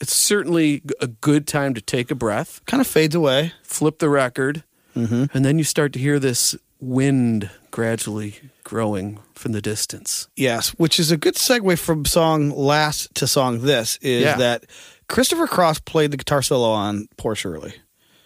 it's 0.00 0.16
certainly 0.16 0.80
a 0.98 1.09
good 1.09 1.46
time 1.46 1.74
to 1.74 1.83
take 1.83 2.11
a 2.11 2.14
breath, 2.14 2.62
Kind 2.64 2.80
of 2.80 2.87
fades 2.87 3.14
away. 3.14 3.52
flip 3.62 3.98
the 3.98 4.09
record, 4.09 4.64
Mm-hmm. 4.96 5.24
and 5.35 5.44
then 5.44 5.59
you 5.59 5.64
start 5.64 5.92
to 5.92 5.98
hear 5.98 6.18
this 6.18 6.56
wind 6.80 7.50
gradually 7.70 8.37
growing 8.64 9.18
from 9.35 9.52
the 9.52 9.61
distance. 9.61 10.26
Yes, 10.37 10.70
which 10.78 10.98
is 10.98 11.11
a 11.11 11.18
good 11.18 11.35
segue 11.35 11.78
from 11.78 12.06
song 12.06 12.48
last 12.48 13.14
to 13.16 13.26
song 13.26 13.61
this 13.61 13.98
is 14.00 14.22
Yeah. 14.22 14.37
that 14.38 14.64
Christopher 15.06 15.46
Cross 15.46 15.80
played 15.80 16.12
the 16.12 16.16
guitar 16.16 16.40
solo 16.40 16.70
on 16.70 17.09
Poor 17.18 17.35
Shirley, 17.35 17.74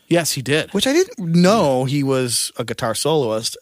Yes, 0.09 0.33
he 0.33 0.43
did. 0.43 0.73
which 0.73 0.87
I 0.87 0.93
didn't 0.93 1.19
know 1.19 1.85
he 1.85 2.03
was 2.03 2.53
a 2.57 2.65
guitar 2.65 2.95
soloist. 2.95 3.57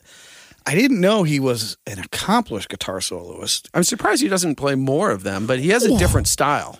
I 0.66 0.74
didn't 0.74 1.00
know 1.00 1.22
he 1.24 1.40
was 1.40 1.76
an 1.87 1.98
accomplished 1.98 2.68
guitar 2.68 3.00
soloist. 3.00 3.68
I'm 3.74 3.83
surprised 3.85 4.22
he 4.22 4.28
doesn't 4.28 4.57
play 4.57 4.74
more 4.74 5.11
of 5.11 5.22
them, 5.24 5.46
but 5.46 5.59
he 5.59 5.70
has 5.70 5.85
a 5.85 5.90
Oh. 5.92 5.98
different 5.98 6.28
style. 6.28 6.78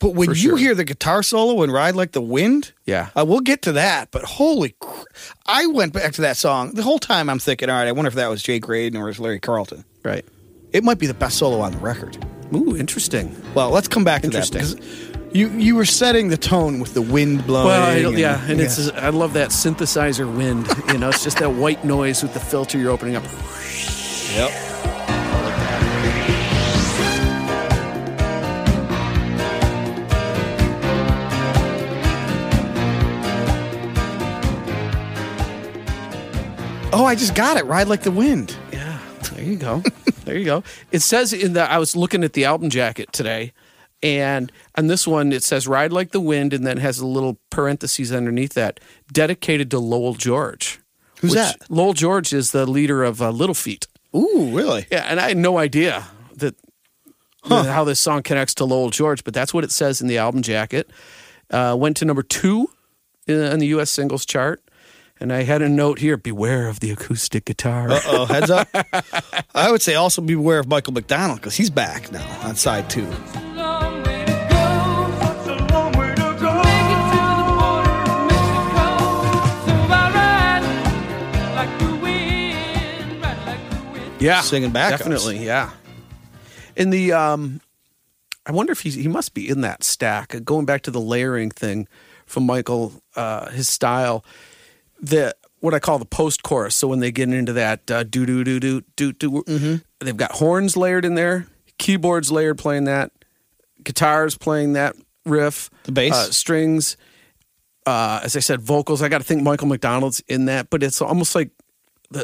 But 0.00 0.14
when 0.14 0.28
For 0.30 0.34
you 0.34 0.50
sure. 0.50 0.58
hear 0.58 0.74
the 0.74 0.84
guitar 0.84 1.22
solo 1.22 1.62
and 1.62 1.70
Ride 1.72 1.94
Like 1.94 2.12
the 2.12 2.22
Wind, 2.22 2.72
Yeah. 2.86 3.10
uh, 3.14 3.24
we'll 3.24 3.40
get 3.40 3.60
to 3.62 3.72
that. 3.72 4.10
But 4.10 4.22
holy, 4.24 4.74
cr- 4.80 5.04
I 5.46 5.66
went 5.66 5.92
back 5.92 6.12
to 6.14 6.22
that 6.22 6.36
song 6.38 6.72
the 6.72 6.82
whole 6.82 6.98
time. 6.98 7.28
I'm 7.28 7.38
thinking, 7.38 7.68
all 7.68 7.76
right, 7.76 7.86
I 7.86 7.92
wonder 7.92 8.08
if 8.08 8.14
that 8.14 8.28
was 8.30 8.42
Jay 8.42 8.58
Graydon 8.58 8.98
or 9.00 9.04
was 9.06 9.20
Larry 9.20 9.38
Carlton. 9.40 9.84
Right. 10.02 10.24
It 10.72 10.84
might 10.84 10.98
be 10.98 11.06
the 11.06 11.14
best 11.14 11.36
solo 11.36 11.60
on 11.60 11.72
the 11.72 11.78
record. 11.78 12.16
Ooh, 12.54 12.76
interesting. 12.76 13.36
Well, 13.54 13.70
let's 13.70 13.88
come 13.88 14.02
back 14.02 14.22
to 14.22 14.30
that 14.30 14.44
Interesting. 14.50 14.76
because 14.78 15.09
you 15.32 15.48
you 15.50 15.76
were 15.76 15.84
setting 15.84 16.28
the 16.28 16.36
tone 16.36 16.80
with 16.80 16.94
the 16.94 17.02
wind 17.02 17.46
blowing. 17.46 17.66
Well, 17.66 17.82
I, 17.82 17.94
and- 17.96 18.18
yeah, 18.18 18.44
and 18.48 18.60
it's 18.60 18.88
I 18.90 19.10
love 19.10 19.34
that 19.34 19.50
synthesizer 19.50 20.26
wind. 20.36 20.66
You 20.88 20.98
know, 20.98 21.08
it's 21.10 21.22
just 21.22 21.38
that 21.38 21.52
white 21.52 21.84
noise 21.84 22.22
with 22.22 22.34
the 22.34 22.40
filter 22.40 22.78
you're 22.78 22.90
opening 22.90 23.16
up. 23.16 23.24
yep. 24.34 24.50
Oh, 36.92 37.04
I 37.04 37.14
just 37.14 37.36
got 37.36 37.56
it. 37.56 37.64
Ride 37.66 37.86
like 37.86 38.02
the 38.02 38.10
wind. 38.10 38.56
Yeah, 38.72 38.98
there 39.34 39.44
you 39.44 39.56
go. 39.56 39.82
there 40.24 40.36
you 40.36 40.44
go. 40.44 40.64
It 40.90 41.00
says 41.02 41.32
in 41.32 41.52
the 41.52 41.62
I 41.62 41.78
was 41.78 41.94
looking 41.94 42.24
at 42.24 42.32
the 42.32 42.44
album 42.46 42.68
jacket 42.68 43.12
today, 43.12 43.52
and 44.02 44.50
on 44.80 44.86
this 44.86 45.06
one 45.06 45.30
it 45.30 45.42
says 45.42 45.68
"Ride 45.68 45.92
Like 45.92 46.12
the 46.12 46.20
Wind," 46.20 46.54
and 46.54 46.66
then 46.66 46.78
has 46.78 46.98
a 46.98 47.06
little 47.06 47.38
parentheses 47.50 48.12
underneath 48.12 48.54
that, 48.54 48.80
dedicated 49.12 49.70
to 49.72 49.78
Lowell 49.78 50.14
George. 50.14 50.80
Who's 51.20 51.34
that? 51.34 51.70
Lowell 51.70 51.92
George 51.92 52.32
is 52.32 52.52
the 52.52 52.64
leader 52.64 53.04
of 53.04 53.20
uh, 53.20 53.30
Little 53.30 53.54
Feat. 53.54 53.86
Ooh, 54.16 54.50
really? 54.56 54.86
Yeah, 54.90 55.04
and 55.06 55.20
I 55.20 55.28
had 55.28 55.36
no 55.36 55.58
idea 55.58 56.06
that 56.36 56.56
how 57.44 57.84
this 57.84 58.00
song 58.00 58.22
connects 58.22 58.54
to 58.54 58.64
Lowell 58.64 58.88
George, 58.88 59.22
but 59.22 59.34
that's 59.34 59.52
what 59.52 59.64
it 59.64 59.70
says 59.70 60.00
in 60.00 60.08
the 60.08 60.16
album 60.16 60.40
jacket. 60.40 60.90
Uh, 61.50 61.76
went 61.78 61.98
to 61.98 62.06
number 62.06 62.22
two 62.22 62.70
in, 63.26 63.38
on 63.38 63.58
the 63.58 63.66
U.S. 63.68 63.90
singles 63.90 64.24
chart, 64.24 64.62
and 65.20 65.30
I 65.30 65.42
had 65.42 65.60
a 65.60 65.68
note 65.68 65.98
here: 65.98 66.16
"Beware 66.16 66.68
of 66.68 66.80
the 66.80 66.90
acoustic 66.90 67.44
guitar." 67.44 67.90
Uh 67.90 68.00
oh, 68.06 68.24
heads 68.24 68.50
up. 68.50 68.66
I 69.54 69.70
would 69.70 69.82
say 69.82 69.94
also 69.94 70.22
beware 70.22 70.58
of 70.58 70.68
Michael 70.68 70.94
McDonald 70.94 71.40
because 71.40 71.54
he's 71.54 71.68
back 71.68 72.10
now 72.10 72.48
on 72.48 72.56
side 72.56 72.88
two. 72.88 73.06
Yeah, 84.20 84.40
Singing 84.42 84.70
backups. 84.70 84.90
definitely, 84.98 85.44
yeah. 85.44 85.70
In 86.76 86.90
the, 86.90 87.12
um, 87.12 87.60
I 88.46 88.52
wonder 88.52 88.72
if 88.72 88.80
he's 88.80 88.94
he 88.94 89.08
must 89.08 89.34
be 89.34 89.48
in 89.48 89.60
that 89.62 89.82
stack. 89.84 90.34
Going 90.44 90.64
back 90.66 90.82
to 90.82 90.90
the 90.90 91.00
layering 91.00 91.50
thing 91.50 91.88
from 92.26 92.46
Michael, 92.46 92.92
uh, 93.16 93.50
his 93.50 93.68
style, 93.68 94.24
the 95.00 95.34
what 95.60 95.74
I 95.74 95.78
call 95.78 95.98
the 95.98 96.04
post 96.06 96.42
chorus. 96.42 96.74
So 96.74 96.88
when 96.88 97.00
they 97.00 97.10
get 97.12 97.28
into 97.28 97.52
that 97.54 97.90
uh, 97.90 98.02
do 98.04 98.24
do 98.24 98.44
do 98.44 98.58
do 98.60 98.82
do 98.96 99.12
do, 99.12 99.30
Mm-hmm. 99.42 100.04
they've 100.04 100.16
got 100.16 100.32
horns 100.32 100.76
layered 100.76 101.04
in 101.04 101.14
there, 101.16 101.46
keyboards 101.78 102.30
layered 102.32 102.56
playing 102.58 102.84
that, 102.84 103.10
guitars 103.84 104.38
playing 104.38 104.72
that 104.74 104.96
riff, 105.26 105.68
The 105.84 105.92
bass. 105.92 106.12
uh, 106.14 106.30
strings. 106.32 106.96
Uh, 107.86 108.20
as 108.22 108.36
I 108.36 108.40
said, 108.40 108.60
vocals. 108.60 109.02
I 109.02 109.08
got 109.08 109.18
to 109.18 109.24
think 109.24 109.42
Michael 109.42 109.66
McDonald's 109.66 110.20
in 110.28 110.44
that, 110.46 110.70
but 110.70 110.82
it's 110.82 111.00
almost 111.02 111.34
like 111.34 111.50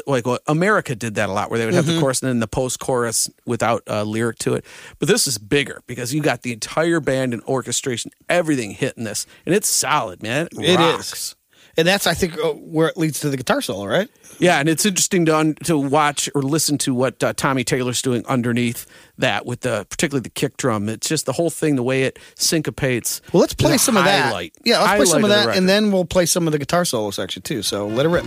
like 0.05 0.25
what 0.25 0.41
America 0.47 0.95
did 0.95 1.15
that 1.15 1.29
a 1.29 1.31
lot, 1.31 1.49
where 1.49 1.57
they 1.59 1.65
would 1.65 1.73
have 1.73 1.85
Mm-hmm. 1.85 1.95
the 1.95 2.01
chorus 2.01 2.21
and 2.21 2.29
then 2.29 2.39
the 2.39 2.47
post 2.47 2.79
chorus 2.79 3.29
without 3.45 3.83
a 3.87 4.03
lyric 4.03 4.37
to 4.39 4.53
it. 4.55 4.65
But 4.99 5.07
this 5.07 5.27
is 5.27 5.37
bigger 5.37 5.81
because 5.87 6.13
you 6.13 6.21
got 6.21 6.41
the 6.41 6.51
entire 6.53 6.99
band 6.99 7.33
and 7.33 7.41
orchestration, 7.43 8.11
everything 8.27 8.71
hitting 8.71 9.03
this, 9.05 9.25
and 9.45 9.55
it's 9.55 9.69
solid, 9.69 10.21
man. 10.21 10.47
It, 10.51 10.69
It 10.71 10.77
rocks. 10.77 11.13
is. 11.13 11.35
And 11.79 11.87
that's, 11.87 12.07
I 12.07 12.15
think, 12.15 12.33
uh, 12.43 12.53
where 12.53 12.87
it 12.87 12.97
leads 12.97 13.19
to 13.19 13.29
the 13.29 13.37
guitar 13.37 13.61
solo, 13.61 13.85
right? 13.85 14.09
Yeah, 14.39 14.59
and 14.59 14.67
it's 14.67 14.83
interesting 14.83 15.25
to 15.27 15.37
un- 15.37 15.53
to 15.65 15.77
watch 15.77 16.27
or 16.33 16.41
listen 16.41 16.79
to 16.79 16.93
what 16.95 17.23
uh, 17.23 17.33
Tommy 17.33 17.63
Taylor's 17.63 18.01
doing 18.01 18.25
underneath 18.25 18.87
that 19.19 19.45
with 19.45 19.61
the 19.61 19.85
particularly 19.87 20.23
the 20.23 20.31
kick 20.31 20.57
drum. 20.57 20.89
It's 20.89 21.07
just 21.07 21.27
the 21.27 21.33
whole 21.33 21.51
thing, 21.51 21.75
the 21.75 21.83
way 21.83 22.01
it 22.03 22.17
syncopates. 22.35 23.21
Well, 23.31 23.41
let's 23.41 23.53
play 23.53 23.75
a 23.75 23.77
some 23.79 23.95
of 23.95 24.05
that. 24.05 24.49
Yeah, 24.63 24.79
let's 24.79 24.95
play 24.95 25.05
some 25.05 25.23
of 25.23 25.29
Highlight 25.29 25.45
the 25.45 25.51
that, 25.51 25.57
and 25.59 25.69
then 25.69 25.91
we'll 25.91 26.05
play 26.05 26.25
some 26.25 26.47
of 26.47 26.51
the 26.51 26.57
guitar 26.59 26.83
solo 26.83 27.11
section 27.11 27.43
too. 27.43 27.61
So 27.61 27.85
let 27.87 28.07
it 28.07 28.09
rip. 28.09 28.25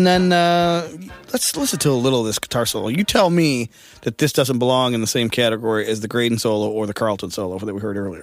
And 0.00 0.06
then 0.06 0.32
uh, 0.32 0.88
let's 1.30 1.54
listen 1.58 1.78
to 1.80 1.90
a 1.90 1.92
little 1.92 2.20
of 2.20 2.26
this 2.26 2.38
guitar 2.38 2.64
solo. 2.64 2.88
You 2.88 3.04
tell 3.04 3.28
me 3.28 3.68
that 4.00 4.16
this 4.16 4.32
doesn't 4.32 4.58
belong 4.58 4.94
in 4.94 5.02
the 5.02 5.06
same 5.06 5.28
category 5.28 5.86
as 5.86 6.00
the 6.00 6.08
Graydon 6.08 6.38
solo 6.38 6.70
or 6.70 6.86
the 6.86 6.94
Carlton 6.94 7.30
solo 7.30 7.58
that 7.58 7.74
we 7.74 7.82
heard 7.82 7.98
earlier. 7.98 8.22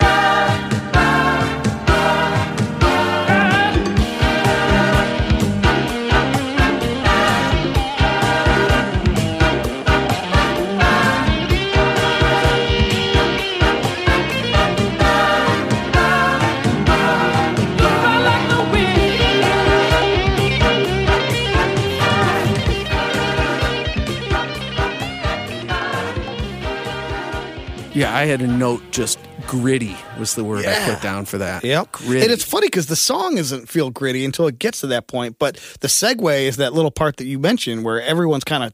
Yeah, 27.97 28.15
I 28.15 28.25
had 28.25 28.43
a 28.43 28.47
note 28.47 28.83
just 28.91 29.17
gritty 29.47 29.97
was 30.19 30.35
the 30.35 30.43
word 30.43 30.67
I 30.67 30.93
put 30.93 31.01
down 31.01 31.25
for 31.25 31.39
that. 31.39 31.63
Yep. 31.63 31.93
Gritty. 31.93 32.21
And 32.21 32.31
it's 32.31 32.43
funny 32.43 32.67
because 32.67 32.85
the 32.85 32.95
song 32.95 33.35
doesn't 33.35 33.67
feel 33.67 33.89
gritty 33.89 34.23
until 34.23 34.45
it 34.45 34.59
gets 34.59 34.81
to 34.81 34.87
that 34.87 35.07
point. 35.07 35.39
But 35.39 35.55
the 35.79 35.87
segue 35.87 36.43
is 36.43 36.57
that 36.57 36.73
little 36.73 36.91
part 36.91 37.17
that 37.17 37.25
you 37.25 37.39
mentioned 37.39 37.83
where 37.83 37.99
everyone's 37.99 38.43
kind 38.43 38.63
of 38.63 38.73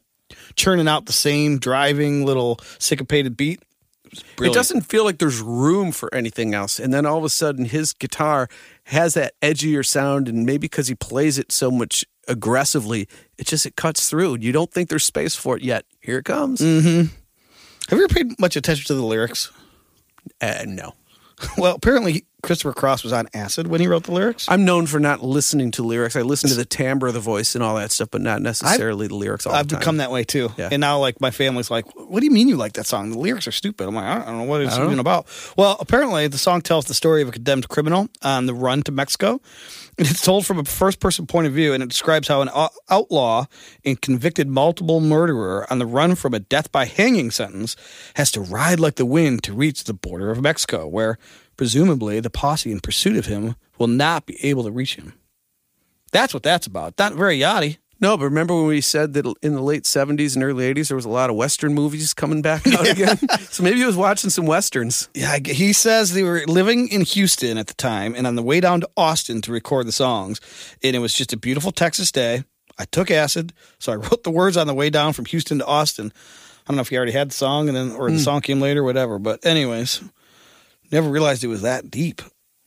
churning 0.56 0.88
out 0.88 1.06
the 1.06 1.14
same 1.14 1.58
driving 1.58 2.26
little 2.26 2.60
syncopated 2.78 3.34
beat. 3.34 3.62
It 4.40 4.52
doesn't 4.52 4.82
feel 4.82 5.04
like 5.04 5.18
there's 5.18 5.40
room 5.40 5.90
for 5.90 6.14
anything 6.14 6.52
else. 6.52 6.78
And 6.78 6.92
then 6.92 7.06
all 7.06 7.16
of 7.16 7.24
a 7.24 7.30
sudden, 7.30 7.64
his 7.64 7.94
guitar 7.94 8.48
has 8.84 9.14
that 9.14 9.32
edgier 9.40 9.84
sound, 9.84 10.28
and 10.28 10.44
maybe 10.44 10.58
because 10.58 10.88
he 10.88 10.94
plays 10.94 11.38
it 11.38 11.50
so 11.50 11.70
much 11.70 12.04
aggressively, 12.28 13.08
it 13.38 13.46
just 13.46 13.64
it 13.64 13.74
cuts 13.74 14.08
through. 14.08 14.36
You 14.40 14.52
don't 14.52 14.70
think 14.70 14.90
there's 14.90 15.04
space 15.04 15.34
for 15.34 15.56
it 15.56 15.62
yet. 15.62 15.86
Here 16.00 16.18
it 16.18 16.26
comes. 16.26 16.60
Mm. 16.60 17.08
Have 17.88 17.98
you 17.98 18.04
ever 18.04 18.14
paid 18.14 18.38
much 18.40 18.56
attention 18.56 18.86
to 18.86 18.94
the 18.94 19.02
lyrics? 19.04 19.50
Uh, 20.40 20.64
no, 20.66 20.94
Well, 21.58 21.74
apparently 21.74 22.24
Christopher 22.44 22.74
Cross 22.74 23.04
was 23.04 23.12
on 23.12 23.26
acid 23.32 23.66
when 23.66 23.80
he 23.80 23.86
wrote 23.86 24.04
the 24.04 24.12
lyrics. 24.12 24.46
I'm 24.48 24.64
known 24.64 24.86
for 24.86 25.00
not 25.00 25.22
listening 25.22 25.70
to 25.72 25.82
lyrics. 25.82 26.14
I 26.14 26.22
listen 26.22 26.50
to 26.50 26.56
the 26.56 26.64
timbre 26.64 27.08
of 27.08 27.14
the 27.14 27.20
voice 27.20 27.54
and 27.54 27.64
all 27.64 27.76
that 27.76 27.90
stuff, 27.90 28.10
but 28.10 28.20
not 28.20 28.42
necessarily 28.42 29.08
the 29.08 29.14
lyrics. 29.14 29.46
All 29.46 29.54
I've 29.54 29.68
the 29.68 29.74
time. 29.74 29.80
become 29.80 29.96
that 29.96 30.10
way 30.10 30.24
too. 30.24 30.52
Yeah. 30.56 30.68
And 30.70 30.80
now, 30.80 30.98
like, 30.98 31.20
my 31.20 31.30
family's 31.30 31.70
like, 31.70 31.86
"What 31.96 32.20
do 32.20 32.26
you 32.26 32.32
mean 32.32 32.48
you 32.48 32.56
like 32.56 32.74
that 32.74 32.86
song? 32.86 33.10
The 33.10 33.18
lyrics 33.18 33.48
are 33.48 33.52
stupid." 33.52 33.88
I'm 33.88 33.94
like, 33.94 34.04
"I 34.04 34.24
don't 34.26 34.38
know 34.38 34.44
what 34.44 34.60
it's 34.60 34.76
even 34.76 34.96
know. 34.96 35.00
about." 35.00 35.26
Well, 35.56 35.76
apparently, 35.80 36.28
the 36.28 36.38
song 36.38 36.60
tells 36.60 36.84
the 36.84 36.94
story 36.94 37.22
of 37.22 37.28
a 37.28 37.32
condemned 37.32 37.68
criminal 37.68 38.08
on 38.22 38.46
the 38.46 38.54
run 38.54 38.82
to 38.82 38.92
Mexico. 38.92 39.40
And 39.96 40.10
it's 40.10 40.22
told 40.22 40.44
from 40.44 40.58
a 40.58 40.64
first-person 40.64 41.26
point 41.26 41.46
of 41.46 41.52
view, 41.52 41.72
and 41.72 41.80
it 41.80 41.88
describes 41.88 42.26
how 42.26 42.42
an 42.42 42.50
outlaw 42.90 43.46
and 43.84 44.00
convicted 44.00 44.48
multiple 44.48 45.00
murderer 45.00 45.70
on 45.70 45.78
the 45.78 45.86
run 45.86 46.16
from 46.16 46.34
a 46.34 46.40
death 46.40 46.72
by 46.72 46.84
hanging 46.84 47.30
sentence 47.30 47.76
has 48.16 48.32
to 48.32 48.40
ride 48.40 48.80
like 48.80 48.96
the 48.96 49.06
wind 49.06 49.44
to 49.44 49.52
reach 49.52 49.84
the 49.84 49.94
border 49.94 50.32
of 50.32 50.42
Mexico, 50.42 50.88
where 50.88 51.16
presumably 51.56 52.20
the 52.20 52.30
posse 52.30 52.72
in 52.72 52.80
pursuit 52.80 53.16
of 53.16 53.26
him 53.26 53.56
will 53.78 53.86
not 53.86 54.26
be 54.26 54.42
able 54.44 54.64
to 54.64 54.70
reach 54.70 54.96
him. 54.96 55.14
That's 56.12 56.32
what 56.32 56.42
that's 56.42 56.66
about. 56.66 56.98
Not 56.98 57.14
very 57.14 57.38
yachty. 57.38 57.78
No, 58.00 58.16
but 58.16 58.24
remember 58.24 58.54
when 58.54 58.66
we 58.66 58.80
said 58.80 59.14
that 59.14 59.24
in 59.40 59.54
the 59.54 59.62
late 59.62 59.84
70s 59.84 60.34
and 60.34 60.44
early 60.44 60.72
80s 60.74 60.88
there 60.88 60.96
was 60.96 61.04
a 61.04 61.10
lot 61.10 61.30
of 61.30 61.36
Western 61.36 61.74
movies 61.74 62.12
coming 62.12 62.42
back 62.42 62.66
out 62.66 62.88
again? 62.88 63.16
so 63.50 63.62
maybe 63.62 63.78
he 63.78 63.84
was 63.84 63.96
watching 63.96 64.30
some 64.30 64.46
Westerns. 64.46 65.08
Yeah, 65.14 65.38
he 65.38 65.72
says 65.72 66.12
they 66.12 66.22
were 66.22 66.42
living 66.46 66.88
in 66.88 67.02
Houston 67.02 67.56
at 67.56 67.68
the 67.68 67.74
time 67.74 68.14
and 68.14 68.26
on 68.26 68.34
the 68.34 68.42
way 68.42 68.60
down 68.60 68.80
to 68.80 68.90
Austin 68.96 69.40
to 69.42 69.52
record 69.52 69.86
the 69.86 69.92
songs. 69.92 70.40
And 70.82 70.94
it 70.94 70.98
was 70.98 71.14
just 71.14 71.32
a 71.32 71.36
beautiful 71.36 71.72
Texas 71.72 72.12
day. 72.12 72.44
I 72.78 72.84
took 72.84 73.10
acid, 73.10 73.52
so 73.78 73.92
I 73.92 73.96
wrote 73.96 74.24
the 74.24 74.30
words 74.30 74.56
on 74.56 74.66
the 74.66 74.74
way 74.74 74.90
down 74.90 75.12
from 75.12 75.24
Houston 75.26 75.58
to 75.60 75.66
Austin. 75.66 76.12
I 76.66 76.72
don't 76.72 76.76
know 76.76 76.82
if 76.82 76.88
he 76.88 76.96
already 76.96 77.12
had 77.12 77.30
the 77.30 77.34
song 77.34 77.68
and 77.68 77.76
then 77.76 77.92
or 77.92 78.10
the 78.10 78.16
hmm. 78.16 78.22
song 78.22 78.40
came 78.40 78.60
later, 78.60 78.82
whatever. 78.82 79.18
But 79.18 79.46
anyways, 79.46 80.02
never 80.92 81.08
realized 81.08 81.42
it 81.44 81.48
was 81.48 81.62
that 81.62 81.90
deep. 81.90 82.22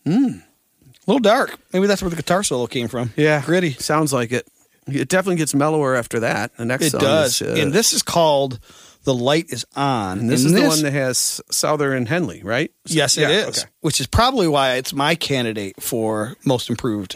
Hmm. 0.05 0.39
A 0.85 1.11
little 1.11 1.19
dark. 1.19 1.57
Maybe 1.73 1.87
that's 1.87 2.01
where 2.01 2.09
the 2.09 2.15
guitar 2.17 2.43
solo 2.43 2.67
came 2.67 2.87
from. 2.87 3.13
Yeah. 3.15 3.41
Gritty. 3.45 3.71
Sounds 3.73 4.11
like 4.11 4.31
it. 4.31 4.47
It 4.87 5.09
definitely 5.09 5.35
gets 5.37 5.53
mellower 5.53 5.95
after 5.95 6.21
that. 6.21 6.55
The 6.57 6.65
next 6.65 6.85
It 6.85 6.89
song 6.91 7.01
does. 7.01 7.41
is, 7.41 7.47
uh, 7.47 7.61
and 7.61 7.73
this 7.73 7.91
is 7.91 8.01
called 8.03 8.59
"The 9.03 9.13
Light 9.13 9.47
Is 9.49 9.65
On." 9.75 10.19
and 10.19 10.29
this 10.29 10.43
And 10.45 10.55
is 10.55 10.61
the 10.61 10.67
one 10.67 10.81
that 10.83 10.93
has 10.93 11.41
Souther 11.51 11.93
and 11.93 12.07
Henley, 12.07 12.41
right? 12.43 12.71
Yes, 12.85 13.17
it 13.17 13.21
Yeah, 13.21 13.29
is. 13.47 13.59
okay. 13.59 13.67
Which 13.81 13.99
is 13.99 14.07
probably 14.07 14.47
why 14.47 14.75
it's 14.75 14.93
my 14.93 15.15
candidate 15.15 15.81
for 15.81 16.35
most 16.45 16.69
improved. 16.69 17.15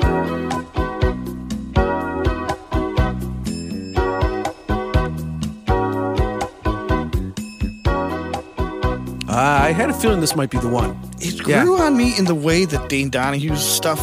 Uh, 9.42 9.60
I 9.64 9.72
had 9.72 9.90
a 9.90 9.94
feeling 9.96 10.20
this 10.22 10.36
might 10.36 10.52
be 10.52 10.60
the 10.60 10.68
one. 10.68 10.96
It 11.20 11.48
Yeah. 11.48 11.64
grew 11.64 11.80
on 11.80 11.98
me 11.98 12.16
in 12.16 12.26
the 12.26 12.36
way 12.36 12.64
that 12.66 12.90
Dane 12.90 13.10
Donohue's 13.10 13.64
stuff 13.64 14.00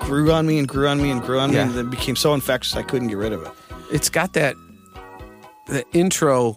grew 0.00 0.32
on 0.32 0.46
me 0.46 0.58
and 0.58 0.66
grew 0.66 0.88
on 0.88 1.02
me 1.02 1.10
and 1.10 1.20
grew 1.20 1.38
on 1.38 1.52
Yeah. 1.52 1.64
me 1.64 1.68
and 1.68 1.78
then 1.78 1.90
became 1.90 2.16
so 2.16 2.32
infectious 2.32 2.74
I 2.74 2.80
couldn't 2.80 3.08
get 3.08 3.18
rid 3.18 3.34
of 3.34 3.42
it. 3.42 3.50
It's 3.92 4.08
got 4.08 4.32
that 4.32 4.56
the 5.66 5.84
intro 5.92 6.56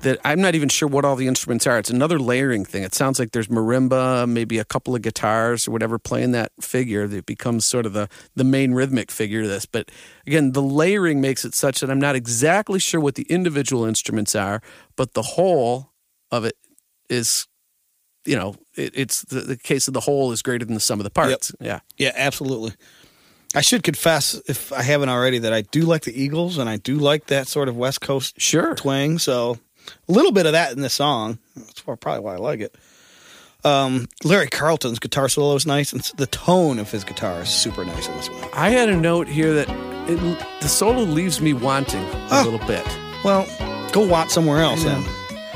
that 0.00 0.18
I'm 0.24 0.40
not 0.40 0.54
even 0.54 0.70
sure 0.70 0.88
what 0.88 1.04
all 1.04 1.14
the 1.14 1.28
instruments 1.28 1.66
are. 1.66 1.78
It's 1.78 1.90
another 1.90 2.18
layering 2.18 2.64
thing. 2.64 2.84
It 2.84 2.94
sounds 2.94 3.18
like 3.18 3.32
there's 3.32 3.48
marimba, 3.48 4.26
maybe 4.26 4.58
a 4.58 4.64
couple 4.64 4.94
of 4.96 5.02
guitars 5.02 5.68
or 5.68 5.72
whatever 5.72 5.98
playing 5.98 6.32
that 6.32 6.52
figure 6.58 7.06
that 7.06 7.26
becomes 7.26 7.66
sort 7.66 7.84
of 7.84 7.92
the 7.92 8.08
the 8.34 8.44
main 8.44 8.72
rhythmic 8.72 9.10
figure 9.10 9.42
of 9.42 9.48
this. 9.48 9.66
But 9.66 9.90
again, 10.26 10.52
the 10.52 10.62
layering 10.62 11.20
makes 11.20 11.44
it 11.44 11.54
such 11.54 11.80
that 11.80 11.90
I'm 11.90 12.00
not 12.00 12.16
exactly 12.16 12.78
sure 12.78 12.98
what 12.98 13.16
the 13.16 13.26
individual 13.28 13.84
instruments 13.84 14.34
are, 14.34 14.62
but 14.96 15.12
the 15.12 15.22
whole 15.36 15.90
of 16.30 16.46
it 16.46 16.56
is 17.12 17.46
you 18.24 18.36
know, 18.36 18.54
it, 18.76 18.92
it's 18.94 19.22
the, 19.22 19.40
the 19.40 19.56
case 19.56 19.88
of 19.88 19.94
the 19.94 20.00
whole 20.00 20.30
is 20.30 20.42
greater 20.42 20.64
than 20.64 20.74
the 20.74 20.80
sum 20.80 21.00
of 21.00 21.04
the 21.04 21.10
parts. 21.10 21.52
Yeah. 21.60 21.80
Yeah, 21.96 22.12
absolutely. 22.14 22.72
I 23.54 23.62
should 23.62 23.82
confess, 23.82 24.40
if 24.46 24.72
I 24.72 24.82
haven't 24.82 25.08
already, 25.08 25.40
that 25.40 25.52
I 25.52 25.62
do 25.62 25.82
like 25.82 26.02
the 26.04 26.18
Eagles 26.22 26.56
and 26.56 26.70
I 26.70 26.76
do 26.76 26.96
like 26.98 27.26
that 27.26 27.48
sort 27.48 27.68
of 27.68 27.76
West 27.76 28.00
Coast 28.00 28.40
Sure. 28.40 28.76
twang. 28.76 29.18
So 29.18 29.58
a 30.08 30.12
little 30.12 30.30
bit 30.30 30.46
of 30.46 30.52
that 30.52 30.70
in 30.72 30.80
this 30.82 30.94
song. 30.94 31.38
That's 31.56 31.80
probably 31.80 32.20
why 32.20 32.34
I 32.34 32.36
like 32.38 32.60
it. 32.60 32.76
Um, 33.64 34.06
Larry 34.24 34.48
Carlton's 34.48 35.00
guitar 35.00 35.28
solo 35.28 35.56
is 35.56 35.66
nice, 35.66 35.92
and 35.92 36.02
the 36.16 36.26
tone 36.28 36.78
of 36.78 36.90
his 36.92 37.02
guitar 37.04 37.42
is 37.42 37.48
super 37.48 37.84
nice 37.84 38.06
in 38.08 38.16
this 38.16 38.30
one. 38.30 38.48
I 38.54 38.70
had 38.70 38.88
a 38.88 38.96
note 38.96 39.26
here 39.28 39.52
that 39.54 39.68
it, 40.08 40.18
the 40.60 40.68
solo 40.68 41.02
leaves 41.02 41.40
me 41.40 41.52
wanting 41.54 42.02
a 42.04 42.28
Oh. 42.30 42.42
little 42.48 42.64
bit. 42.68 42.86
Well, 43.24 43.46
go 43.92 44.06
watch 44.06 44.30
somewhere 44.30 44.62
else 44.62 44.82
then. 44.84 45.04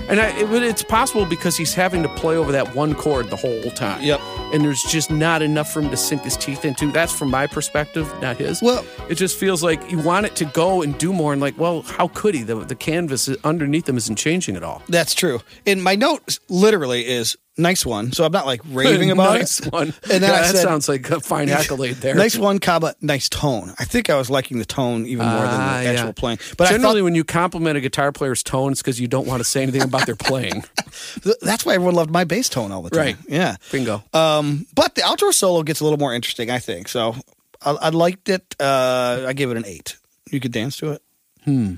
And 0.09 0.21
I, 0.21 0.29
it, 0.39 0.63
it's 0.63 0.83
possible 0.83 1.27
because 1.27 1.57
he's 1.57 1.75
having 1.75 2.03
to 2.03 2.09
play 2.11 2.37
over 2.37 2.53
that 2.53 2.75
one 2.75 2.95
chord 2.95 3.29
the 3.29 3.37
whole 3.37 3.71
time. 3.73 4.03
Yep. 4.03 4.21
And 4.53 4.65
there's 4.65 4.83
just 4.85 5.11
not 5.11 5.43
enough 5.43 5.73
for 5.73 5.81
him 5.81 5.91
to 5.91 5.97
sink 5.97 6.23
his 6.23 6.37
teeth 6.37 6.65
into. 6.65 6.93
That's 6.93 7.13
from 7.13 7.31
my 7.31 7.47
perspective, 7.47 8.13
not 8.21 8.37
his. 8.37 8.63
Well- 8.63 8.85
it 9.09 9.17
just 9.17 9.39
feels 9.39 9.63
like 9.63 9.91
you 9.91 9.99
want 9.99 10.27
it 10.27 10.37
to 10.37 10.45
go 10.47 10.83
and 10.83 10.97
do 10.99 11.13
more. 11.13 11.33
And 11.33 11.41
like, 11.41 11.59
well, 11.59 11.83
how 11.83 12.09
could 12.09 12.35
he? 12.35 12.43
The, 12.43 12.57
the 12.57 12.75
canvas 12.75 13.29
underneath 13.45 13.89
him 13.89 13.97
isn't 13.97 14.17
changing 14.17 14.57
at 14.57 14.63
all. 14.63 14.83
That's 14.89 15.15
true. 15.15 15.41
And 15.65 15.83
my 15.83 15.95
note 15.95 16.39
literally 16.49 17.07
is 17.07 17.37
nice 17.59 17.85
one. 17.87 18.13
So 18.13 18.25
I'm 18.25 18.33
not 18.33 18.47
like 18.47 18.61
raving 18.71 19.11
about 19.13 19.37
it. 19.37 19.39
nice 19.41 19.61
it. 19.61 19.73
one. 19.73 19.89
And 20.11 20.13
yeah, 20.13 20.19
that 20.21 20.55
said, 20.55 20.63
sounds 20.63 20.89
like 20.89 21.09
a 21.11 21.21
fine 21.21 21.49
accolade 21.51 21.97
there. 21.97 22.15
nice 22.15 22.37
one, 22.37 22.59
comma, 22.59 22.95
nice 23.01 23.29
tone. 23.29 23.73
I 23.79 23.85
think 23.85 24.11
I 24.11 24.17
was 24.17 24.29
liking 24.31 24.59
the 24.59 24.65
tone 24.65 25.07
even 25.07 25.27
more 25.27 25.41
than 25.43 25.51
Ah, 25.61 25.79
the 25.79 25.85
yeah. 25.85 25.91
actual 25.93 26.13
playing. 26.13 26.39
But 26.57 26.69
Generally, 26.71 27.01
I 27.01 27.05
when 27.05 27.15
you 27.15 27.25
compliment 27.25 27.77
a 27.77 27.81
guitar 27.81 28.13
player's 28.13 28.43
tone, 28.43 28.73
it's 28.73 28.83
because 28.83 29.01
you 29.01 29.09
don't 29.09 29.27
want 29.27 29.41
to 29.41 29.45
say 29.45 29.63
anything 29.63 29.83
about 29.83 30.07
their 30.07 30.17
playing. 30.17 30.65
that's 31.43 31.65
why 31.67 31.75
everyone 31.75 31.95
loved 31.95 32.11
my 32.11 32.25
bass 32.25 32.49
tone 32.49 32.73
all 32.73 32.83
the 32.83 32.91
time. 32.91 32.99
Right. 33.05 33.17
Yeah. 33.29 33.57
Bingo. 33.73 34.03
Um, 34.13 34.67
but 34.75 34.95
the 34.95 35.03
outro 35.03 35.33
solo 35.33 35.63
gets 35.63 35.81
a 35.81 35.85
little 35.85 35.99
more 35.99 36.15
interesting, 36.15 36.51
I 36.51 36.59
think. 36.59 36.89
So 36.89 37.17
I, 37.63 37.71
I 37.73 37.89
liked 37.91 38.29
it. 38.29 38.55
Uh, 38.61 39.25
I 39.27 39.33
gave 39.33 39.51
it 39.51 39.57
an 39.57 39.65
eight. 39.67 39.97
You 40.31 40.41
could 40.41 40.53
dance 40.53 40.77
to 40.79 40.93
it. 40.93 41.03
Hmm. 41.45 41.75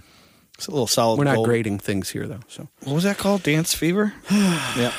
It's 0.55 0.67
a 0.67 0.71
little 0.73 0.87
solid. 0.89 1.19
We're 1.19 1.25
not 1.25 1.37
gold. 1.37 1.47
grading 1.47 1.79
things 1.79 2.11
here, 2.11 2.27
though. 2.27 2.41
So 2.49 2.67
What 2.83 2.95
was 2.95 3.05
that 3.05 3.17
called? 3.17 3.45
Dance 3.45 3.75
Fever? 3.75 4.13
yeah. 4.31 4.93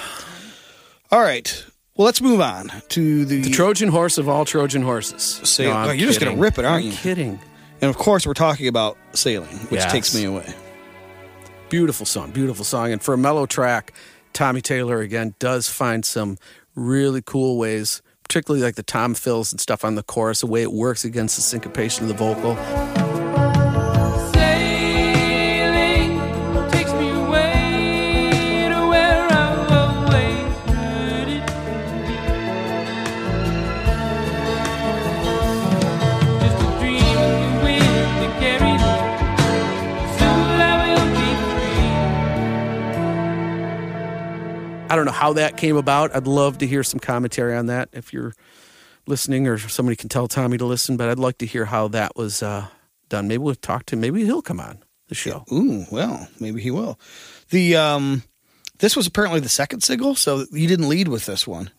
All 1.12 1.22
right. 1.22 1.66
Well, 1.96 2.06
let's 2.06 2.22
move 2.22 2.40
on 2.40 2.72
to 2.90 3.26
the, 3.26 3.42
the 3.42 3.50
Trojan 3.50 3.90
horse 3.90 4.18
of 4.18 4.30
all 4.30 4.46
Trojan 4.46 4.82
horses. 4.84 5.42
Say- 5.44 5.70
I'm 5.70 5.90
oh, 5.90 5.92
you're 5.92 6.08
just 6.08 6.20
gonna 6.20 6.38
rip 6.38 6.58
it, 6.58 6.66
aren't 6.66 6.86
I'm 6.86 6.92
you? 6.92 6.98
Kidding. 6.98 7.40
and 7.82 7.90
of 7.90 7.98
course 7.98 8.26
we're 8.26 8.34
talking 8.34 8.68
about 8.68 8.98
sailing, 9.14 9.58
which 9.70 9.82
Yes. 9.82 9.92
takes 9.92 10.16
me 10.16 10.24
away. 10.26 10.54
Beautiful 11.70 12.06
song, 12.06 12.32
beautiful 12.32 12.64
song. 12.64 12.92
And 12.92 13.02
for 13.02 13.14
a 13.14 13.18
mellow 13.18 13.46
track, 13.46 13.94
Tommy 14.34 14.62
Taylor 14.62 15.02
again 15.02 15.36
does 15.40 15.68
find 15.68 16.06
some 16.06 16.38
really 16.76 17.22
cool 17.22 17.58
ways, 17.58 18.02
particularly 18.24 18.64
like 18.64 18.76
the 18.76 18.84
tom 18.84 19.14
fills 19.14 19.52
and 19.52 19.60
stuff 19.60 19.84
on 19.84 19.96
the 19.96 20.04
chorus, 20.04 20.40
the 20.42 20.48
way 20.48 20.62
it 20.62 20.72
works 20.72 21.04
against 21.04 21.36
the 21.36 21.42
syncopation 21.42 22.04
of 22.04 22.08
the 22.10 22.16
vocal. 22.16 22.56
Don't 45.00 45.06
know 45.06 45.12
how 45.20 45.34
that 45.34 45.58
came 45.58 45.78
about. 45.78 46.16
I'd 46.16 46.28
love 46.28 46.58
to 46.60 46.68
hear 46.68 46.84
some 46.84 47.00
commentary 47.00 47.56
on 47.56 47.68
that 47.68 47.90
if 47.94 48.14
you're 48.14 48.34
listening 49.08 49.48
or 49.48 49.58
somebody 49.58 49.96
can 49.96 50.10
tell 50.10 50.28
Tommy 50.28 50.58
to 50.58 50.66
listen, 50.66 50.98
but 50.98 51.10
I'd 51.10 51.20
like 51.20 51.40
to 51.40 51.46
hear 51.46 51.66
how 51.66 51.88
that 51.90 52.16
was 52.16 52.44
uh, 52.44 52.68
done. 53.08 53.28
Maybe 53.28 53.40
we'll 53.40 53.56
talk 53.56 53.86
to 53.88 53.96
him. 53.96 54.02
Maybe 54.02 54.26
he'll 54.26 54.42
come 54.42 54.60
on 54.60 54.84
the 55.08 55.16
show. 55.16 55.46
Ooh, 55.52 55.86
well, 55.92 56.28
maybe 56.40 56.62
he 56.62 56.72
will. 56.72 57.00
The 57.50 57.76
um, 57.76 58.24
this 58.80 58.96
was 58.96 59.08
apparently 59.08 59.40
the 59.40 59.50
second 59.50 59.82
single, 59.82 60.16
so 60.16 60.46
you 60.52 60.68
didn't 60.68 60.90
lead 60.90 61.08
with 61.08 61.26
this 61.26 61.48
one. 61.48 61.72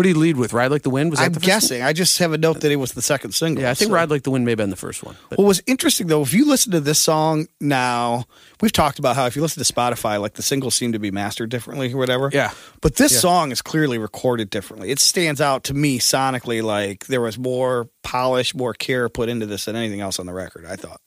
What 0.00 0.04
did 0.04 0.16
he 0.16 0.20
lead 0.22 0.38
with? 0.38 0.54
Ride 0.54 0.70
Like 0.70 0.80
the 0.80 0.88
Wind? 0.88 1.10
Was 1.10 1.20
I'm 1.20 1.34
the 1.34 1.40
first 1.40 1.46
one? 1.46 1.54
guessing. 1.56 1.82
I 1.82 1.92
just 1.92 2.16
have 2.20 2.32
a 2.32 2.38
note 2.38 2.62
that 2.62 2.72
it 2.72 2.76
was 2.76 2.92
the 2.94 3.02
second 3.02 3.32
single. 3.32 3.62
Yeah, 3.64 3.70
I 3.70 3.74
think 3.74 3.90
so- 3.90 3.94
Ride 3.94 4.08
Like 4.08 4.22
the 4.22 4.30
Wind 4.30 4.46
may 4.46 4.52
have 4.52 4.56
been 4.56 4.70
the 4.70 4.76
first 4.76 5.02
one. 5.02 5.14
But 5.28 5.38
What 5.38 5.44
was 5.44 5.62
interesting 5.66 6.06
though, 6.06 6.22
if 6.22 6.32
you 6.32 6.48
listen 6.48 6.72
to 6.72 6.80
this 6.80 6.98
song 6.98 7.48
now, 7.60 8.24
we've 8.62 8.72
talked 8.72 8.98
about 8.98 9.14
how 9.14 9.26
if 9.26 9.36
you 9.36 9.42
listen 9.42 9.62
to 9.62 9.70
Spotify, 9.70 10.18
like 10.18 10.32
the 10.32 10.42
singles 10.42 10.74
seem 10.74 10.92
to 10.92 10.98
be 10.98 11.10
mastered 11.10 11.50
differently 11.50 11.92
or 11.92 11.98
whatever. 11.98 12.30
Yeah. 12.32 12.52
But 12.80 12.96
this 12.96 13.12
Yeah. 13.12 13.18
song 13.18 13.52
is 13.52 13.60
clearly 13.60 13.98
recorded 13.98 14.48
differently. 14.48 14.90
It 14.90 15.00
stands 15.00 15.38
out 15.38 15.64
to 15.64 15.74
me 15.74 15.98
sonically 15.98 16.62
like 16.62 17.04
there 17.08 17.20
was 17.20 17.36
more 17.36 17.90
polish, 18.02 18.54
more 18.54 18.72
care 18.72 19.10
put 19.10 19.28
into 19.28 19.44
this 19.44 19.66
than 19.66 19.76
anything 19.76 20.00
else 20.00 20.18
on 20.18 20.24
the 20.24 20.32
record, 20.32 20.64
I 20.64 20.76
thought. 20.76 21.02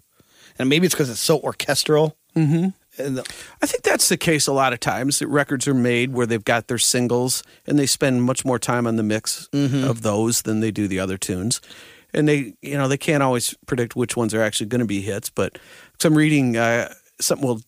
And 0.59 0.69
maybe 0.69 0.85
it's 0.85 0.93
because 0.93 1.09
it's 1.09 1.19
so 1.19 1.39
orchestral. 1.39 2.15
Mm-hmm. 2.35 2.67
And 2.97 3.17
the, 3.17 3.33
I 3.61 3.65
think 3.65 3.83
that's 3.83 4.09
the 4.09 4.17
case 4.17 4.47
a 4.47 4.53
lot 4.53 4.73
of 4.73 4.79
times 4.79 5.19
that 5.19 5.27
records 5.27 5.67
are 5.67 5.73
made 5.73 6.13
where 6.13 6.25
they've 6.25 6.43
got 6.43 6.67
their 6.67 6.77
singles 6.77 7.43
and 7.65 7.79
they 7.79 7.85
spend 7.87 8.23
much 8.23 8.45
more 8.45 8.59
time 8.59 8.85
on 8.85 8.97
the 8.97 9.03
mix 9.03 9.49
of 9.53 10.01
those 10.03 10.43
than 10.43 10.59
they 10.59 10.71
do 10.71 10.87
the 10.87 10.99
other 10.99 11.17
tunes. 11.17 11.59
And 12.13 12.27
they, 12.27 12.53
you 12.61 12.77
know, 12.77 12.87
they 12.87 12.97
can't 12.97 13.23
always 13.23 13.55
predict 13.65 13.95
which 13.95 14.15
ones 14.15 14.33
are 14.35 14.43
actually 14.43 14.67
going 14.67 14.81
to 14.81 14.85
be 14.85 15.01
hits. 15.01 15.31
But 15.31 15.57
so 15.99 16.09
I'm 16.09 16.15
reading 16.15 16.55
uh, 16.57 16.93
something 17.19 17.47
we'll 17.47 17.61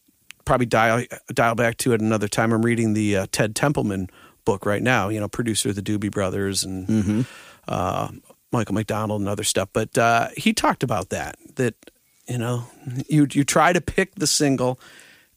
probably 0.45 0.67
dial 0.67 1.03
dial 1.33 1.55
back 1.55 1.77
to 1.77 1.93
at 1.93 2.01
another 2.01 2.27
time. 2.27 2.53
I'm 2.53 2.63
reading 2.63 2.93
the 2.93 3.17
uh, 3.17 3.27
Ted 3.31 3.55
Templeman 3.55 4.09
book 4.45 4.65
right 4.65 4.83
now. 4.83 5.09
You 5.09 5.19
know, 5.19 5.27
producer 5.27 5.69
of 5.69 5.75
the 5.75 5.81
Doobie 5.81 6.11
Brothers 6.11 6.63
and 6.63 7.25
uh, 7.67 8.09
Michael 8.51 8.75
McDonald 8.75 9.21
and 9.21 9.29
other 9.29 9.43
stuff. 9.43 9.69
But 9.73 9.97
uh, 9.97 10.29
he 10.37 10.53
talked 10.53 10.83
about 10.83 11.09
that. 11.09 11.37
That 11.55 11.73
you 12.27 12.37
know, 12.37 12.65
you 13.09 13.27
you 13.31 13.43
try 13.43 13.73
to 13.73 13.81
pick 13.81 14.15
the 14.15 14.27
single, 14.27 14.79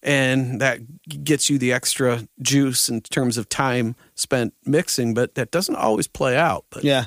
and 0.03 0.61
that 0.61 0.81
gets 1.25 1.51
you 1.51 1.59
the 1.59 1.73
extra 1.73 2.27
juice 2.41 2.89
in 2.89 3.01
terms 3.01 3.37
of 3.37 3.49
time 3.49 3.97
spent 4.15 4.55
mixing. 4.65 5.15
But 5.15 5.35
that 5.35 5.51
doesn't 5.51 5.77
always 5.77 6.07
play 6.07 6.37
out. 6.37 6.65
But 6.71 6.85
yeah. 6.85 7.07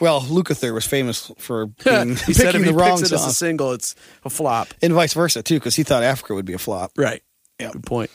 Well, 0.00 0.22
Lukather 0.22 0.74
was 0.74 0.84
famous 0.84 1.30
for 1.38 1.66
being, 1.84 2.16
he 2.16 2.32
said 2.34 2.54
if 2.54 2.62
the 2.62 2.68
he 2.68 2.72
wrong 2.72 2.98
picks 2.98 3.12
it 3.12 3.14
as 3.14 3.26
a 3.26 3.32
single, 3.32 3.72
it's 3.72 3.94
a 4.24 4.30
flop. 4.30 4.74
and 4.82 4.92
vice 4.92 5.14
versa 5.14 5.42
too, 5.42 5.54
because 5.54 5.76
he 5.76 5.84
thought 5.84 6.02
Africa 6.02 6.34
would 6.34 6.44
be 6.44 6.52
a 6.52 6.58
flop. 6.58 6.92
Right. 6.96 7.22
Yeah. 7.60 7.70
Good 7.70 7.86
point. 7.86 8.10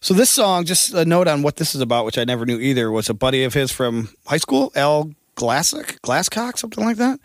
So 0.00 0.14
this 0.14 0.30
song, 0.30 0.64
just 0.64 0.94
a 0.94 1.04
note 1.04 1.26
on 1.26 1.42
what 1.42 1.56
this 1.56 1.74
is 1.74 1.80
about, 1.80 2.04
which 2.04 2.16
I 2.16 2.24
never 2.24 2.46
knew 2.46 2.60
either, 2.60 2.92
was 2.92 3.08
a 3.08 3.14
buddy 3.14 3.42
of 3.42 3.54
his 3.54 3.72
from 3.72 4.10
high 4.26 4.36
school, 4.36 4.70
Al 4.76 5.10
Glassick, 5.36 5.98
Glasscock, 6.00 6.58
something 6.58 6.84
like 6.84 6.96
that. 6.98 7.18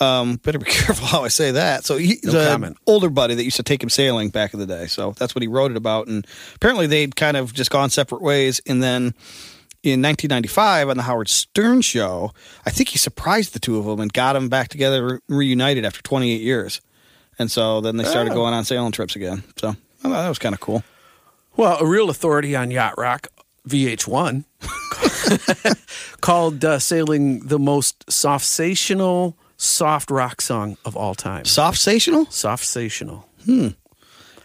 Um, 0.00 0.36
better 0.36 0.58
be 0.58 0.64
careful 0.70 1.06
how 1.06 1.24
I 1.24 1.28
say 1.28 1.50
that. 1.52 1.84
So 1.84 1.96
he's 1.98 2.24
No 2.24 2.54
an 2.54 2.74
older 2.86 3.10
buddy 3.10 3.34
that 3.34 3.44
used 3.44 3.56
to 3.58 3.62
take 3.62 3.82
him 3.82 3.90
sailing 3.90 4.30
back 4.30 4.54
in 4.54 4.60
the 4.60 4.66
day. 4.66 4.86
So 4.86 5.12
that's 5.18 5.34
what 5.34 5.42
he 5.42 5.48
wrote 5.48 5.70
it 5.70 5.76
about. 5.76 6.06
And 6.06 6.26
apparently 6.56 6.86
they'd 6.86 7.14
kind 7.16 7.36
of 7.36 7.52
just 7.52 7.70
gone 7.70 7.90
separate 7.90 8.22
ways. 8.22 8.60
And 8.66 8.82
then 8.82 9.14
in 9.82 10.00
1995 10.02 10.88
on 10.88 10.96
the 10.96 11.02
Howard 11.02 11.28
Stern 11.28 11.82
show, 11.82 12.32
I 12.64 12.70
think 12.70 12.88
he 12.90 12.98
surprised 12.98 13.52
the 13.52 13.58
two 13.58 13.78
of 13.78 13.84
them 13.84 14.00
and 14.00 14.12
got 14.12 14.32
them 14.32 14.48
back 14.48 14.68
together, 14.68 15.20
reunited 15.28 15.84
after 15.84 16.00
28 16.02 16.40
years. 16.40 16.80
And 17.38 17.50
so 17.50 17.80
then 17.82 17.96
they 17.98 18.04
started 18.04 18.32
Oh. 18.32 18.36
going 18.36 18.54
on 18.54 18.64
sailing 18.64 18.92
trips 18.92 19.16
again. 19.16 19.42
So 19.56 19.68
I 19.70 19.72
thought 20.02 20.22
that 20.22 20.28
was 20.28 20.38
kind 20.38 20.54
of 20.54 20.60
cool. 20.60 20.82
Well, 21.56 21.78
a 21.78 21.86
real 21.86 22.08
authority 22.10 22.56
on 22.56 22.70
yacht 22.70 22.94
rock, 22.96 23.26
VH1, 23.68 24.44
called 26.20 26.64
uh, 26.64 26.78
"Sailing" 26.78 27.40
the 27.46 27.58
most 27.58 28.06
softational 28.06 29.34
soft 29.60 30.10
rock 30.10 30.40
song 30.40 30.76
of 30.84 30.96
all 30.96 31.14
time. 31.14 31.44
Soft-sational? 31.44 32.26
Softational. 32.28 33.24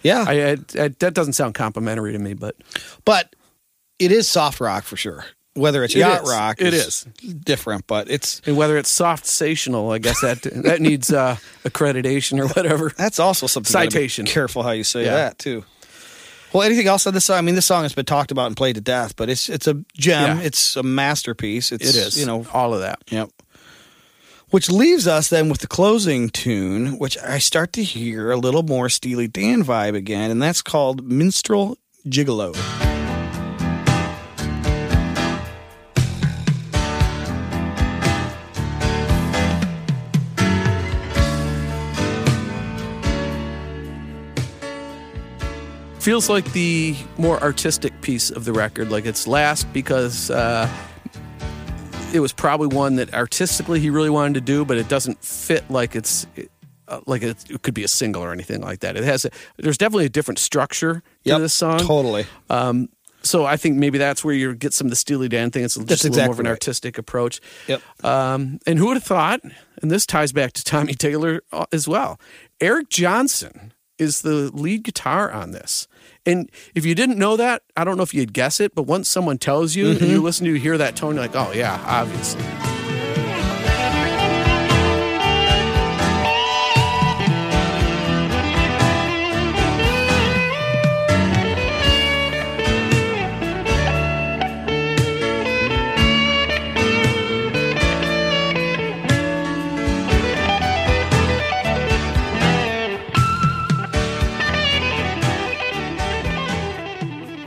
Yeah. 0.03 0.25
I, 0.27 0.33
I, 0.33 0.51
I, 0.83 0.87
that 0.99 1.13
doesn't 1.13 1.33
sound 1.33 1.55
complimentary 1.55 2.11
to 2.13 2.19
me, 2.19 2.33
but 2.33 2.55
but 3.05 3.35
it 3.97 4.11
is 4.11 4.27
soft 4.27 4.59
rock 4.59 4.83
for 4.83 4.97
sure. 4.97 5.25
Whether 5.53 5.85
it's 5.85 5.95
It 5.95 5.99
yacht 5.99 6.23
is. 6.23 6.29
rock, 6.29 6.59
It 6.59 6.73
is 6.73 7.03
different, 7.43 7.87
but 7.87 8.09
it's 8.09 8.41
and 8.45 8.57
whether 8.57 8.77
it's 8.77 8.89
soft-sational, 8.89 9.93
I 9.95 9.99
guess 9.99 10.19
that 10.19 10.41
that 10.41 10.81
needs 10.81 11.13
uh, 11.13 11.37
accreditation 11.63 12.39
or 12.39 12.47
whatever. 12.49 12.91
that's 12.97 13.19
also 13.19 13.47
something. 13.47 13.69
you 13.71 13.73
gotta 13.73 13.87
be 13.87 13.91
Citation. 13.93 14.25
Careful 14.25 14.63
how 14.63 14.71
you 14.71 14.83
say 14.83 15.05
Yeah. 15.05 15.15
that 15.15 15.39
too. 15.39 15.63
Well, 16.51 16.63
anything 16.63 16.87
else 16.87 17.07
on 17.07 17.13
this 17.13 17.25
song? 17.25 17.37
I 17.37 17.41
mean, 17.41 17.55
this 17.55 17.65
song 17.65 17.83
has 17.83 17.93
been 17.93 18.05
talked 18.05 18.31
about 18.31 18.47
and 18.47 18.55
played 18.55 18.75
to 18.75 18.81
death, 18.81 19.15
but 19.15 19.29
it's 19.29 19.47
it's 19.49 19.67
a 19.67 19.75
gem. 19.97 20.39
Yeah. 20.39 20.43
It's 20.43 20.75
a 20.75 20.83
masterpiece. 20.83 21.71
It's 21.71 21.87
It 21.89 21.95
is, 21.95 22.19
you 22.19 22.25
know, 22.25 22.45
all 22.53 22.73
of 22.73 22.81
that. 22.81 22.99
Yep. 23.09 23.29
Which 24.51 24.69
leaves 24.69 25.07
us 25.07 25.29
then 25.29 25.49
with 25.49 25.61
the 25.61 25.67
closing 25.67 26.29
tune, 26.29 26.99
which 26.99 27.17
I 27.17 27.39
start 27.39 27.73
to 27.73 27.83
hear 27.83 28.31
a 28.31 28.37
little 28.37 28.61
more 28.61 28.89
Steely 28.89 29.27
Dan 29.27 29.63
vibe 29.63 29.95
again, 29.95 30.29
and 30.29 30.41
that's 30.41 30.61
called 30.61 31.03
Minstrel 31.03 31.77
Gigolo. 32.07 32.55
Feels 45.99 46.29
like 46.29 46.53
the 46.53 46.95
more 47.17 47.41
artistic 47.41 47.99
piece 48.01 48.29
of 48.29 48.45
the 48.45 48.53
record. 48.53 48.91
Like 48.91 49.07
it's 49.07 49.25
last 49.25 49.73
because 49.73 50.29
uh, 50.29 50.69
it 52.15 52.19
was 52.19 52.33
probably 52.33 52.67
one 52.67 52.95
that 52.95 53.13
artistically 53.13 53.79
he 53.79 53.89
really 53.89 54.09
wanted 54.09 54.35
to 54.35 54.41
do, 54.41 54.65
but 54.65 54.77
it 54.77 54.87
doesn't 54.87 55.23
fit 55.23 55.69
like 55.69 55.95
it's 55.95 56.25
uh, 56.87 57.01
like 57.05 57.21
it, 57.21 57.49
it 57.49 57.61
could 57.61 57.73
be 57.73 57.83
a 57.83 57.87
single 57.87 58.23
or 58.23 58.31
anything 58.31 58.61
like 58.61 58.79
that. 58.79 58.95
It 58.95 59.03
has 59.03 59.25
a, 59.25 59.29
there's 59.57 59.77
definitely 59.77 60.05
a 60.05 60.09
different 60.09 60.39
structure 60.39 61.03
to 61.25 61.39
this 61.39 61.53
song. 61.53 61.79
Totally. 61.79 62.25
Um, 62.49 62.89
so 63.23 63.45
I 63.45 63.57
think 63.57 63.77
maybe 63.77 63.97
that's 63.97 64.23
where 64.23 64.35
you 64.35 64.53
get 64.53 64.73
some 64.73 64.85
of 64.85 64.91
the 64.91 64.95
Steely 64.95 65.27
Dan 65.27 65.49
thing. 65.49 65.63
It's 65.63 65.75
just 65.75 65.87
That's 65.87 66.05
a 66.05 66.09
little 66.09 66.25
more 66.25 66.33
of 66.33 66.39
an 66.39 66.45
right. 66.45 66.51
artistic 66.51 66.97
approach. 66.97 67.41
Yep. 67.67 67.81
Um, 68.05 68.59
and 68.67 68.77
who 68.77 68.87
would 68.87 68.97
have 68.97 69.03
thought? 69.03 69.41
And 69.81 69.89
this 69.89 70.05
ties 70.05 70.31
back 70.31 70.53
to 70.53 70.63
Tommy 70.63 70.93
Taylor 70.93 71.41
uh, 71.51 71.65
as 71.71 71.87
well. 71.87 72.19
Eric 72.61 72.89
Johnson 72.89 73.73
is 73.97 74.21
the 74.21 74.51
lead 74.53 74.83
guitar 74.83 75.31
on 75.31 75.51
this. 75.51 75.87
And 76.25 76.49
if 76.73 76.85
you 76.85 76.95
didn't 76.95 77.17
know 77.17 77.37
that, 77.37 77.63
I 77.77 77.83
don't 77.83 77.97
know 77.97 78.03
if 78.03 78.13
you'd 78.13 78.33
guess 78.33 78.59
it, 78.59 78.73
but 78.73 78.83
once 78.83 79.09
someone 79.09 79.37
tells 79.37 79.75
you 79.75 79.91
and 79.91 80.01
you 80.01 80.07
mm-hmm. 80.07 80.25
listen 80.25 80.45
to 80.45 80.51
you 80.51 80.59
hear 80.59 80.77
that 80.77 80.95
tone, 80.95 81.15
you're 81.15 81.23
like, 81.23 81.35
oh 81.35 81.51
yeah, 81.53 81.81
obviously. 81.85 82.74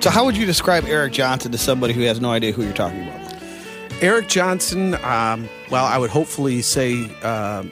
So, 0.09 0.13
how 0.13 0.25
would 0.25 0.39
you 0.39 0.47
describe 0.47 0.87
Eric 0.87 1.13
Johnson 1.13 1.53
to 1.53 1.59
somebody 1.59 1.93
who 1.93 2.01
has 2.01 2.19
no 2.19 2.31
idea 2.31 2.53
who 2.53 2.63
you're 2.63 2.73
talking 2.73 3.07
about? 3.07 3.35
Eric 4.01 4.27
Johnson, 4.27 4.95
um, 5.05 5.47
well, 5.71 5.85
I 5.85 5.99
would 5.99 6.09
hopefully 6.09 6.63
say 6.63 7.15
um, 7.21 7.71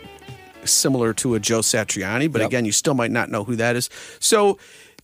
similar 0.62 1.14
to 1.14 1.34
a 1.34 1.41
Joe 1.41 1.61
Satriani, 1.61 2.30
but 2.30 2.43
Yep. 2.43 2.49
again, 2.49 2.64
you 2.66 2.72
still 2.72 2.93
might 2.93 3.11
not 3.11 3.30
know 3.30 3.43
who 3.43 3.57
that 3.57 3.74
is. 3.74 3.89
So 4.18 4.59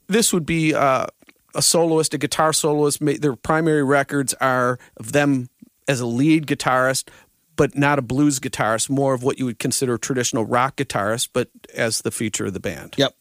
this 0.08 0.34
would 0.34 0.44
be 0.44 0.74
uh, 0.74 1.06
a 1.54 1.62
soloist, 1.62 2.12
a 2.12 2.18
guitar 2.18 2.52
soloist. 2.52 2.98
Their 3.00 3.34
primary 3.34 3.82
records 3.82 4.34
are 4.34 4.78
of 4.98 5.12
them 5.12 5.48
as 5.88 6.00
a 6.00 6.06
lead 6.06 6.46
guitarist, 6.46 7.08
but 7.56 7.74
not 7.74 7.98
a 7.98 8.02
blues 8.02 8.40
guitarist, 8.40 8.90
more 8.90 9.14
of 9.14 9.22
what 9.22 9.38
you 9.38 9.46
would 9.46 9.58
consider 9.58 9.94
a 9.94 9.98
traditional 9.98 10.44
rock 10.44 10.76
guitarist, 10.76 11.30
but 11.32 11.48
as 11.74 12.02
the 12.02 12.10
feature 12.10 12.44
of 12.44 12.52
the 12.52 12.60
band. 12.60 12.94
Yep. 12.98 13.14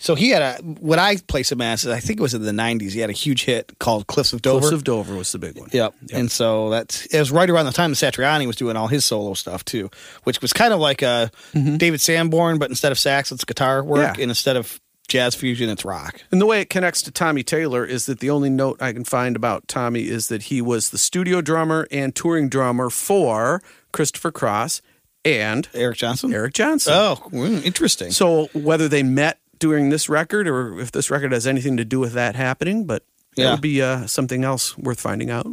So 0.00 0.14
he 0.14 0.30
had 0.30 0.42
a 0.42 0.62
what 0.62 0.98
I 1.00 1.16
place 1.16 1.50
him 1.50 1.60
as. 1.60 1.86
I 1.86 1.98
think 2.00 2.20
it 2.20 2.22
was 2.22 2.32
in 2.34 2.42
the 2.42 2.52
'90s. 2.52 2.92
He 2.92 3.00
had 3.00 3.10
a 3.10 3.14
huge 3.14 3.44
hit 3.44 3.72
called 3.80 4.06
"Cliffs 4.06 4.32
of 4.32 4.42
Dover." 4.42 4.60
Cliffs 4.60 4.72
of 4.72 4.84
Dover 4.84 5.16
was 5.16 5.32
the 5.32 5.38
big 5.38 5.58
one. 5.58 5.68
Yep. 5.72 5.94
And 6.12 6.30
so 6.30 6.70
that's 6.70 7.06
it 7.06 7.18
was 7.18 7.30
right 7.32 7.50
around 7.50 7.66
the 7.66 7.72
time 7.72 7.90
that 7.90 7.96
Satriani 7.96 8.46
was 8.46 8.54
doing 8.56 8.76
all 8.76 8.86
his 8.86 9.04
solo 9.04 9.34
stuff 9.34 9.64
too, 9.64 9.90
which 10.24 10.40
was 10.40 10.52
kind 10.52 10.72
of 10.72 10.78
like 10.78 11.02
a 11.02 11.30
David 11.52 12.00
Sanborn, 12.00 12.58
but 12.58 12.70
instead 12.70 12.92
of 12.92 12.98
sax, 12.98 13.32
it's 13.32 13.44
guitar 13.44 13.82
work, 13.82 13.98
Mm-hmm. 13.98 14.18
Yeah. 14.20 14.22
and 14.22 14.30
instead 14.30 14.56
of 14.56 14.80
jazz 15.08 15.34
fusion, 15.34 15.68
it's 15.70 15.84
rock. 15.84 16.20
And 16.30 16.40
the 16.40 16.46
way 16.46 16.60
it 16.60 16.70
connects 16.70 17.02
to 17.02 17.10
Tommy 17.10 17.42
Taylor 17.42 17.84
is 17.84 18.06
that 18.06 18.20
the 18.20 18.30
only 18.30 18.50
note 18.50 18.80
I 18.80 18.92
can 18.92 19.04
find 19.04 19.34
about 19.36 19.66
Tommy 19.66 20.02
is 20.06 20.28
that 20.28 20.42
he 20.44 20.60
was 20.62 20.90
the 20.90 20.98
studio 20.98 21.40
drummer 21.40 21.88
and 21.90 22.14
touring 22.14 22.48
drummer 22.50 22.88
for 22.90 23.62
Christopher 23.92 24.30
Cross 24.30 24.82
and 25.24 25.66
Eric 25.74 25.96
Johnson. 25.96 26.32
Eric 26.32 26.52
Johnson. 26.54 26.92
Oh, 26.94 27.16
mm, 27.32 27.64
interesting. 27.64 28.10
So 28.12 28.48
whether 28.52 28.86
they 28.86 29.02
met 29.02 29.38
during 29.58 29.90
this 29.90 30.08
record 30.08 30.46
or 30.48 30.78
if 30.80 30.92
this 30.92 31.10
record 31.10 31.32
has 31.32 31.46
anything 31.46 31.76
to 31.76 31.84
do 31.84 31.98
with 32.00 32.12
that 32.12 32.36
happening, 32.36 32.84
but 32.84 33.04
that 33.36 33.42
Yeah. 33.42 33.50
would 33.52 33.60
be 33.60 33.82
uh, 33.82 34.06
something 34.06 34.44
else 34.44 34.76
worth 34.78 35.00
finding 35.00 35.30
out. 35.30 35.46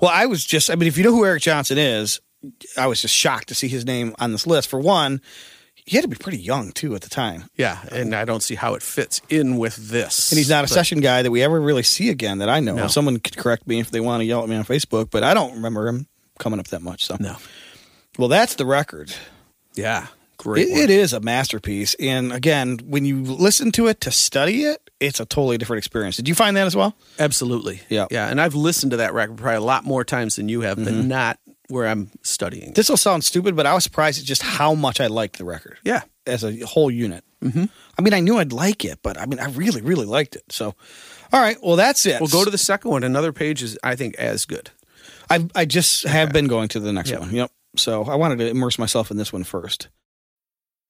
Well, 0.00 0.10
I 0.12 0.26
was 0.26 0.44
just, 0.44 0.70
I 0.70 0.74
mean, 0.74 0.88
if 0.88 0.96
you 0.98 1.04
know 1.04 1.12
who 1.12 1.24
Eric 1.24 1.42
Johnson 1.42 1.78
is, 1.78 2.20
I 2.76 2.86
was 2.86 3.00
just 3.00 3.14
shocked 3.14 3.48
to 3.48 3.54
see 3.54 3.68
his 3.68 3.84
name 3.86 4.14
on 4.18 4.32
this 4.32 4.46
list. 4.46 4.68
For 4.68 4.78
one, 4.80 5.20
he 5.74 5.96
had 5.96 6.02
to 6.02 6.08
be 6.08 6.16
pretty 6.16 6.38
young 6.38 6.72
too 6.72 6.94
at 6.94 7.02
the 7.02 7.08
time. 7.08 7.44
Yeah, 7.56 7.78
and 7.92 8.14
I 8.14 8.24
don't 8.24 8.42
see 8.42 8.54
how 8.56 8.74
it 8.74 8.82
fits 8.82 9.20
in 9.28 9.56
with 9.56 9.76
this. 9.76 10.30
And 10.32 10.38
he's 10.38 10.48
not 10.50 10.64
a 10.64 10.68
But- 10.68 10.74
session 10.74 11.00
guy 11.00 11.22
that 11.22 11.30
we 11.30 11.42
ever 11.42 11.60
really 11.60 11.82
see 11.82 12.10
again 12.10 12.38
that 12.38 12.48
I 12.48 12.60
know. 12.60 12.74
No. 12.74 12.84
of. 12.84 12.90
Someone 12.92 13.18
could 13.20 13.36
correct 13.36 13.66
me 13.66 13.80
if 13.80 13.90
they 13.90 14.00
want 14.00 14.20
to 14.20 14.24
yell 14.24 14.42
at 14.42 14.48
me 14.48 14.56
on 14.56 14.64
Facebook, 14.64 15.10
but 15.10 15.22
I 15.22 15.32
don't 15.34 15.54
remember 15.54 15.86
him 15.88 16.06
coming 16.38 16.58
up 16.58 16.68
that 16.68 16.82
much. 16.82 17.04
So 17.06 17.16
No. 17.20 17.36
well, 18.18 18.28
that's 18.28 18.56
the 18.56 18.66
record. 18.66 19.14
Yeah. 19.74 20.06
Great. 20.44 20.68
It, 20.68 20.78
it 20.78 20.90
is 20.90 21.12
a 21.12 21.20
masterpiece, 21.20 21.94
and 21.94 22.32
again, 22.32 22.78
when 22.84 23.04
you 23.04 23.22
listen 23.22 23.72
to 23.72 23.86
it 23.88 24.00
to 24.02 24.10
study 24.10 24.62
it, 24.64 24.90
it's 25.00 25.18
a 25.20 25.24
totally 25.26 25.58
different 25.58 25.78
experience. 25.78 26.16
Did 26.16 26.28
you 26.28 26.34
find 26.34 26.56
that 26.56 26.66
as 26.66 26.76
well? 26.76 26.94
Absolutely. 27.18 27.80
Yeah. 27.88 28.06
Yeah. 28.10 28.28
And 28.28 28.40
I've 28.40 28.54
listened 28.54 28.90
to 28.92 28.98
that 28.98 29.12
record 29.14 29.38
probably 29.38 29.56
a 29.56 29.60
lot 29.60 29.84
more 29.84 30.04
times 30.04 30.36
than 30.36 30.48
you 30.48 30.60
have, 30.62 30.76
but 30.82 30.92
not 30.94 31.38
where 31.68 31.86
I'm 31.88 32.10
studying. 32.22 32.72
This 32.74 32.88
will 32.88 32.96
sound 32.96 33.24
stupid, 33.24 33.56
but 33.56 33.66
I 33.66 33.74
was 33.74 33.84
surprised 33.84 34.20
at 34.20 34.26
just 34.26 34.42
how 34.42 34.74
much 34.74 35.00
I 35.00 35.06
liked 35.08 35.38
the 35.38 35.44
record. 35.44 35.78
yeah. 35.82 36.02
as 36.26 36.44
a 36.44 36.58
whole 36.66 36.90
unit. 36.90 37.24
Mm-hmm. 37.42 37.64
I 37.98 38.02
mean, 38.02 38.14
I 38.14 38.20
knew 38.20 38.38
I'd 38.38 38.52
like 38.52 38.84
it, 38.84 38.98
but 39.02 39.18
I 39.18 39.26
mean, 39.26 39.38
I 39.40 39.48
really, 39.50 39.80
really 39.82 40.06
liked 40.06 40.36
it. 40.36 40.44
So, 40.50 40.74
all 41.32 41.40
right, 41.40 41.56
well, 41.62 41.76
that's 41.76 42.06
it. 42.06 42.20
We'll 42.20 42.28
go 42.30 42.44
to 42.44 42.50
the 42.50 42.58
second 42.58 42.90
one. 42.90 43.02
Another 43.04 43.32
page 43.32 43.62
is, 43.62 43.78
I 43.82 43.96
think, 43.96 44.14
as 44.16 44.44
good. 44.46 44.70
I 45.30 45.46
I 45.54 45.64
just 45.64 46.04
have 46.04 46.32
been 46.32 46.48
going 46.48 46.68
to 46.68 46.80
the 46.80 46.92
next 46.92 47.10
Yeah. 47.10 47.18
one. 47.20 47.30
Yep. 47.34 47.50
So 47.76 48.04
I 48.04 48.14
wanted 48.14 48.38
to 48.38 48.48
immerse 48.48 48.78
myself 48.78 49.10
in 49.10 49.16
this 49.16 49.32
one 49.32 49.44
first. 49.44 49.88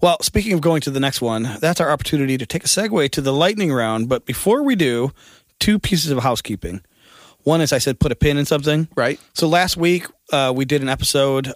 Well, 0.00 0.20
speaking 0.22 0.52
of 0.52 0.60
going 0.60 0.80
to 0.82 0.90
the 0.90 1.00
next 1.00 1.20
one, 1.20 1.48
that's 1.60 1.80
our 1.80 1.90
opportunity 1.90 2.36
to 2.36 2.46
take 2.46 2.64
a 2.64 2.68
segue 2.68 3.10
to 3.10 3.20
the 3.20 3.32
lightning 3.32 3.72
round. 3.72 4.08
But 4.08 4.26
before 4.26 4.62
we 4.62 4.76
do, 4.76 5.12
two 5.60 5.78
pieces 5.78 6.10
of 6.10 6.18
housekeeping. 6.18 6.82
One 7.44 7.60
is 7.60 7.72
I 7.72 7.78
said 7.78 8.00
put 8.00 8.10
a 8.12 8.16
pin 8.16 8.38
in 8.38 8.46
something. 8.46 8.88
Right. 8.96 9.20
So 9.34 9.48
last 9.48 9.76
week 9.76 10.06
uh, 10.32 10.52
we 10.54 10.64
did 10.64 10.82
an 10.82 10.88
episode 10.88 11.52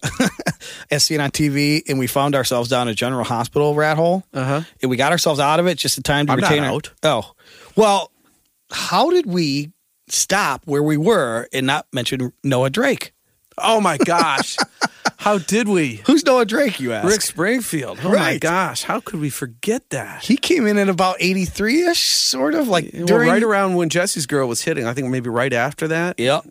as 0.91 1.03
seen 1.05 1.21
on 1.21 1.31
TV, 1.31 1.83
and 1.89 1.99
we 1.99 2.07
found 2.07 2.35
ourselves 2.35 2.69
down 2.69 2.89
a 2.89 2.95
General 2.95 3.25
Hospital 3.25 3.75
rat 3.75 3.97
hole. 3.97 4.25
Uh-huh. 4.33 4.63
And 4.83 4.91
we 4.91 4.97
got 4.97 5.13
ourselves 5.13 5.41
out 5.41 5.61
of 5.61 5.67
it 5.67 5.79
just 5.79 5.97
in 5.97 6.03
time 6.03 6.27
to 6.27 6.33
I'm 6.33 6.39
retain 6.39 6.63
our. 6.63 6.71
out. 6.71 6.93
Oh, 7.03 7.33
well, 7.77 8.13
how 8.71 9.11
did 9.11 9.27
we 9.27 9.73
stop 10.09 10.63
where 10.67 10.83
we 10.83 10.97
were 10.97 11.49
and 11.53 11.67
not 11.67 11.87
mention 11.93 12.33
Noah 12.45 12.71
Drake? 12.71 13.13
Oh, 13.57 13.81
my 13.81 13.97
gosh. 13.97 14.57
How 15.29 15.37
did 15.37 15.69
we? 15.69 16.01
Who's 16.07 16.25
Noah 16.25 16.47
Drake? 16.47 16.81
You 16.81 16.95
ask. 16.95 17.07
Rick 17.07 17.21
Springfield. 17.21 17.99
Oh, 18.03 18.09
my 18.09 18.15
Right. 18.15 18.41
gosh. 18.41 18.83
How 18.85 18.99
could 19.01 19.21
we 19.21 19.29
forget 19.29 19.91
that? 19.91 20.23
He 20.25 20.39
came 20.39 20.67
in 20.67 20.79
at 20.79 20.89
about 20.89 21.17
eighty 21.21 21.45
three 21.45 21.83
ish, 21.83 22.01
sort 22.01 22.55
of 22.55 22.67
like 22.67 22.89
Well, 22.95 23.05
during. 23.05 23.29
right 23.29 23.43
around 23.43 23.75
when 23.75 23.91
Jesse's 23.91 24.25
girl 24.25 24.49
was 24.49 24.63
hitting, 24.63 24.87
I 24.87 24.95
think 24.95 25.09
maybe 25.09 25.29
right 25.29 25.53
after 25.53 25.87
that. 25.89 26.19
Yep. 26.19 26.47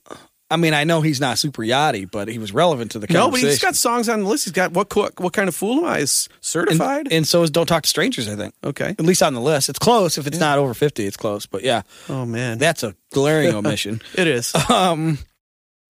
I 0.51 0.57
mean, 0.57 0.75
I 0.75 0.83
know 0.83 1.01
he's 1.01 1.19
not 1.19 1.39
super 1.39 1.63
yachty, 1.63 2.07
but 2.09 2.27
he 2.27 2.37
was 2.37 2.53
relevant 2.53 2.91
to 2.91 2.99
the 2.99 3.07
No, 3.09 3.21
but 3.31 3.41
conversation. 3.41 3.49
he's 3.49 3.59
got 3.63 3.75
songs 3.75 4.07
on 4.09 4.21
the 4.21 4.29
list. 4.29 4.45
He's 4.45 4.53
got 4.53 4.73
what 4.73 4.89
co- 4.89 5.09
what 5.17 5.33
kind 5.33 5.49
of 5.49 5.55
fool 5.55 5.79
am 5.79 5.85
I? 5.85 5.97
Is 5.97 6.29
certified? 6.41 7.07
and, 7.07 7.13
and 7.13 7.27
so 7.27 7.41
is 7.41 7.49
Don't 7.49 7.65
Talk 7.65 7.81
to 7.81 7.89
Strangers. 7.89 8.27
I 8.29 8.35
think. 8.35 8.53
okay. 8.63 8.89
At 8.89 9.01
least 9.01 9.23
on 9.23 9.33
the 9.33 9.41
list, 9.41 9.69
it's 9.69 9.79
close. 9.79 10.19
If 10.19 10.27
it's 10.27 10.39
not 10.39 10.59
over 10.59 10.75
fifty, 10.75 11.07
it's 11.07 11.17
close. 11.17 11.47
But 11.47 11.63
yeah, 11.63 11.81
Oh 12.09 12.27
man, 12.27 12.59
that's 12.59 12.83
a 12.83 12.93
glaring 13.11 13.55
omission. 13.55 14.03
it 14.13 14.27
is. 14.27 14.53
Um, 14.69 15.17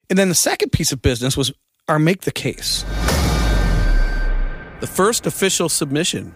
and 0.10 0.18
then 0.18 0.30
the 0.30 0.36
second 0.36 0.72
piece 0.72 0.94
of 0.94 1.02
business 1.02 1.36
was 1.36 1.52
our 1.88 2.00
make 2.00 2.22
the 2.22 2.32
case. 2.32 2.84
the 4.82 4.88
first 4.88 5.26
official 5.26 5.70
submission. 5.70 6.36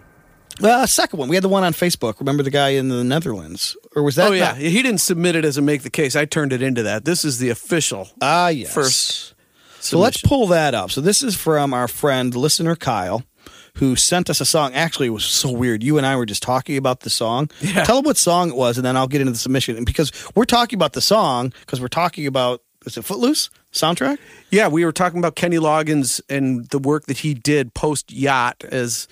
Uh, 0.62 0.86
second 0.86 1.18
one, 1.18 1.28
we 1.28 1.36
had 1.36 1.44
the 1.44 1.48
one 1.48 1.64
on 1.64 1.72
Facebook. 1.72 2.18
Remember 2.20 2.42
the 2.42 2.50
guy 2.50 2.70
in 2.70 2.88
the 2.88 3.02
Netherlands, 3.04 3.76
or 3.96 4.02
was 4.02 4.16
that? 4.16 4.30
oh 4.30 4.32
yeah, 4.32 4.46
not- 4.52 4.56
he 4.58 4.82
didn't 4.82 5.00
submit 5.00 5.34
it 5.36 5.44
as 5.44 5.56
a 5.56 5.62
make 5.62 5.82
the 5.82 5.90
case. 5.90 6.14
I 6.16 6.24
turned 6.24 6.52
it 6.52 6.62
into 6.62 6.82
that. 6.84 7.04
This 7.04 7.24
is 7.24 7.38
the 7.38 7.48
official 7.50 8.08
Ah, 8.20 8.48
yes. 8.48 8.72
first. 8.72 9.34
So 9.80 9.98
let's 9.98 10.20
pull 10.20 10.46
that 10.48 10.74
up. 10.74 10.90
So 10.90 11.00
this 11.00 11.22
is 11.22 11.34
from 11.36 11.74
our 11.74 11.88
friend 11.88 12.34
listener 12.36 12.76
Kyle, 12.76 13.22
who 13.76 13.96
sent 13.96 14.30
us 14.30 14.40
a 14.40 14.44
song. 14.44 14.74
Actually, 14.74 15.08
it 15.08 15.10
was 15.10 15.24
so 15.24 15.50
weird. 15.50 15.82
You 15.82 15.96
and 15.98 16.06
I 16.06 16.14
were 16.16 16.26
just 16.26 16.42
talking 16.42 16.76
about 16.76 17.00
the 17.00 17.10
song. 17.10 17.50
Yeah. 17.60 17.82
Tell 17.84 17.98
him 17.98 18.04
what 18.04 18.16
song 18.16 18.50
it 18.50 18.56
was, 18.56 18.76
and 18.78 18.86
then 18.86 18.96
I'll 18.96 19.08
get 19.08 19.20
into 19.20 19.32
the 19.32 19.38
submission. 19.38 19.76
And 19.76 19.86
because 19.86 20.12
we're 20.36 20.44
talking 20.44 20.76
about 20.76 20.92
the 20.92 21.00
song, 21.00 21.52
because 21.60 21.80
we're 21.80 21.88
talking 21.88 22.26
about 22.26 22.62
is 22.86 22.96
it 22.96 23.02
Footloose 23.04 23.48
soundtrack? 23.72 24.18
Yeah, 24.50 24.68
we 24.68 24.84
were 24.84 24.92
talking 24.92 25.18
about 25.18 25.36
Kenny 25.36 25.56
Loggins 25.56 26.20
and 26.28 26.68
the 26.68 26.78
work 26.78 27.06
that 27.06 27.18
he 27.18 27.34
did 27.34 27.74
post 27.74 28.12
yacht 28.12 28.64
as 28.64 29.08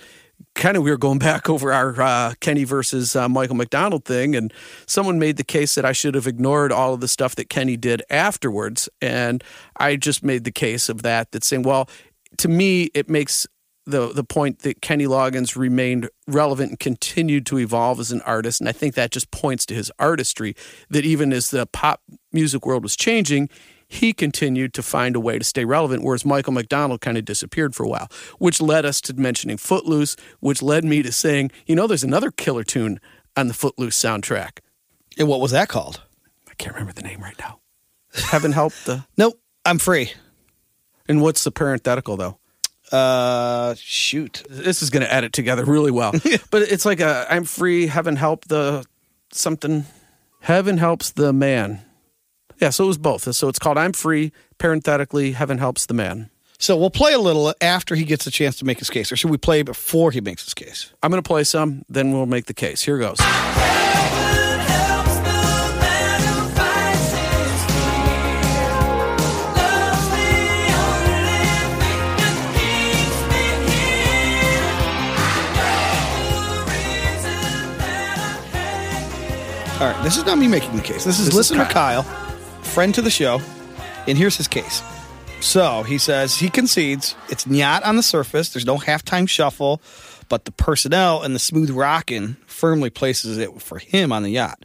kind 0.55 0.77
of 0.77 0.83
we 0.83 0.91
were 0.91 0.97
going 0.97 1.19
back 1.19 1.49
over 1.49 1.71
our 1.73 1.99
uh, 2.01 2.33
Kenny 2.39 2.63
versus 2.63 3.15
uh, 3.15 3.27
Michael 3.27 3.55
McDonald 3.55 4.05
thing, 4.05 4.35
and 4.35 4.53
someone 4.85 5.19
made 5.19 5.37
the 5.37 5.43
case 5.43 5.75
that 5.75 5.85
I 5.85 5.91
should 5.91 6.15
have 6.15 6.27
ignored 6.27 6.71
all 6.71 6.93
of 6.93 7.01
the 7.01 7.07
stuff 7.07 7.35
that 7.35 7.49
Kenny 7.49 7.77
did 7.77 8.03
afterwards, 8.09 8.89
and 9.01 9.43
I 9.77 9.95
just 9.95 10.23
made 10.23 10.43
the 10.43 10.51
case 10.51 10.89
of 10.89 11.03
that. 11.03 11.31
That 11.31 11.43
saying, 11.43 11.63
well, 11.63 11.89
to 12.37 12.47
me, 12.47 12.89
it 12.93 13.09
makes 13.09 13.47
the 13.85 14.13
the 14.13 14.23
point 14.23 14.59
that 14.59 14.81
Kenny 14.81 15.05
Loggins 15.05 15.55
remained 15.55 16.09
relevant 16.27 16.69
and 16.69 16.79
continued 16.79 17.45
to 17.47 17.57
evolve 17.57 17.99
as 17.99 18.11
an 18.11 18.21
artist, 18.21 18.59
and 18.59 18.69
I 18.69 18.71
think 18.71 18.95
that 18.95 19.11
just 19.11 19.31
points 19.31 19.65
to 19.67 19.73
his 19.73 19.91
artistry. 19.99 20.55
That 20.89 21.05
even 21.05 21.33
as 21.33 21.49
the 21.49 21.65
pop 21.65 22.01
music 22.31 22.65
world 22.65 22.83
was 22.83 22.95
changing, 22.95 23.49
he 23.91 24.13
continued 24.13 24.73
to 24.75 24.81
find 24.81 25.17
a 25.17 25.19
way 25.19 25.37
to 25.37 25.43
stay 25.43 25.65
relevant, 25.65 26.01
whereas 26.01 26.23
Michael 26.23 26.53
McDonald 26.53 27.01
kind 27.01 27.17
of 27.17 27.25
disappeared 27.25 27.75
for 27.75 27.83
a 27.83 27.89
while, 27.89 28.07
which 28.39 28.61
led 28.61 28.85
us 28.85 29.01
to 29.01 29.13
mentioning 29.13 29.57
Footloose, 29.57 30.15
which 30.39 30.61
led 30.61 30.85
me 30.85 31.03
to 31.03 31.11
saying, 31.11 31.51
you 31.65 31.75
know, 31.75 31.87
there's 31.87 32.03
another 32.03 32.31
killer 32.31 32.63
tune 32.63 33.01
on 33.35 33.49
the 33.49 33.53
Footloose 33.53 34.01
soundtrack. 34.01 34.59
And 35.17 35.27
what 35.27 35.41
was 35.41 35.51
that 35.51 35.67
called? 35.67 36.01
I 36.49 36.53
can't 36.53 36.73
remember 36.73 36.93
the 36.93 37.01
name 37.01 37.19
right 37.19 37.37
now. 37.37 37.59
Heaven 38.13 38.53
help 38.53 38.71
the. 38.85 39.05
Nope, 39.17 39.37
I'm 39.65 39.77
free. 39.77 40.13
And 41.09 41.21
what's 41.21 41.43
the 41.43 41.51
parenthetical 41.51 42.15
though? 42.15 42.37
Uh, 42.93 43.75
shoot. 43.77 44.41
This 44.49 44.81
is 44.81 44.89
going 44.89 45.03
to 45.03 45.13
edit 45.13 45.33
together 45.33 45.65
really 45.65 45.91
well. 45.91 46.11
but 46.49 46.61
it's 46.61 46.85
like 46.85 47.01
a 47.01 47.25
I'm 47.29 47.43
free, 47.43 47.87
heaven 47.87 48.15
help 48.15 48.45
the 48.45 48.85
something. 49.33 49.85
Heaven 50.39 50.77
helps 50.77 51.11
the 51.11 51.33
man. 51.33 51.81
Yeah, 52.61 52.69
so 52.69 52.83
it 52.83 52.87
was 52.87 52.99
both. 52.99 53.33
So 53.35 53.49
it's 53.49 53.57
called 53.57 53.79
I'm 53.79 53.91
free, 53.91 54.31
parenthetically, 54.59 55.31
heaven 55.31 55.57
helps 55.57 55.87
the 55.87 55.95
man. 55.95 56.29
So 56.59 56.77
we'll 56.77 56.91
play 56.91 57.11
a 57.11 57.19
little 57.19 57.55
after 57.59 57.95
he 57.95 58.03
gets 58.03 58.27
a 58.27 58.31
chance 58.31 58.55
to 58.57 58.65
make 58.65 58.77
his 58.77 58.91
case, 58.91 59.11
or 59.11 59.15
should 59.15 59.31
we 59.31 59.37
play 59.37 59.63
before 59.63 60.11
he 60.11 60.21
makes 60.21 60.43
his 60.43 60.53
case? 60.53 60.93
I'm 61.01 61.09
going 61.09 61.21
to 61.21 61.27
play 61.27 61.43
some, 61.43 61.83
then 61.89 62.11
we'll 62.11 62.27
make 62.27 62.45
the 62.45 62.53
case. 62.53 62.83
Here 62.83 62.99
goes. 62.99 63.19
All 79.81 79.87
right, 79.87 80.03
this 80.03 80.15
is 80.15 80.27
not 80.27 80.37
me 80.37 80.47
making 80.47 80.75
the 80.75 80.83
case. 80.83 81.05
This 81.05 81.17
is 81.17 81.25
This 81.25 81.29
is 81.29 81.33
listener 81.33 81.65
Kyle. 81.65 82.03
Kyle, 82.03 82.20
friend 82.71 82.95
to 82.95 83.01
the 83.01 83.09
show, 83.09 83.41
and 84.07 84.17
here's 84.17 84.37
his 84.37 84.47
case. 84.47 84.81
So 85.41 85.83
he 85.83 85.97
says 85.97 86.37
he 86.37 86.49
concedes 86.49 87.15
it's 87.29 87.45
not 87.45 87.83
on 87.83 87.97
the 87.97 88.03
surface. 88.03 88.49
There's 88.53 88.65
no 88.65 88.77
halftime 88.77 89.27
shuffle, 89.27 89.81
but 90.29 90.45
the 90.45 90.51
personnel 90.53 91.21
and 91.21 91.35
the 91.35 91.39
smooth 91.39 91.69
rocking 91.69 92.37
firmly 92.45 92.89
places 92.89 93.37
it 93.37 93.61
for 93.61 93.77
him 93.77 94.13
on 94.13 94.23
the 94.23 94.29
yacht. 94.29 94.63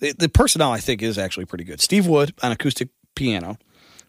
The, 0.00 0.12
the 0.12 0.28
personnel, 0.30 0.72
I 0.72 0.78
think, 0.78 1.02
is 1.02 1.18
actually 1.18 1.44
pretty 1.44 1.64
good. 1.64 1.80
Steve 1.80 2.06
Wood 2.06 2.32
on 2.42 2.52
acoustic 2.52 2.88
piano, 3.14 3.58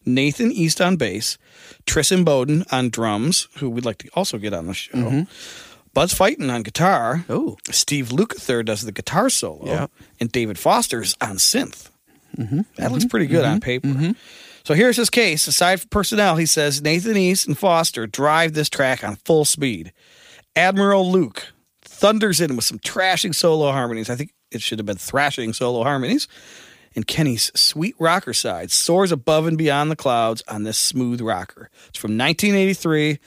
Nathan 0.06 0.52
East 0.52 0.80
on 0.80 0.96
bass, 0.96 1.38
Tris 1.86 2.12
Imboden 2.12 2.66
on 2.72 2.90
drums, 2.90 3.50
who 3.58 3.70
we'd 3.70 3.86
like 3.86 3.98
to 4.00 4.10
also 4.14 4.38
get 4.38 4.54
on 4.54 4.68
the 4.68 4.74
show. 4.74 4.98
Mm-hmm. 4.98 5.22
Buzz 5.94 6.14
Feiten 6.14 6.52
on 6.52 6.64
guitar. 6.64 7.26
Oh. 7.28 7.58
Steve 7.72 8.08
Lukather 8.08 8.64
does 8.64 8.84
the 8.84 8.92
guitar 8.94 9.30
solo. 9.30 9.66
Yeah. 9.66 9.88
And 10.20 10.32
David 10.32 10.58
Foster's 10.58 11.16
on 11.22 11.36
synth. 11.36 11.90
Mm-hmm. 12.38 12.62
That 12.78 12.92
looks 12.92 13.06
pretty 13.06 13.28
good 13.28 13.46
on 13.46 13.60
mm-hmm. 13.60 13.66
paper. 13.66 13.88
Mm-hmm. 13.88 14.12
So 14.64 14.74
here's 14.74 14.98
his 14.98 15.10
case. 15.10 15.48
Aside 15.48 15.82
from 15.82 15.90
personnel, 15.90 16.38
he 16.38 16.46
says 16.46 16.82
Nathan 16.82 17.18
East 17.18 17.48
and 17.48 17.58
Foster 17.58 18.08
drive 18.08 18.54
this 18.54 18.70
track 18.70 19.04
on 19.04 19.18
full 19.18 19.46
speed. 19.46 19.92
Admiral 20.56 21.12
Luke 21.12 21.54
thunders 21.82 22.40
in 22.40 22.56
with 22.56 22.66
some 22.66 22.80
trashing 22.80 23.36
solo 23.36 23.72
harmonies. 23.72 24.10
I 24.10 24.16
think 24.16 24.34
it 24.52 24.62
should 24.62 24.80
have 24.80 24.86
been 24.86 24.98
thrashing 24.98 25.54
solo 25.54 25.84
harmonies. 25.84 26.28
And 26.96 27.08
Kenny's 27.08 27.52
sweet 27.56 27.96
rocker 27.98 28.34
side 28.34 28.70
soars 28.70 29.12
above 29.12 29.48
and 29.48 29.58
beyond 29.58 29.90
the 29.90 29.96
clouds 29.96 30.44
on 30.48 30.64
this 30.64 30.78
smooth 30.78 31.22
rocker. 31.22 31.70
It's 31.90 31.98
from 31.98 32.18
1983. 32.18 33.20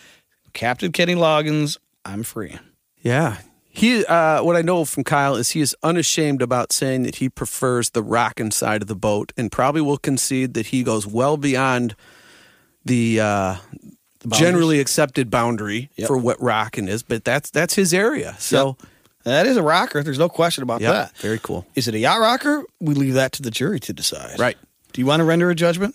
Captain 0.52 0.92
Kenny 0.92 1.14
Loggins, 1.14 1.78
I'm 2.04 2.22
free. 2.22 2.59
Yeah. 3.02 3.38
He, 3.76 4.06
uh, 4.06 4.42
what 4.42 4.56
I 4.56 4.62
know 4.62 4.86
from 4.86 5.04
Kyle 5.04 5.34
is 5.36 5.50
he 5.50 5.60
is 5.60 5.76
unashamed 5.82 6.40
about 6.40 6.72
saying 6.72 7.02
that 7.02 7.16
he 7.16 7.28
prefers 7.28 7.90
the 7.90 8.02
rocking 8.02 8.50
side 8.50 8.80
of 8.80 8.88
the 8.88 8.96
boat, 8.96 9.32
and 9.36 9.52
probably 9.52 9.82
will 9.82 9.98
concede 9.98 10.54
that 10.54 10.66
he 10.68 10.82
goes 10.82 11.06
well 11.06 11.36
beyond 11.36 11.94
the, 12.86 13.20
uh, 13.20 13.56
generally 14.32 14.80
accepted 14.80 15.30
boundary 15.30 15.90
Yep. 15.96 16.06
for 16.08 16.16
what 16.16 16.40
rocking 16.40 16.88
is, 16.88 17.02
but 17.02 17.22
that's 17.24 17.50
that's 17.50 17.74
his 17.74 17.92
area. 17.92 18.34
So 18.38 18.76
That 19.24 19.46
is 19.46 19.56
a 19.58 19.62
rocker. 19.62 20.02
There's 20.02 20.18
no 20.18 20.28
question 20.30 20.62
about 20.62 20.80
yeah, 20.80 20.92
that. 20.92 21.16
very 21.18 21.38
cool. 21.38 21.66
Is 21.74 21.86
it 21.86 21.94
a 21.94 21.98
yacht 21.98 22.18
rocker? 22.20 22.64
We 22.80 22.94
leave 22.94 23.14
that 23.14 23.32
to 23.32 23.42
the 23.42 23.50
jury 23.50 23.78
to 23.80 23.92
decide. 23.92 24.38
Right. 24.40 24.56
Do 24.92 25.00
you 25.02 25.06
want 25.06 25.20
to 25.20 25.24
render 25.24 25.50
a 25.50 25.54
judgment? 25.54 25.94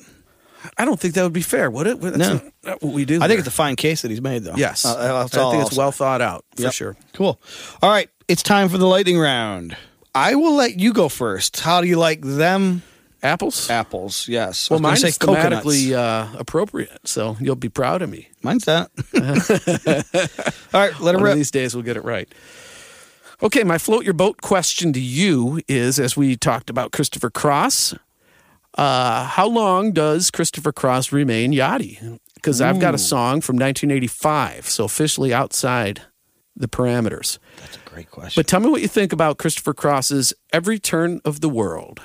I 0.78 0.86
don't 0.86 1.00
think 1.00 1.14
that 1.16 1.24
would 1.24 1.34
be 1.34 1.42
fair, 1.42 1.70
would 1.72 1.88
it? 1.88 2.00
That's 2.02 2.18
No. 2.18 2.34
not- 2.34 2.44
not 2.64 2.82
what 2.84 2.94
we 2.94 3.06
do. 3.06 3.22
I 3.22 3.28
think 3.28 3.40
it's 3.40 3.48
a 3.48 3.52
fine 3.52 3.76
case 3.76 4.02
that 4.04 4.12
he's 4.12 4.22
made, 4.22 4.44
though. 4.44 4.54
yes. 4.56 4.86
Uh, 4.86 4.96
that's 5.24 5.36
I 5.38 5.42
all 5.42 5.52
think 5.52 5.62
I'll 5.62 5.68
it's 5.68 5.76
say. 5.76 5.80
well 5.80 5.92
thought 5.92 6.22
out 6.22 6.46
for 6.56 6.62
Yep. 6.64 6.74
sure. 6.74 6.98
Cool. 7.14 7.40
All 7.82 7.90
right. 7.90 8.10
It's 8.28 8.44
time 8.44 8.70
for 8.70 8.78
the 8.78 8.86
lightning 8.88 9.18
round. 9.20 9.76
I 10.14 10.36
will 10.36 10.56
let 10.56 10.80
you 10.80 10.94
go 10.94 11.10
first. 11.10 11.60
How 11.62 11.82
do 11.82 11.88
you 11.88 11.98
like 11.98 12.22
them 12.22 12.84
Apples. 13.24 13.70
apples? 13.70 14.28
Yes. 14.28 14.70
Well, 14.70 14.80
mine's 14.80 15.02
gonna 15.02 15.12
say 15.14 15.20
thematically 15.20 15.94
uh, 15.94 16.28
appropriate, 16.38 17.00
so 17.08 17.38
you'll 17.40 17.56
be 17.56 17.70
proud 17.70 18.02
of 18.02 18.10
me. 18.10 18.28
Mine's 18.44 18.66
that. 18.66 18.92
All 20.74 20.82
right. 20.82 21.00
Let 21.00 21.16
it 21.16 21.16
One 21.16 21.16
of 21.16 21.22
rip. 21.22 21.36
these 21.36 21.52
days 21.52 21.74
we'll 21.76 21.84
get 21.84 21.98
it 21.98 22.04
right. 22.04 22.28
Okay, 23.44 23.64
my 23.64 23.78
float 23.78 24.04
your 24.04 24.14
boat 24.14 24.42
question 24.42 24.94
to 24.94 25.00
you 25.00 25.62
is 25.68 25.98
as 26.00 26.16
we 26.16 26.36
talked 26.38 26.70
about 26.70 26.92
Christopher 26.92 27.30
Cross, 27.32 27.96
uh, 28.78 29.26
how 29.26 29.48
long 29.48 29.92
does 29.92 30.32
Christopher 30.32 30.72
Cross 30.72 31.12
remain 31.12 31.52
yachty? 31.52 32.20
Because 32.36 32.62
I've 32.62 32.80
got 32.80 32.96
a 32.96 32.98
song 32.98 33.42
from 33.42 33.56
1985, 33.56 34.68
so 34.68 34.86
officially 34.86 35.34
outside 35.34 36.02
the 36.56 36.68
parameters. 36.68 37.38
That's 37.60 37.78
a 37.78 37.90
great 37.90 38.10
question. 38.10 38.40
But 38.40 38.48
tell 38.48 38.60
me 38.60 38.70
what 38.70 38.82
you 38.82 38.88
think 38.88 39.14
about 39.14 39.38
Christopher 39.38 39.74
Cross's 39.74 40.34
Every 40.52 40.80
Turn 40.80 41.22
of 41.24 41.42
the 41.42 41.50
World. 41.50 42.02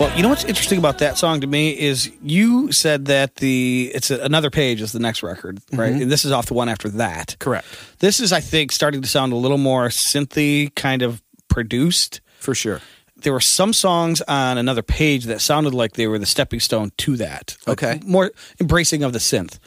Well, 0.00 0.16
you 0.16 0.22
know 0.22 0.30
what's 0.30 0.44
interesting 0.44 0.78
about 0.78 0.96
that 1.00 1.18
song 1.18 1.42
to 1.42 1.46
me 1.46 1.78
is 1.78 2.10
you 2.22 2.72
said 2.72 3.04
that 3.06 3.36
the 3.36 3.90
it's 3.94 4.10
a, 4.10 4.18
another 4.20 4.48
page 4.48 4.80
is 4.80 4.92
the 4.92 4.98
next 4.98 5.22
record, 5.22 5.60
right? 5.72 5.92
Mm-hmm. 5.92 6.02
And 6.02 6.10
this 6.10 6.24
is 6.24 6.32
off 6.32 6.46
the 6.46 6.54
one 6.54 6.70
after 6.70 6.88
that. 6.88 7.36
Correct. 7.38 7.66
This 7.98 8.18
is, 8.18 8.32
I 8.32 8.40
think, 8.40 8.72
starting 8.72 9.02
to 9.02 9.08
sound 9.08 9.34
a 9.34 9.36
little 9.36 9.58
more 9.58 9.88
synthy, 9.88 10.74
kind 10.74 11.02
of 11.02 11.20
produced. 11.48 12.22
For 12.38 12.54
sure. 12.54 12.80
There 13.16 13.34
were 13.34 13.40
some 13.42 13.74
songs 13.74 14.22
on 14.22 14.56
another 14.56 14.80
page 14.80 15.26
that 15.26 15.42
sounded 15.42 15.74
like 15.74 15.92
they 15.92 16.06
were 16.06 16.18
the 16.18 16.24
stepping 16.24 16.60
stone 16.60 16.92
to 16.96 17.18
that. 17.18 17.58
Like 17.66 17.82
Okay. 17.82 18.00
more 18.06 18.30
embracing 18.58 19.02
of 19.02 19.12
the 19.12 19.18
synth. 19.18 19.58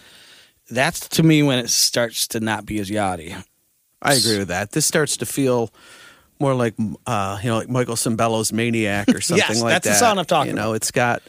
That's 0.67 1.07
to 1.09 1.21
me 1.21 1.43
when 1.43 1.59
it 1.59 1.69
starts 1.69 2.25
to 2.29 2.39
not 2.39 2.65
be 2.65 2.79
as 2.79 2.89
yachty. 2.89 3.39
I 4.01 4.15
agree 4.15 4.39
with 4.39 4.47
that. 4.47 4.71
This 4.71 4.87
starts 4.87 5.15
to 5.17 5.27
feel 5.27 5.71
more 6.43 6.53
like 6.53 6.75
uh, 7.07 7.39
you 7.41 7.49
know, 7.49 7.57
like 7.57 7.69
Michael 7.69 7.95
Sembello's 7.95 8.51
Maniac 8.53 9.07
or 9.09 9.21
something 9.29 9.47
Yes, 9.47 9.61
like 9.61 9.71
that's 9.73 9.85
the 9.85 9.89
that. 9.93 9.99
sound 9.99 10.19
I'm 10.19 10.25
talking 10.25 10.51
You 10.51 10.55
know, 10.55 10.69
about. 10.69 10.75
it's 10.75 10.91
got 10.91 11.23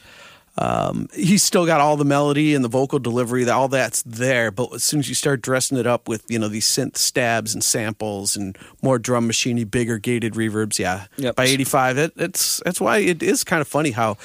um, 0.57 1.09
he's 1.13 1.43
still 1.43 1.67
got 1.67 1.81
all 1.81 1.97
the 1.97 2.05
melody 2.05 2.55
and 2.55 2.65
the 2.65 2.69
vocal 2.69 3.01
delivery. 3.01 3.49
All 3.51 3.67
that's 3.67 4.03
there, 4.03 4.53
but 4.53 4.73
as 4.73 4.85
soon 4.85 5.01
as 5.01 5.09
you 5.09 5.15
start 5.17 5.43
dressing 5.43 5.77
it 5.79 5.87
up 5.87 6.07
with 6.09 6.25
you 6.29 6.39
know 6.39 6.47
these 6.49 6.67
synth 6.67 6.97
stabs 6.97 7.55
and 7.55 7.65
samples 7.65 8.37
and 8.37 8.57
more 8.81 8.99
drum 9.01 9.29
machiney, 9.29 9.69
bigger 9.69 9.99
gated 9.99 10.35
reverbs, 10.35 10.79
yeah. 10.79 11.07
Yep. 11.17 11.35
By 11.35 11.45
'85, 11.47 11.99
it, 11.99 12.13
it's 12.17 12.63
that's 12.65 12.81
why 12.81 12.99
it 12.99 13.21
is 13.21 13.43
kind 13.43 13.61
of 13.63 13.67
funny 13.67 13.91
how 13.91 14.17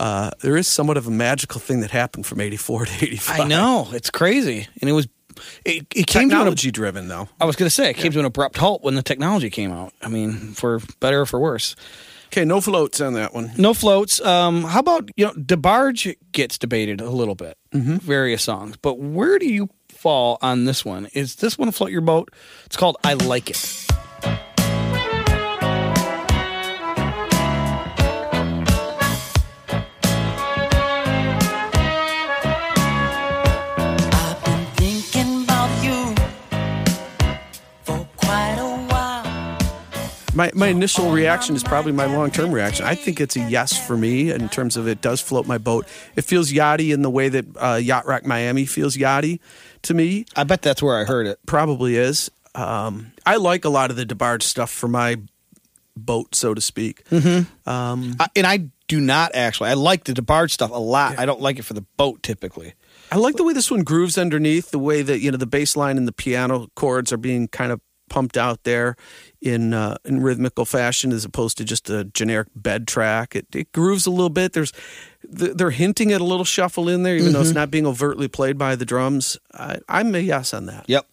uh, 0.00 0.30
there 0.40 0.56
is 0.56 0.66
somewhat 0.68 0.96
of 0.96 1.06
a 1.06 1.10
magical 1.10 1.60
thing 1.60 1.80
that 1.80 1.90
happened 1.90 2.24
from 2.24 2.40
'84 2.40 2.86
to 2.86 2.92
'85. 3.04 3.40
I 3.40 3.44
know 3.46 3.88
it's 3.92 4.08
crazy, 4.10 4.66
and 4.80 4.88
it 4.88 4.94
was 4.94 5.06
it, 5.64 5.86
it 5.94 6.06
came 6.06 6.28
to 6.30 6.34
an, 6.34 6.40
Technology 6.40 6.70
driven 6.70 7.08
though. 7.08 7.28
I 7.40 7.44
was 7.44 7.56
going 7.56 7.66
to 7.66 7.74
say 7.74 7.90
it 7.90 7.94
came 7.94 8.12
to 8.12 8.18
an 8.18 8.24
abrupt 8.24 8.56
halt 8.56 8.82
when 8.82 8.94
the 8.94 9.02
technology 9.02 9.50
came 9.50 9.72
out. 9.72 9.92
I 10.02 10.08
mean, 10.08 10.52
for 10.54 10.80
better 11.00 11.22
or 11.22 11.26
for 11.26 11.40
worse. 11.40 11.76
Okay, 12.26 12.44
no 12.44 12.60
floats 12.60 13.00
on 13.00 13.14
that 13.14 13.32
one. 13.32 13.52
No 13.56 13.74
floats. 13.74 14.20
Um, 14.20 14.64
how 14.64 14.80
about 14.80 15.08
you 15.16 15.26
know, 15.26 15.32
DeBarge 15.34 16.16
gets 16.32 16.58
debated 16.58 17.00
a 17.00 17.10
little 17.10 17.36
bit, 17.36 17.56
various 17.72 18.42
songs, 18.42 18.76
but 18.76 18.98
where 18.98 19.38
do 19.38 19.46
you 19.46 19.68
fall 19.88 20.38
on 20.42 20.64
this 20.64 20.84
one? 20.84 21.06
Is 21.12 21.36
this 21.36 21.56
one 21.56 21.70
float 21.70 21.92
your 21.92 22.00
boat? 22.00 22.30
It's 22.66 22.76
called 22.76 22.96
"I 23.04 23.14
Like 23.14 23.50
It." 23.50 23.86
My, 40.34 40.50
my 40.52 40.66
initial 40.66 41.12
reaction 41.12 41.54
is 41.54 41.62
probably 41.62 41.92
my 41.92 42.06
long 42.06 42.32
term 42.32 42.50
reaction. 42.50 42.84
I 42.84 42.96
think 42.96 43.20
it's 43.20 43.36
a 43.36 43.40
yes 43.48 43.78
for 43.86 43.96
me 43.96 44.32
in 44.32 44.48
terms 44.48 44.76
of 44.76 44.88
it 44.88 45.00
does 45.00 45.20
float 45.20 45.46
my 45.46 45.58
boat. 45.58 45.86
It 46.16 46.22
feels 46.22 46.50
yachty 46.50 46.92
in 46.92 47.02
the 47.02 47.10
way 47.10 47.28
that 47.28 47.44
uh, 47.56 47.74
Yacht 47.76 48.04
Rock 48.06 48.26
Miami 48.26 48.66
feels 48.66 48.96
yachty 48.96 49.38
to 49.82 49.94
me. 49.94 50.26
I 50.34 50.42
bet 50.42 50.62
that's 50.62 50.82
where 50.82 50.98
I 50.98 51.04
heard 51.04 51.28
it. 51.28 51.38
Probably 51.46 51.96
is. 51.96 52.32
Um, 52.56 53.12
I 53.24 53.36
like 53.36 53.64
a 53.64 53.68
lot 53.68 53.90
of 53.90 53.96
the 53.96 54.04
DeBarge 54.04 54.42
stuff 54.42 54.72
for 54.72 54.88
my 54.88 55.18
boat, 55.96 56.34
so 56.34 56.52
to 56.52 56.60
speak. 56.60 57.04
I, 58.18 58.26
and 58.34 58.46
I 58.46 58.70
do 58.88 59.00
not 59.00 59.36
actually. 59.36 59.70
I 59.70 59.74
like 59.74 60.02
the 60.04 60.14
DeBarge 60.14 60.50
stuff 60.50 60.72
a 60.72 60.78
lot. 60.78 61.16
I 61.18 61.26
don't 61.26 61.40
like 61.40 61.60
it 61.60 61.62
for 61.62 61.74
the 61.74 61.84
boat 61.96 62.24
typically. 62.24 62.74
I 63.12 63.18
like 63.18 63.36
the 63.36 63.44
way 63.44 63.52
this 63.52 63.70
one 63.70 63.82
grooves 63.82 64.18
underneath, 64.18 64.72
the 64.72 64.78
way 64.80 65.02
that 65.02 65.20
you 65.20 65.30
know 65.30 65.36
the 65.36 65.46
bass 65.46 65.76
line 65.76 65.96
and 65.96 66.08
the 66.08 66.12
piano 66.12 66.66
chords 66.74 67.12
are 67.12 67.16
being 67.16 67.46
kind 67.46 67.70
of 67.70 67.80
pumped 68.14 68.36
out 68.36 68.62
there 68.62 68.94
in 69.42 69.74
uh, 69.74 69.96
in 70.04 70.22
rhythmical 70.22 70.64
fashion 70.64 71.10
as 71.10 71.24
opposed 71.24 71.58
to 71.58 71.64
just 71.64 71.90
a 71.90 72.04
generic 72.04 72.46
bed 72.54 72.86
track. 72.86 73.34
It, 73.34 73.46
it 73.52 73.72
grooves 73.72 74.06
a 74.06 74.10
little 74.10 74.30
bit. 74.30 74.52
There's 74.52 74.72
they're 75.28 75.70
hinting 75.70 76.12
at 76.12 76.20
a 76.20 76.24
little 76.24 76.44
shuffle 76.44 76.88
in 76.88 77.02
there, 77.02 77.16
even 77.16 77.32
though 77.32 77.40
it's 77.40 77.50
not 77.50 77.72
being 77.72 77.86
overtly 77.88 78.28
played 78.28 78.56
by 78.56 78.76
the 78.76 78.84
drums. 78.84 79.36
I, 79.52 79.78
I'm 79.88 80.14
a 80.14 80.20
yes 80.20 80.54
on 80.54 80.66
that. 80.66 80.84
Yep. 80.86 81.06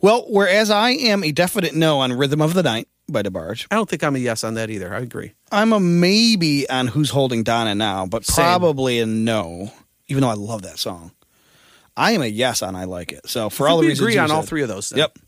Well, 0.00 0.24
whereas 0.28 0.70
I 0.70 0.90
am 0.90 1.24
a 1.24 1.32
definite 1.32 1.74
no 1.74 1.98
on 1.98 2.12
"Rhythm 2.12 2.40
of 2.40 2.54
the 2.54 2.62
Night" 2.62 2.86
by 3.08 3.22
DeBarge, 3.22 3.66
I 3.70 3.74
don't 3.74 3.90
think 3.90 4.04
I'm 4.04 4.14
a 4.14 4.20
yes 4.20 4.44
on 4.44 4.54
that 4.54 4.70
either. 4.70 4.94
I 4.94 5.00
agree. 5.00 5.32
I'm 5.50 5.72
a 5.72 5.80
maybe 5.80 6.70
on 6.70 6.86
"Who's 6.86 7.10
Holding 7.10 7.42
Donna 7.42 7.74
Now," 7.74 8.06
but 8.06 8.24
Same. 8.24 8.44
probably 8.44 9.00
a 9.00 9.06
no. 9.06 9.72
Even 10.06 10.22
though 10.22 10.30
I 10.30 10.34
love 10.34 10.62
that 10.62 10.78
song, 10.78 11.10
I 11.96 12.12
am 12.12 12.22
a 12.22 12.26
yes 12.26 12.62
on 12.62 12.76
"I 12.76 12.84
Like 12.84 13.10
It." 13.12 13.28
So 13.28 13.50
for 13.50 13.68
all 13.68 13.78
the 13.78 13.82
we 13.82 13.88
reasons 13.88 14.06
agree 14.06 14.14
you 14.14 14.20
on 14.20 14.30
all 14.30 14.42
three 14.42 14.62
of 14.62 14.68
those. 14.68 14.90
then. 14.90 14.98
Yep. 15.00 15.18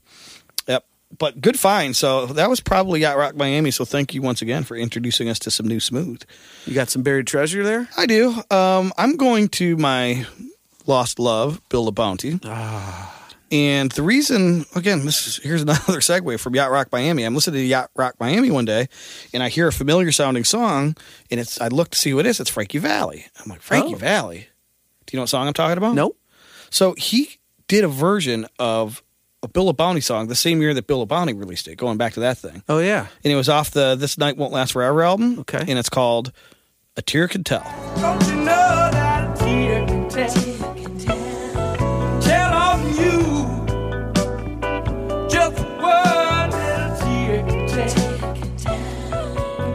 But 1.18 1.40
good 1.40 1.58
find. 1.58 1.94
So 1.94 2.26
that 2.26 2.48
was 2.50 2.60
probably 2.60 3.00
Yacht 3.00 3.16
Rock 3.16 3.36
Miami. 3.36 3.70
So 3.70 3.84
thank 3.84 4.14
you 4.14 4.22
once 4.22 4.42
again 4.42 4.64
for 4.64 4.76
introducing 4.76 5.28
us 5.28 5.38
to 5.40 5.50
some 5.50 5.66
new 5.68 5.80
smooth. 5.80 6.22
You 6.66 6.74
got 6.74 6.90
some 6.90 7.02
buried 7.02 7.26
treasure 7.26 7.62
there. 7.62 7.88
I 7.96 8.06
do. 8.06 8.34
Um, 8.50 8.92
I'm 8.98 9.16
going 9.16 9.48
to 9.50 9.76
my 9.76 10.26
lost 10.86 11.18
love, 11.18 11.60
Bill 11.68 11.90
LaBounty. 11.90 12.40
Ah. 12.44 13.20
And 13.52 13.92
the 13.92 14.02
reason, 14.02 14.64
again, 14.74 15.04
this 15.04 15.26
is 15.28 15.36
here's 15.36 15.62
another 15.62 15.80
segue 16.00 16.40
from 16.40 16.54
Yacht 16.56 16.72
Rock 16.72 16.88
Miami. 16.90 17.22
I'm 17.22 17.34
listening 17.36 17.60
to 17.60 17.66
Yacht 17.66 17.90
Rock 17.94 18.16
Miami 18.18 18.50
one 18.50 18.64
day, 18.64 18.88
and 19.32 19.42
I 19.42 19.48
hear 19.48 19.68
a 19.68 19.72
familiar 19.72 20.10
sounding 20.10 20.42
song, 20.42 20.96
and 21.30 21.38
it's 21.38 21.60
I 21.60 21.68
look 21.68 21.90
to 21.90 21.98
see 21.98 22.10
who 22.10 22.18
it 22.18 22.26
is. 22.26 22.40
It's 22.40 22.50
Frankie 22.50 22.78
Valli. 22.78 23.26
I'm 23.38 23.48
like 23.50 23.60
Frankie 23.60 23.94
Oh. 23.94 23.98
Valli. 23.98 24.48
Do 25.06 25.14
you 25.14 25.18
know 25.18 25.22
what 25.22 25.28
song 25.28 25.46
I'm 25.46 25.52
talking 25.52 25.78
about? 25.78 25.94
Nope. 25.94 26.18
So 26.70 26.94
he 26.94 27.38
did 27.68 27.84
a 27.84 27.88
version 27.88 28.46
of 28.58 29.03
a 29.45 29.49
Bill 29.49 29.72
LaBounty 29.72 30.03
song 30.03 30.26
the 30.28 30.34
same 30.34 30.61
year 30.61 30.74
that 30.74 30.86
Bill 30.86 31.07
LaBounty 31.07 31.38
released 31.38 31.68
it. 31.68 31.76
Going 31.76 31.97
back 31.99 32.14
to 32.14 32.20
that 32.20 32.38
thing, 32.38 32.62
Oh 32.68 32.78
yeah. 32.78 33.07
and 33.22 33.32
it 33.32 33.36
was 33.36 33.49
off 33.49 33.70
the 33.70 33.95
This 33.95 34.18
Night 34.18 34.36
Won't 34.36 34.53
Last 34.53 34.72
Forever 34.72 35.03
album. 35.03 35.38
Okay. 35.40 35.64
and 35.68 35.78
it's 35.78 35.88
called 35.90 36.32
A 36.97 37.03
Tear 37.03 37.28
Can 37.28 37.45
Tell. 37.45 37.62
Don't 37.97 38.26
you 38.28 38.34
know 38.36 38.90
that 38.92 39.40
a 39.40 39.45
tear 39.45 39.86
can 39.86 40.09
tell? 40.09 40.34
Tell 42.20 42.55
on 42.55 42.82
you. 42.97 43.22
Just 45.28 45.59
one 45.61 46.51
little 46.51 46.97
tear 46.99 47.42
can 47.47 47.68
tell. 47.68 47.95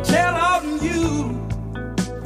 Tell 0.04 0.36
on 0.36 0.84
you. 0.84 1.40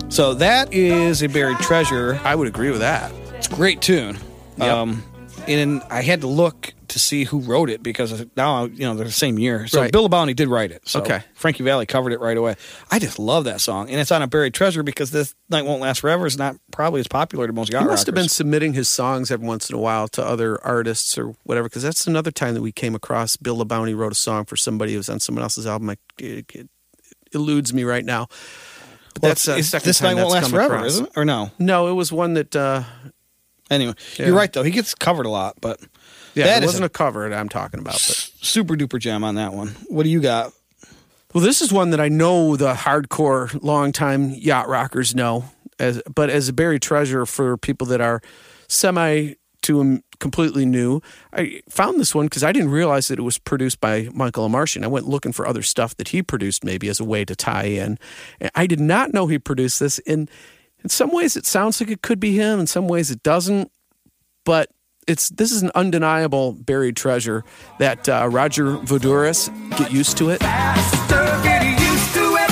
So 0.09 0.33
that 0.35 0.71
is 0.73 1.21
a 1.23 1.27
buried 1.27 1.57
treasure. 1.59 2.19
I 2.23 2.35
would 2.35 2.47
agree 2.47 2.69
with 2.71 2.79
that. 2.79 3.11
It's 3.35 3.47
a 3.47 3.55
great 3.55 3.81
tune. 3.81 4.17
Yep. 4.57 4.67
Um, 4.67 5.03
and 5.47 5.81
I 5.89 6.01
had 6.03 6.21
to 6.21 6.27
look 6.27 6.73
to 6.93 6.99
see 6.99 7.25
who 7.25 7.39
wrote 7.39 7.69
it 7.69 7.83
because 7.83 8.25
now 8.37 8.63
you 8.65 8.79
know 8.87 8.93
they're 8.95 9.05
the 9.05 9.11
same 9.11 9.37
year. 9.37 9.67
So 9.67 9.81
Right. 9.81 9.91
Bill 9.91 10.07
Bounty 10.09 10.33
did 10.33 10.47
write 10.47 10.71
it. 10.71 10.87
So 10.87 11.01
Okay. 11.01 11.21
Frankie 11.33 11.63
Valli 11.63 11.85
covered 11.85 12.13
it 12.13 12.19
right 12.19 12.37
away. 12.37 12.55
I 12.89 12.99
just 12.99 13.19
love 13.19 13.43
that 13.43 13.59
song, 13.61 13.89
and 13.89 13.99
it's 13.99 14.11
on 14.11 14.21
a 14.21 14.27
buried 14.27 14.53
treasure 14.53 14.81
because 14.83 15.11
this 15.11 15.35
night 15.49 15.65
won't 15.65 15.81
last 15.81 15.99
forever 16.01 16.25
is 16.25 16.37
not 16.37 16.55
probably 16.71 16.99
as 17.01 17.07
popular 17.07 17.45
to 17.47 17.53
most 17.53 17.73
He 17.73 17.79
must 17.79 18.05
have 18.05 18.15
been 18.15 18.29
submitting 18.29 18.73
his 18.73 18.87
songs 18.87 19.29
every 19.31 19.45
once 19.45 19.69
in 19.69 19.75
a 19.75 19.79
while 19.79 20.07
to 20.09 20.23
other 20.23 20.63
artists 20.65 21.17
or 21.17 21.35
whatever, 21.43 21.67
because 21.67 21.83
that's 21.83 22.07
another 22.07 22.31
time 22.31 22.53
that 22.53 22.61
we 22.61 22.71
came 22.71 22.95
across 22.95 23.35
Bill 23.37 23.57
LaBounty 23.63 23.95
wrote 23.95 24.11
a 24.11 24.15
song 24.15 24.45
for 24.45 24.55
somebody 24.55 24.93
who 24.93 24.97
was 24.99 25.09
on 25.09 25.19
someone 25.19 25.43
else's 25.43 25.67
album. 25.67 25.89
I, 25.89 25.97
it, 26.19 26.45
it 26.55 26.69
eludes 27.33 27.73
me 27.73 27.83
right 27.83 28.05
now. 28.05 28.27
But 29.15 29.21
Well, 29.21 29.29
that's 29.31 29.47
uh, 29.47 29.61
second 29.61 29.85
this 29.85 29.99
time 29.99 30.15
night 30.15 30.23
won't 30.23 30.33
last 30.33 30.49
forever, 30.51 30.75
across. 30.75 30.87
isn't 30.93 31.05
it? 31.07 31.11
Or 31.15 31.25
no? 31.25 31.51
No, 31.59 31.87
it 31.87 31.93
was 31.93 32.11
one 32.11 32.33
that 32.35 32.55
uh, 32.55 32.83
Anyway, 33.71 33.93
Yeah. 34.17 34.27
you're 34.27 34.35
right 34.35 34.51
though. 34.51 34.63
He 34.63 34.71
gets 34.71 34.93
covered 34.93 35.25
a 35.25 35.29
lot, 35.29 35.55
but 35.61 35.79
Yeah, 36.33 36.45
that 36.45 36.63
it 36.63 36.65
wasn't 36.65 36.83
a 36.83 36.87
a 36.87 36.89
cover 36.89 37.29
that 37.29 37.37
I'm 37.37 37.49
talking 37.49 37.79
about. 37.79 37.93
But 37.93 38.31
super 38.41 38.75
duper 38.75 38.99
gem 38.99 39.23
on 39.23 39.35
that 39.35 39.53
one. 39.53 39.69
What 39.87 40.03
do 40.03 40.09
you 40.09 40.21
got? 40.21 40.53
well, 41.33 41.43
this 41.43 41.61
is 41.61 41.73
one 41.73 41.89
that 41.89 41.99
I 41.99 42.09
know 42.09 42.55
the 42.55 42.73
hardcore, 42.73 43.61
longtime 43.63 44.31
yacht 44.31 44.67
rockers 44.67 45.15
know. 45.15 45.45
As 45.79 46.01
but 46.13 46.29
as 46.29 46.47
a 46.47 46.53
buried 46.53 46.83
treasure 46.83 47.25
for 47.25 47.57
people 47.57 47.87
that 47.87 47.99
are 47.99 48.21
semi 48.67 49.33
to 49.63 50.03
completely 50.19 50.65
new, 50.65 51.01
I 51.33 51.61
found 51.69 51.99
this 51.99 52.13
one 52.13 52.27
because 52.27 52.43
I 52.43 52.51
didn't 52.51 52.69
realize 52.69 53.07
that 53.07 53.17
it 53.17 53.23
was 53.23 53.39
produced 53.39 53.81
by 53.81 54.09
Michael 54.13 54.47
Omartian. 54.47 54.83
I 54.83 54.87
went 54.87 55.07
looking 55.07 55.31
for 55.31 55.47
other 55.47 55.63
stuff 55.63 55.97
that 55.97 56.09
he 56.09 56.21
produced, 56.21 56.63
maybe 56.63 56.89
as 56.89 56.99
a 56.99 57.03
way 57.03 57.25
to 57.25 57.35
tie 57.35 57.65
in. 57.65 57.97
And 58.39 58.51
I 58.53 58.67
did 58.67 58.79
not 58.79 59.13
know 59.13 59.25
he 59.25 59.39
produced 59.39 59.79
this. 59.79 59.97
In 59.99 60.29
in 60.83 60.89
some 60.89 61.11
ways, 61.11 61.35
it 61.35 61.47
sounds 61.47 61.81
like 61.81 61.89
it 61.89 62.03
could 62.03 62.19
be 62.19 62.35
him. 62.35 62.59
In 62.59 62.67
some 62.67 62.87
ways, 62.87 63.09
it 63.09 63.23
doesn't. 63.23 63.71
But 64.45 64.69
it's 65.07 65.29
this 65.29 65.51
is 65.51 65.61
an 65.63 65.71
undeniable 65.75 66.53
buried 66.53 66.95
treasure 66.95 67.43
that 67.79 68.07
uh, 68.09 68.27
Roger 68.31 68.77
Voudouris 68.77 69.49
get 69.77 69.91
used 69.91 70.17
to 70.17 70.29
it. 70.29 70.39
Faster, 70.41 71.41
get 71.43 71.63
used 71.79 72.13
to 72.13 72.35
it. 72.35 72.49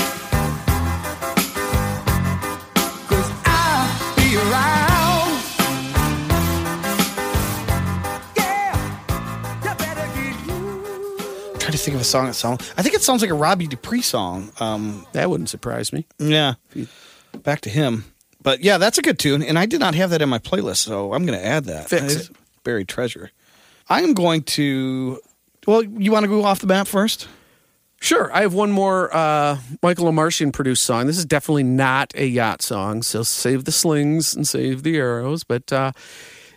'Cause 3.08 3.30
I'll 3.44 4.16
be 4.16 4.36
around. 4.36 5.42
Yeah, 8.36 8.76
you 9.64 9.74
better 9.78 10.06
get 10.14 10.46
used. 10.46 11.60
trying 11.60 11.72
to 11.72 11.78
think 11.78 11.94
of 11.94 12.00
a 12.00 12.04
song 12.04 12.26
that 12.26 12.34
sounds. 12.34 12.72
I 12.76 12.82
think 12.82 12.94
it 12.94 13.02
sounds 13.02 13.22
like 13.22 13.30
a 13.30 13.34
Robbie 13.34 13.66
Dupree 13.66 14.02
song. 14.02 14.52
Um, 14.60 15.06
That 15.12 15.30
wouldn't 15.30 15.48
surprise 15.48 15.92
me. 15.92 16.06
yeah, 16.18 16.54
back 17.42 17.60
to 17.62 17.70
him. 17.70 18.04
But 18.42 18.60
yeah, 18.64 18.78
that's 18.78 18.98
a 18.98 19.02
good 19.02 19.20
tune, 19.20 19.40
and 19.44 19.56
I 19.56 19.66
did 19.66 19.78
not 19.78 19.94
have 19.94 20.10
that 20.10 20.20
in 20.20 20.28
my 20.28 20.40
playlist, 20.40 20.78
so 20.78 21.14
I'm 21.14 21.24
going 21.26 21.38
to 21.38 21.46
add 21.46 21.66
that. 21.66 21.88
Fix 21.88 22.02
It's 22.12 22.28
it. 22.30 22.36
Buried 22.64 22.88
treasure. 22.88 23.30
I 23.88 24.02
am 24.02 24.14
going 24.14 24.42
to. 24.42 25.20
Well, 25.66 25.82
you 25.82 26.12
want 26.12 26.24
to 26.24 26.28
go 26.28 26.44
off 26.44 26.60
the 26.60 26.66
map 26.66 26.86
first? 26.86 27.28
Sure, 28.00 28.34
I 28.34 28.40
have 28.40 28.52
one 28.52 28.72
more 28.72 29.14
uh, 29.14 29.58
Michael 29.80 30.06
Omartian 30.06 30.52
produced 30.52 30.82
song. 30.82 31.06
This 31.06 31.18
is 31.18 31.24
definitely 31.24 31.62
not 31.62 32.12
a 32.16 32.26
yacht 32.26 32.60
song, 32.60 33.02
so 33.02 33.22
save 33.22 33.64
the 33.64 33.70
slings 33.70 34.34
and 34.34 34.46
save 34.46 34.82
the 34.82 34.96
arrows. 34.96 35.44
But 35.44 35.72
uh, 35.72 35.92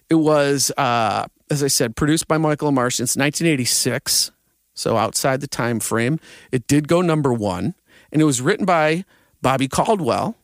it 0.10 0.16
was, 0.16 0.72
uh, 0.76 1.28
as 1.52 1.62
I 1.62 1.68
said, 1.68 1.96
produced 1.96 2.28
by 2.28 2.40
Michael 2.40 2.72
Omartian. 2.72 3.02
It's 3.02 3.16
1986, 3.16 4.32
so 4.74 4.98
outside 4.98 5.40
the 5.40 5.48
time 5.48 5.80
frame. 5.80 6.20
It 6.52 6.66
did 6.66 6.88
go 6.88 7.02
number 7.02 7.32
one, 7.32 7.76
and 8.12 8.24
it 8.24 8.26
was 8.26 8.42
written 8.42 8.66
by 8.66 9.06
Bobby 9.44 9.68
Caldwell 9.68 10.36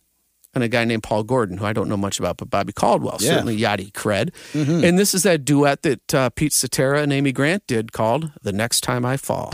and 0.54 0.64
a 0.64 0.68
guy 0.68 0.86
named 0.86 1.04
Paul 1.04 1.24
Gordon, 1.24 1.58
who 1.58 1.66
I 1.66 1.74
don't 1.74 1.88
know 1.90 1.98
much 1.98 2.20
about, 2.20 2.38
but 2.38 2.50
Bobby 2.50 2.74
Caldwell, 2.74 3.18
Yeah. 3.20 3.32
certainly 3.32 3.58
yachty 3.58 3.92
cred. 3.94 4.32
And 4.54 4.98
this 5.00 5.14
is 5.14 5.24
that 5.24 5.46
duet 5.46 5.82
that 5.84 6.14
uh, 6.14 6.30
Pete 6.32 6.54
Cetera 6.54 7.02
and 7.02 7.12
Amy 7.14 7.32
Grant 7.32 7.66
did 7.68 7.92
called 7.92 8.32
"The 8.42 8.52
Next 8.52 8.82
Time 8.82 9.06
I 9.06 9.18
Fall." 9.18 9.54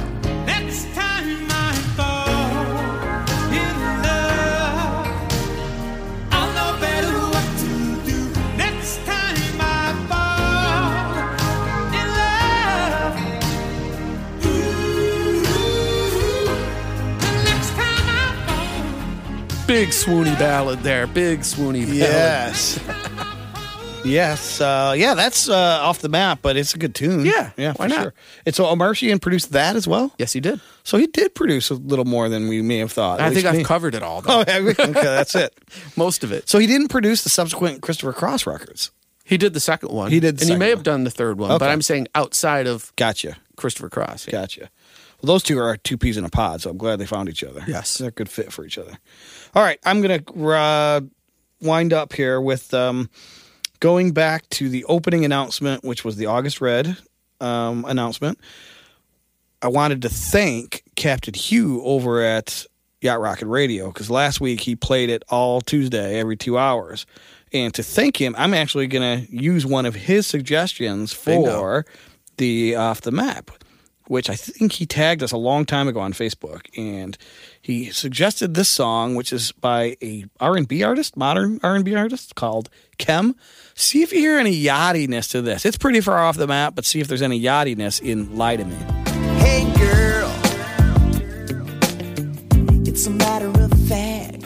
Big 19.67 19.89
swoony 19.89 20.37
ballad 20.39 20.79
there. 20.79 21.07
Big 21.07 21.41
swoony 21.41 21.81
ballad. 21.85 21.95
Yes. 21.97 22.79
yes. 24.05 24.61
Uh, 24.61 24.93
yeah, 24.97 25.13
that's 25.13 25.49
uh, 25.49 25.79
off 25.81 25.99
the 25.99 26.07
map, 26.07 26.39
but 26.41 26.55
it's 26.55 26.73
a 26.73 26.77
good 26.77 26.95
tune. 26.95 27.25
Yeah, 27.25 27.51
Yeah, 27.57 27.73
why 27.75 27.87
for 27.89 27.93
not? 27.93 28.01
sure. 28.01 28.13
And 28.45 28.55
so 28.55 28.63
Omartian 28.65 29.21
produced 29.21 29.51
that 29.51 29.75
as 29.75 29.85
well? 29.85 30.13
Yes, 30.17 30.31
he 30.31 30.39
did. 30.39 30.61
So 30.83 30.97
he 30.97 31.07
did 31.07 31.35
produce 31.35 31.69
a 31.69 31.73
little 31.75 32.05
more 32.05 32.29
than 32.29 32.47
we 32.47 32.61
may 32.61 32.77
have 32.77 32.93
thought. 32.93 33.19
I 33.19 33.33
think 33.33 33.45
I've 33.45 33.55
me. 33.57 33.63
covered 33.65 33.93
it 33.93 34.03
all, 34.03 34.21
though. 34.23 34.43
Oh, 34.47 34.63
we? 34.63 34.69
okay, 34.71 34.91
that's 34.93 35.35
it. 35.35 35.53
Most 35.97 36.23
of 36.23 36.31
it. 36.31 36.47
So 36.47 36.59
he 36.59 36.67
didn't 36.67 36.87
produce 36.87 37.23
the 37.23 37.29
subsequent 37.29 37.81
Christopher 37.81 38.13
Cross 38.13 38.47
records. 38.47 38.91
He 39.25 39.37
did 39.37 39.53
the 39.53 39.59
second 39.59 39.91
one. 39.91 40.09
He 40.11 40.21
did 40.21 40.37
the 40.37 40.41
and 40.43 40.43
he 40.43 40.45
second 40.47 40.59
may 40.59 40.69
have 40.69 40.77
one. 40.79 40.83
done 40.83 41.03
the 41.03 41.11
third 41.11 41.37
one, 41.37 41.51
Okay. 41.51 41.59
but 41.59 41.69
I'm 41.69 41.81
saying 41.81 42.07
outside 42.15 42.67
of 42.67 42.93
Gotcha. 42.95 43.35
Christopher 43.57 43.89
Cross. 43.89 44.27
yeah. 44.27 44.31
Gotcha. 44.31 44.69
Well, 45.21 45.33
those 45.33 45.43
two 45.43 45.57
are 45.59 45.75
two 45.75 45.97
peas 45.97 46.15
in 46.15 46.23
a 46.23 46.29
pod, 46.29 46.61
so 46.61 46.69
I'm 46.69 46.77
glad 46.77 46.99
they 46.99 47.07
found 47.07 47.27
each 47.27 47.43
other. 47.43 47.63
Yes. 47.67 47.97
They're 47.97 48.09
a 48.09 48.11
good 48.11 48.29
fit 48.29 48.53
for 48.53 48.63
each 48.63 48.77
other. 48.77 48.99
All 49.57 49.63
right, 49.63 49.79
I'm 49.83 50.01
going 50.03 50.23
to 50.23 50.49
uh, 50.49 51.01
wind 51.61 51.91
up 51.91 52.13
here 52.13 52.39
with 52.39 52.75
um, 52.75 53.09
going 53.79 54.11
back 54.11 54.47
to 54.49 54.69
the 54.69 54.85
opening 54.85 55.25
announcement, 55.25 55.83
which 55.83 56.05
was 56.05 56.15
the 56.15 56.27
August 56.27 56.61
Red 56.61 56.95
um, 57.41 57.83
announcement. 57.85 58.37
I 59.63 59.69
wanted 59.69 60.03
to 60.03 60.09
thank 60.09 60.83
Captain 60.95 61.33
Hugh 61.33 61.81
over 61.83 62.21
at 62.21 62.67
Yacht 63.01 63.19
Rocket 63.19 63.47
Radio 63.47 63.87
because 63.87 64.11
last 64.11 64.39
week 64.39 64.61
he 64.61 64.75
played 64.75 65.09
it 65.09 65.23
all 65.27 65.59
Tuesday, 65.61 66.19
every 66.19 66.37
two 66.37 66.59
hours. 66.59 67.07
And 67.51 67.73
to 67.73 67.81
thank 67.81 68.21
him, 68.21 68.35
I'm 68.37 68.53
actually 68.53 68.85
going 68.85 69.25
to 69.25 69.35
use 69.35 69.65
one 69.65 69.87
of 69.87 69.95
his 69.95 70.27
suggestions 70.27 71.13
for 71.13 71.83
the 72.37 72.75
Off 72.75 73.01
the 73.01 73.11
Map, 73.11 73.49
which 74.09 74.29
I 74.29 74.35
think 74.35 74.73
he 74.73 74.85
tagged 74.85 75.23
us 75.23 75.31
a 75.31 75.37
long 75.37 75.65
time 75.65 75.87
ago 75.87 75.99
on 75.99 76.13
Facebook. 76.13 76.67
And 76.77 77.17
he 77.61 77.91
suggested 77.91 78.53
this 78.53 78.69
song, 78.69 79.15
which 79.15 79.33
is 79.33 79.51
by 79.51 79.97
a 80.01 80.25
R&B 80.39 80.83
artist, 80.83 81.17
modern 81.17 81.59
R&B 81.63 81.95
artist 81.95 82.35
called 82.35 82.69
Kem. 82.97 83.35
See 83.75 84.01
if 84.01 84.11
you 84.11 84.19
hear 84.19 84.39
any 84.39 84.55
yachtiness 84.55 85.29
to 85.31 85.41
this. 85.41 85.65
It's 85.65 85.77
pretty 85.77 86.01
far 86.01 86.19
off 86.19 86.37
the 86.37 86.47
map, 86.47 86.75
but 86.75 86.85
see 86.85 86.99
if 86.99 87.07
there's 87.07 87.21
any 87.21 87.39
yachtiness 87.41 88.01
in 88.01 88.37
Lie 88.37 88.57
to 88.57 88.65
Me. 88.65 88.75
Hey 89.39 89.63
girl, 89.77 90.31
it's 92.87 93.05
a 93.07 93.11
matter 93.11 93.49
of 93.49 93.71
fact. 93.87 94.43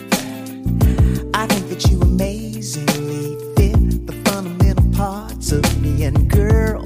I 1.33 1.47
think 1.47 1.69
that 1.69 1.87
you 1.89 2.01
amazingly 2.01 3.37
fit 3.55 4.05
the 4.05 4.13
fundamental 4.25 4.91
parts 4.93 5.51
of 5.51 5.81
me, 5.81 6.03
and 6.03 6.29
girl. 6.29 6.85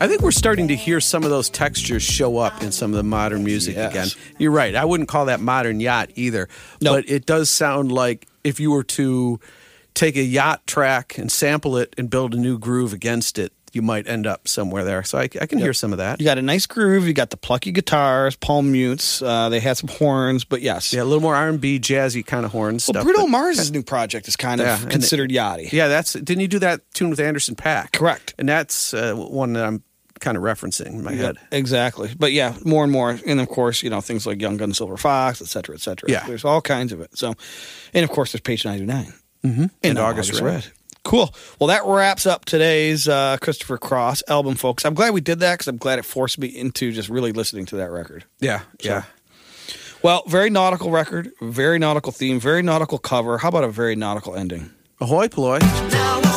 I 0.00 0.06
think 0.08 0.22
we're 0.22 0.30
starting 0.30 0.68
to 0.68 0.76
hear 0.76 1.00
some 1.00 1.24
of 1.24 1.30
those 1.30 1.50
textures 1.50 2.02
show 2.02 2.38
up 2.38 2.62
in 2.62 2.72
some 2.72 2.90
of 2.92 2.96
the 2.96 3.02
modern 3.02 3.44
music 3.44 3.76
Yes. 3.76 3.90
again. 3.90 4.08
You're 4.38 4.50
right. 4.52 4.74
I 4.74 4.84
wouldn't 4.84 5.08
call 5.08 5.26
that 5.26 5.40
modern 5.40 5.80
yacht 5.80 6.10
either. 6.14 6.48
No. 6.80 6.94
But 6.94 7.08
it 7.08 7.26
does 7.26 7.50
sound 7.50 7.92
like 7.92 8.26
if 8.44 8.60
you 8.60 8.70
were 8.70 8.84
to 8.84 9.40
take 9.94 10.16
a 10.16 10.22
yacht 10.22 10.66
track 10.66 11.18
and 11.18 11.30
sample 11.30 11.76
it 11.76 11.94
and 11.98 12.08
build 12.08 12.34
a 12.34 12.38
new 12.38 12.58
groove 12.58 12.92
against 12.92 13.38
it, 13.38 13.52
you 13.72 13.82
might 13.82 14.08
end 14.08 14.26
up 14.26 14.48
somewhere 14.48 14.84
there. 14.84 15.02
So 15.02 15.18
I, 15.18 15.22
I 15.40 15.46
can 15.46 15.58
hear 15.58 15.72
some 15.72 15.92
of 15.92 15.98
that. 15.98 16.20
You 16.20 16.24
got 16.24 16.38
a 16.38 16.42
nice 16.42 16.66
groove. 16.66 17.06
You 17.06 17.12
got 17.12 17.30
the 17.30 17.36
plucky 17.36 17.72
guitars, 17.72 18.36
palm 18.36 18.72
mutes. 18.72 19.20
Uh, 19.22 19.48
they 19.48 19.60
had 19.60 19.76
some 19.76 19.88
horns, 19.88 20.44
but 20.44 20.62
yes. 20.62 20.92
Yeah, 20.92 21.02
a 21.02 21.04
little 21.04 21.20
more 21.22 21.34
R&B, 21.34 21.78
jazzy 21.80 22.24
kind 22.24 22.44
of 22.44 22.52
horns. 22.52 22.86
Well, 22.88 22.94
stuff. 22.94 23.04
Bruno 23.04 23.26
Mars' 23.26 23.70
new 23.70 23.82
project 23.82 24.28
is 24.28 24.36
kind 24.36 24.60
Yeah, 24.60 24.82
of 24.82 24.88
considered 24.88 25.30
yachty. 25.30 25.70
Yeah, 25.72 25.88
that's 25.88 26.12
didn't 26.12 26.40
you 26.40 26.48
do 26.48 26.58
that 26.60 26.80
tune 26.94 27.10
with 27.10 27.20
Anderson 27.20 27.54
.Paak? 27.54 27.92
Correct. 27.92 28.34
And 28.38 28.48
that's 28.48 28.92
uh, 28.94 29.14
one 29.14 29.52
that 29.54 29.64
I'm 29.64 29.82
kind 30.20 30.36
of 30.36 30.42
referencing 30.42 30.86
in 30.86 31.04
my 31.04 31.12
head. 31.12 31.36
Exactly. 31.52 32.10
But 32.18 32.32
yeah, 32.32 32.56
more 32.64 32.82
and 32.82 32.92
more. 32.92 33.18
And 33.26 33.40
of 33.40 33.48
course, 33.48 33.82
you 33.82 33.90
know, 33.90 34.00
things 34.00 34.26
like 34.26 34.40
Young 34.40 34.56
Gun 34.56 34.74
Silver 34.74 34.96
Fox, 34.96 35.40
et 35.40 35.46
cetera, 35.46 35.74
et 35.76 35.80
cetera. 35.80 36.10
Yeah. 36.10 36.26
There's 36.26 36.44
all 36.44 36.60
kinds 36.60 36.92
of 36.92 37.00
it. 37.00 37.16
So, 37.16 37.34
and 37.94 38.04
of 38.04 38.10
course, 38.10 38.32
there's 38.32 38.40
Page 38.40 38.64
99. 38.64 39.12
Mm-hmm. 39.44 39.64
And, 39.84 39.98
August, 39.98 40.40
Red. 40.40 40.66
Cool. 41.08 41.34
Well, 41.58 41.68
that 41.68 41.86
wraps 41.86 42.26
up 42.26 42.44
today's 42.44 43.08
uh, 43.08 43.38
Christopher 43.40 43.78
Cross 43.78 44.22
album, 44.28 44.56
folks. 44.56 44.84
I'm 44.84 44.92
glad 44.92 45.14
we 45.14 45.22
did 45.22 45.40
that 45.40 45.54
because 45.54 45.66
I'm 45.66 45.78
glad 45.78 45.98
it 45.98 46.04
forced 46.04 46.38
me 46.38 46.48
into 46.48 46.92
just 46.92 47.08
really 47.08 47.32
listening 47.32 47.64
to 47.66 47.76
that 47.76 47.90
record. 47.90 48.26
Yeah, 48.40 48.60
yeah. 48.80 49.04
Well, 50.02 50.22
very 50.26 50.50
nautical 50.50 50.90
record, 50.90 51.30
very 51.40 51.78
nautical 51.78 52.12
theme, 52.12 52.38
very 52.38 52.60
nautical 52.60 52.98
cover. 52.98 53.38
How 53.38 53.48
about 53.48 53.64
a 53.64 53.68
very 53.68 53.96
nautical 53.96 54.36
ending? 54.36 54.70
Ahoy, 55.00 55.28
ploy. 55.28 55.60
Now 55.60 56.27